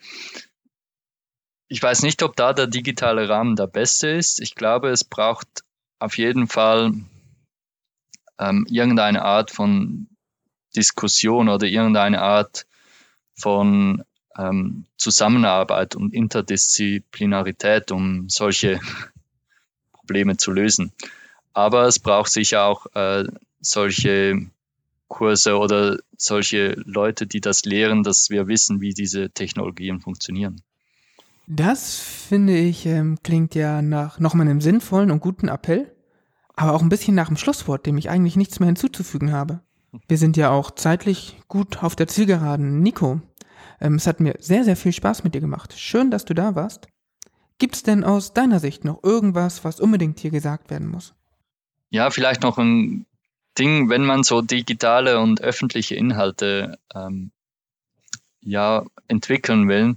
ich 1.69 1.83
weiß 1.83 2.03
nicht, 2.03 2.23
ob 2.23 2.37
da 2.37 2.53
der 2.53 2.67
digitale 2.69 3.29
Rahmen 3.29 3.57
der 3.57 3.67
beste 3.67 4.09
ist. 4.09 4.41
Ich 4.41 4.55
glaube, 4.55 4.91
es 4.91 5.05
braucht 5.05 5.65
auf 5.99 6.17
jeden 6.17 6.47
Fall 6.47 6.93
ähm, 8.39 8.67
irgendeine 8.71 9.25
Art 9.25 9.51
von 9.51 10.09
Diskussion 10.77 11.49
oder 11.49 11.67
irgendeine 11.67 12.23
Art 12.23 12.67
von 13.35 14.05
ähm, 14.37 14.87
Zusammenarbeit 14.97 15.97
und 15.97 16.15
Interdisziplinarität, 16.15 17.91
um 17.91 18.29
solche 18.29 18.81
Probleme 20.09 20.39
zu 20.39 20.51
lösen. 20.53 20.93
Aber 21.53 21.87
es 21.87 21.99
braucht 21.99 22.33
sicher 22.33 22.65
auch 22.65 22.87
äh, 22.95 23.25
solche 23.61 24.47
Kurse 25.09 25.59
oder 25.59 25.99
solche 26.17 26.75
Leute, 26.85 27.27
die 27.27 27.41
das 27.41 27.65
lehren, 27.65 28.03
dass 28.03 28.31
wir 28.31 28.49
wissen, 28.49 28.81
wie 28.81 28.95
diese 28.95 29.31
Technologien 29.31 30.01
funktionieren. 30.01 30.63
Das 31.47 31.99
finde 31.99 32.57
ich 32.57 32.87
ähm, 32.87 33.19
klingt 33.23 33.55
ja 33.55 33.83
nach 33.83 34.19
nochmal 34.19 34.47
einem 34.47 34.61
sinnvollen 34.61 35.11
und 35.11 35.21
guten 35.21 35.49
Appell, 35.49 35.95
aber 36.57 36.75
auch 36.75 36.83
ein 36.83 36.91
bisschen 36.91 37.15
nach 37.15 37.29
dem 37.29 37.37
Schlusswort, 37.37 37.87
dem 37.87 37.99
ich 37.99 38.11
eigentlich 38.11 38.37
nichts 38.37 38.61
mehr 38.61 38.67
hinzuzufügen 38.67 39.33
habe. 39.33 39.61
Wir 40.09 40.19
sind 40.19 40.37
ja 40.37 40.51
auch 40.51 40.71
zeitlich 40.71 41.37
gut 41.49 41.83
auf 41.83 41.97
der 41.97 42.09
Zielgeraden. 42.09 42.81
Nico, 42.81 43.21
ähm, 43.81 43.95
es 43.95 44.07
hat 44.07 44.21
mir 44.21 44.37
sehr, 44.41 44.65
sehr 44.65 44.77
viel 44.77 44.93
Spaß 44.93 45.25
mit 45.25 45.35
dir 45.35 45.41
gemacht. 45.41 45.75
Schön, 45.79 46.11
dass 46.11 46.25
du 46.27 46.35
da 46.35 46.55
warst. 46.55 46.89
Gibt's 47.59 47.83
denn 47.83 48.05
aus 48.05 48.33
deiner 48.33 48.61
Sicht 48.61 48.85
noch 48.85 49.03
irgendwas, 49.03 49.65
was 49.65 49.81
unbedingt 49.81 50.21
hier 50.21 50.31
gesagt 50.31 50.71
werden 50.71 50.89
muss? 50.89 51.15
Ja, 51.91 52.11
vielleicht 52.11 52.43
noch 52.43 52.59
ein 52.59 53.07
Ding, 53.59 53.89
wenn 53.89 54.05
man 54.05 54.23
so 54.23 54.43
digitale 54.43 55.19
und 55.19 55.41
öffentliche 55.41 55.97
Inhalte 55.97 56.79
ähm, 56.95 57.33
ja 58.41 58.85
entwickeln 59.09 59.69
will, 59.69 59.97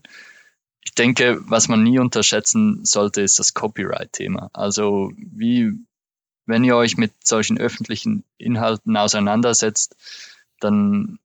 ich 0.83 0.95
denke, 0.95 1.39
was 1.47 1.67
man 1.67 1.83
nie 1.83 1.99
unterschätzen 1.99 2.83
sollte, 2.83 3.21
ist 3.21 3.39
das 3.39 3.53
Copyright-Thema. 3.53 4.49
Also 4.51 5.11
wie, 5.15 5.71
wenn 6.45 6.63
ihr 6.63 6.75
euch 6.75 6.97
mit 6.97 7.13
solchen 7.23 7.57
öffentlichen 7.57 8.23
Inhalten 8.37 8.97
auseinandersetzt, 8.97 9.95
dann 10.59 11.19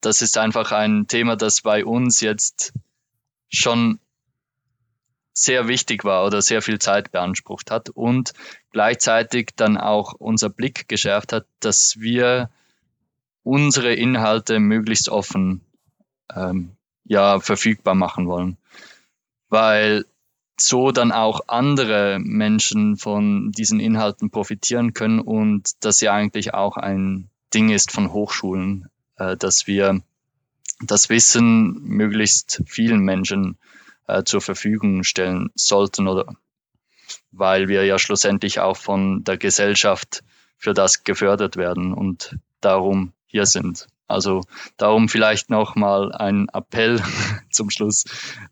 das 0.00 0.22
ist 0.22 0.36
einfach 0.38 0.72
ein 0.72 1.06
Thema, 1.06 1.36
das 1.36 1.60
bei 1.60 1.84
uns 1.84 2.20
jetzt 2.20 2.72
schon 3.48 4.00
sehr 5.32 5.68
wichtig 5.68 6.04
war 6.04 6.26
oder 6.26 6.42
sehr 6.42 6.62
viel 6.62 6.78
Zeit 6.78 7.10
beansprucht 7.12 7.70
hat 7.70 7.88
und 7.90 8.32
gleichzeitig 8.70 9.50
dann 9.56 9.76
auch 9.76 10.12
unser 10.12 10.50
Blick 10.50 10.88
geschärft 10.88 11.32
hat, 11.32 11.46
dass 11.60 11.96
wir 11.98 12.50
unsere 13.42 13.94
Inhalte 13.94 14.60
möglichst 14.60 15.08
offen 15.08 15.62
ähm, 16.34 16.76
ja 17.04 17.40
verfügbar 17.40 17.94
machen 17.94 18.28
wollen. 18.28 18.56
Weil 19.48 20.04
so 20.58 20.92
dann 20.92 21.12
auch 21.12 21.40
andere 21.48 22.18
Menschen 22.20 22.96
von 22.96 23.52
diesen 23.52 23.80
Inhalten 23.80 24.30
profitieren 24.30 24.94
können 24.94 25.18
und 25.18 25.70
das 25.80 26.00
ja 26.00 26.12
eigentlich 26.12 26.54
auch 26.54 26.76
ein 26.76 27.28
Ding 27.52 27.70
ist 27.70 27.90
von 27.90 28.12
Hochschulen, 28.12 28.88
äh, 29.16 29.36
dass 29.36 29.66
wir 29.66 30.02
das 30.80 31.08
Wissen 31.08 31.82
möglichst 31.82 32.62
vielen 32.66 33.00
Menschen 33.00 33.58
äh, 34.06 34.24
zur 34.24 34.40
Verfügung 34.40 35.04
stellen 35.04 35.50
sollten 35.54 36.08
oder 36.08 36.26
weil 37.30 37.68
wir 37.68 37.84
ja 37.84 37.98
schlussendlich 37.98 38.60
auch 38.60 38.76
von 38.76 39.24
der 39.24 39.36
Gesellschaft 39.36 40.22
für 40.56 40.74
das 40.74 41.04
gefördert 41.04 41.56
werden 41.56 41.92
und 41.92 42.36
darum 42.60 43.12
hier 43.26 43.46
sind. 43.46 43.88
Also 44.06 44.42
darum 44.76 45.08
vielleicht 45.08 45.50
nochmal 45.50 46.12
ein 46.12 46.48
Appell 46.52 47.02
zum 47.50 47.70
Schluss. 47.70 48.04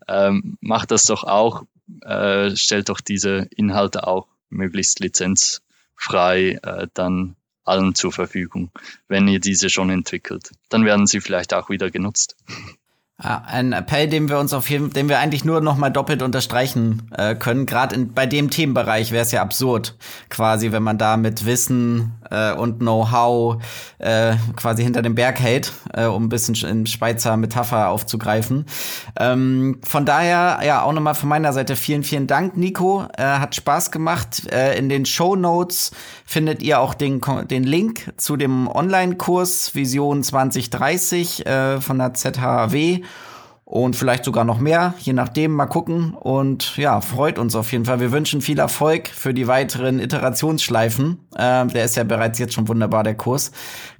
Ähm, 0.07 0.57
macht 0.59 0.91
das 0.91 1.03
doch 1.03 1.23
auch, 1.23 1.63
äh, 2.01 2.55
stellt 2.55 2.89
doch 2.89 2.99
diese 2.99 3.47
Inhalte 3.55 4.07
auch 4.07 4.27
möglichst 4.49 4.99
lizenzfrei 4.99 6.59
äh, 6.63 6.87
dann 6.93 7.35
allen 7.63 7.93
zur 7.93 8.11
Verfügung, 8.11 8.71
wenn 9.07 9.27
ihr 9.27 9.39
diese 9.39 9.69
schon 9.69 9.89
entwickelt. 9.89 10.51
Dann 10.69 10.83
werden 10.83 11.05
sie 11.05 11.21
vielleicht 11.21 11.53
auch 11.53 11.69
wieder 11.69 11.91
genutzt. 11.91 12.35
Ja, 13.23 13.43
ein 13.45 13.71
Appell, 13.71 14.07
den 14.07 14.29
wir 14.29 14.39
uns 14.39 14.51
auf 14.51 14.69
jeden, 14.69 14.89
den 14.91 15.07
wir 15.07 15.19
eigentlich 15.19 15.45
nur 15.45 15.61
noch 15.61 15.77
mal 15.77 15.91
doppelt 15.91 16.23
unterstreichen 16.23 17.03
äh, 17.15 17.35
können. 17.35 17.67
Gerade 17.67 17.97
bei 18.05 18.25
dem 18.25 18.49
Themenbereich 18.49 19.11
wäre 19.11 19.23
es 19.23 19.31
ja 19.31 19.43
absurd, 19.43 19.95
quasi, 20.29 20.71
wenn 20.71 20.81
man 20.81 20.97
da 20.97 21.17
mit 21.17 21.45
Wissen 21.45 22.13
äh, 22.31 22.53
und 22.53 22.79
Know-how 22.79 23.61
äh, 23.99 24.35
quasi 24.55 24.81
hinter 24.81 25.03
dem 25.03 25.13
Berg 25.13 25.39
hält, 25.39 25.71
äh, 25.93 26.05
um 26.05 26.25
ein 26.25 26.29
bisschen 26.29 26.55
in 26.67 26.87
Schweizer 26.87 27.37
Metapher 27.37 27.89
aufzugreifen. 27.89 28.65
Ähm, 29.19 29.79
von 29.83 30.05
daher, 30.05 30.59
ja, 30.65 30.81
auch 30.81 30.93
nochmal 30.93 31.13
von 31.13 31.29
meiner 31.29 31.53
Seite 31.53 31.75
vielen, 31.75 32.03
vielen 32.03 32.25
Dank, 32.25 32.57
Nico. 32.57 33.05
Äh, 33.17 33.23
hat 33.23 33.53
Spaß 33.53 33.91
gemacht. 33.91 34.51
Äh, 34.51 34.77
in 34.79 34.89
den 34.89 35.05
Show 35.05 35.35
Notes 35.35 35.91
findet 36.31 36.63
ihr 36.63 36.79
auch 36.79 36.93
den, 36.93 37.19
den 37.49 37.65
Link 37.65 38.13
zu 38.15 38.37
dem 38.37 38.69
Online-Kurs 38.69 39.75
Vision 39.75 40.23
2030 40.23 41.45
äh, 41.45 41.81
von 41.81 41.97
der 41.97 42.13
ZHW 42.13 43.01
und 43.65 43.97
vielleicht 43.97 44.23
sogar 44.23 44.45
noch 44.45 44.57
mehr, 44.57 44.93
je 44.99 45.11
nachdem, 45.11 45.51
mal 45.51 45.65
gucken. 45.65 46.13
Und 46.13 46.77
ja, 46.77 47.01
freut 47.01 47.37
uns 47.37 47.53
auf 47.55 47.71
jeden 47.73 47.83
Fall. 47.83 47.99
Wir 47.99 48.13
wünschen 48.13 48.41
viel 48.41 48.59
Erfolg 48.59 49.09
für 49.09 49.33
die 49.33 49.47
weiteren 49.47 49.99
Iterationsschleifen. 49.99 51.19
Äh, 51.35 51.67
der 51.67 51.83
ist 51.83 51.97
ja 51.97 52.05
bereits 52.05 52.39
jetzt 52.39 52.53
schon 52.53 52.69
wunderbar, 52.69 53.03
der 53.03 53.15
Kurs. 53.15 53.51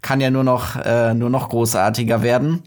Kann 0.01 0.21
ja 0.21 0.31
nur 0.31 0.45
noch, 0.45 0.77
äh, 0.77 1.13
nur 1.13 1.29
noch 1.29 1.49
großartiger 1.49 2.21
werden. 2.21 2.63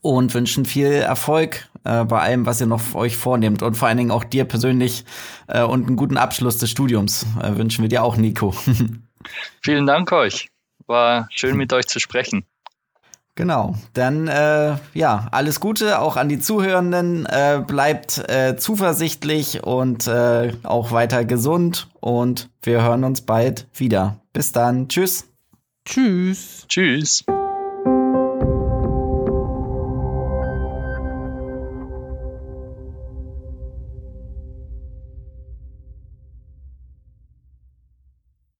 Und 0.00 0.32
wünschen 0.32 0.64
viel 0.64 0.92
Erfolg 0.92 1.68
äh, 1.84 2.04
bei 2.04 2.20
allem, 2.20 2.46
was 2.46 2.60
ihr 2.60 2.66
noch 2.66 2.94
euch 2.94 3.16
vornehmt. 3.16 3.62
Und 3.62 3.74
vor 3.74 3.88
allen 3.88 3.98
Dingen 3.98 4.10
auch 4.12 4.24
dir 4.24 4.44
persönlich 4.44 5.04
äh, 5.48 5.62
und 5.62 5.86
einen 5.86 5.96
guten 5.96 6.16
Abschluss 6.16 6.58
des 6.58 6.70
Studiums 6.70 7.26
äh, 7.42 7.56
wünschen 7.56 7.82
wir 7.82 7.88
dir 7.88 8.04
auch, 8.04 8.16
Nico. 8.16 8.54
Vielen 9.62 9.86
Dank 9.86 10.12
euch. 10.12 10.48
War 10.86 11.28
schön 11.30 11.56
mit 11.56 11.72
euch 11.72 11.86
zu 11.86 11.98
sprechen. 11.98 12.44
Genau, 13.34 13.74
dann 13.94 14.28
äh, 14.28 14.76
ja, 14.92 15.28
alles 15.30 15.58
Gute 15.58 16.00
auch 16.00 16.16
an 16.16 16.28
die 16.28 16.38
Zuhörenden. 16.38 17.24
Äh, 17.24 17.62
bleibt 17.66 18.18
äh, 18.28 18.56
zuversichtlich 18.58 19.64
und 19.64 20.06
äh, 20.06 20.52
auch 20.64 20.92
weiter 20.92 21.24
gesund 21.24 21.88
und 22.00 22.50
wir 22.62 22.82
hören 22.82 23.04
uns 23.04 23.22
bald 23.22 23.68
wieder. 23.74 24.20
Bis 24.34 24.52
dann, 24.52 24.88
tschüss. 24.88 25.28
Tschüss. 25.86 26.66
Tschüss. 26.68 27.24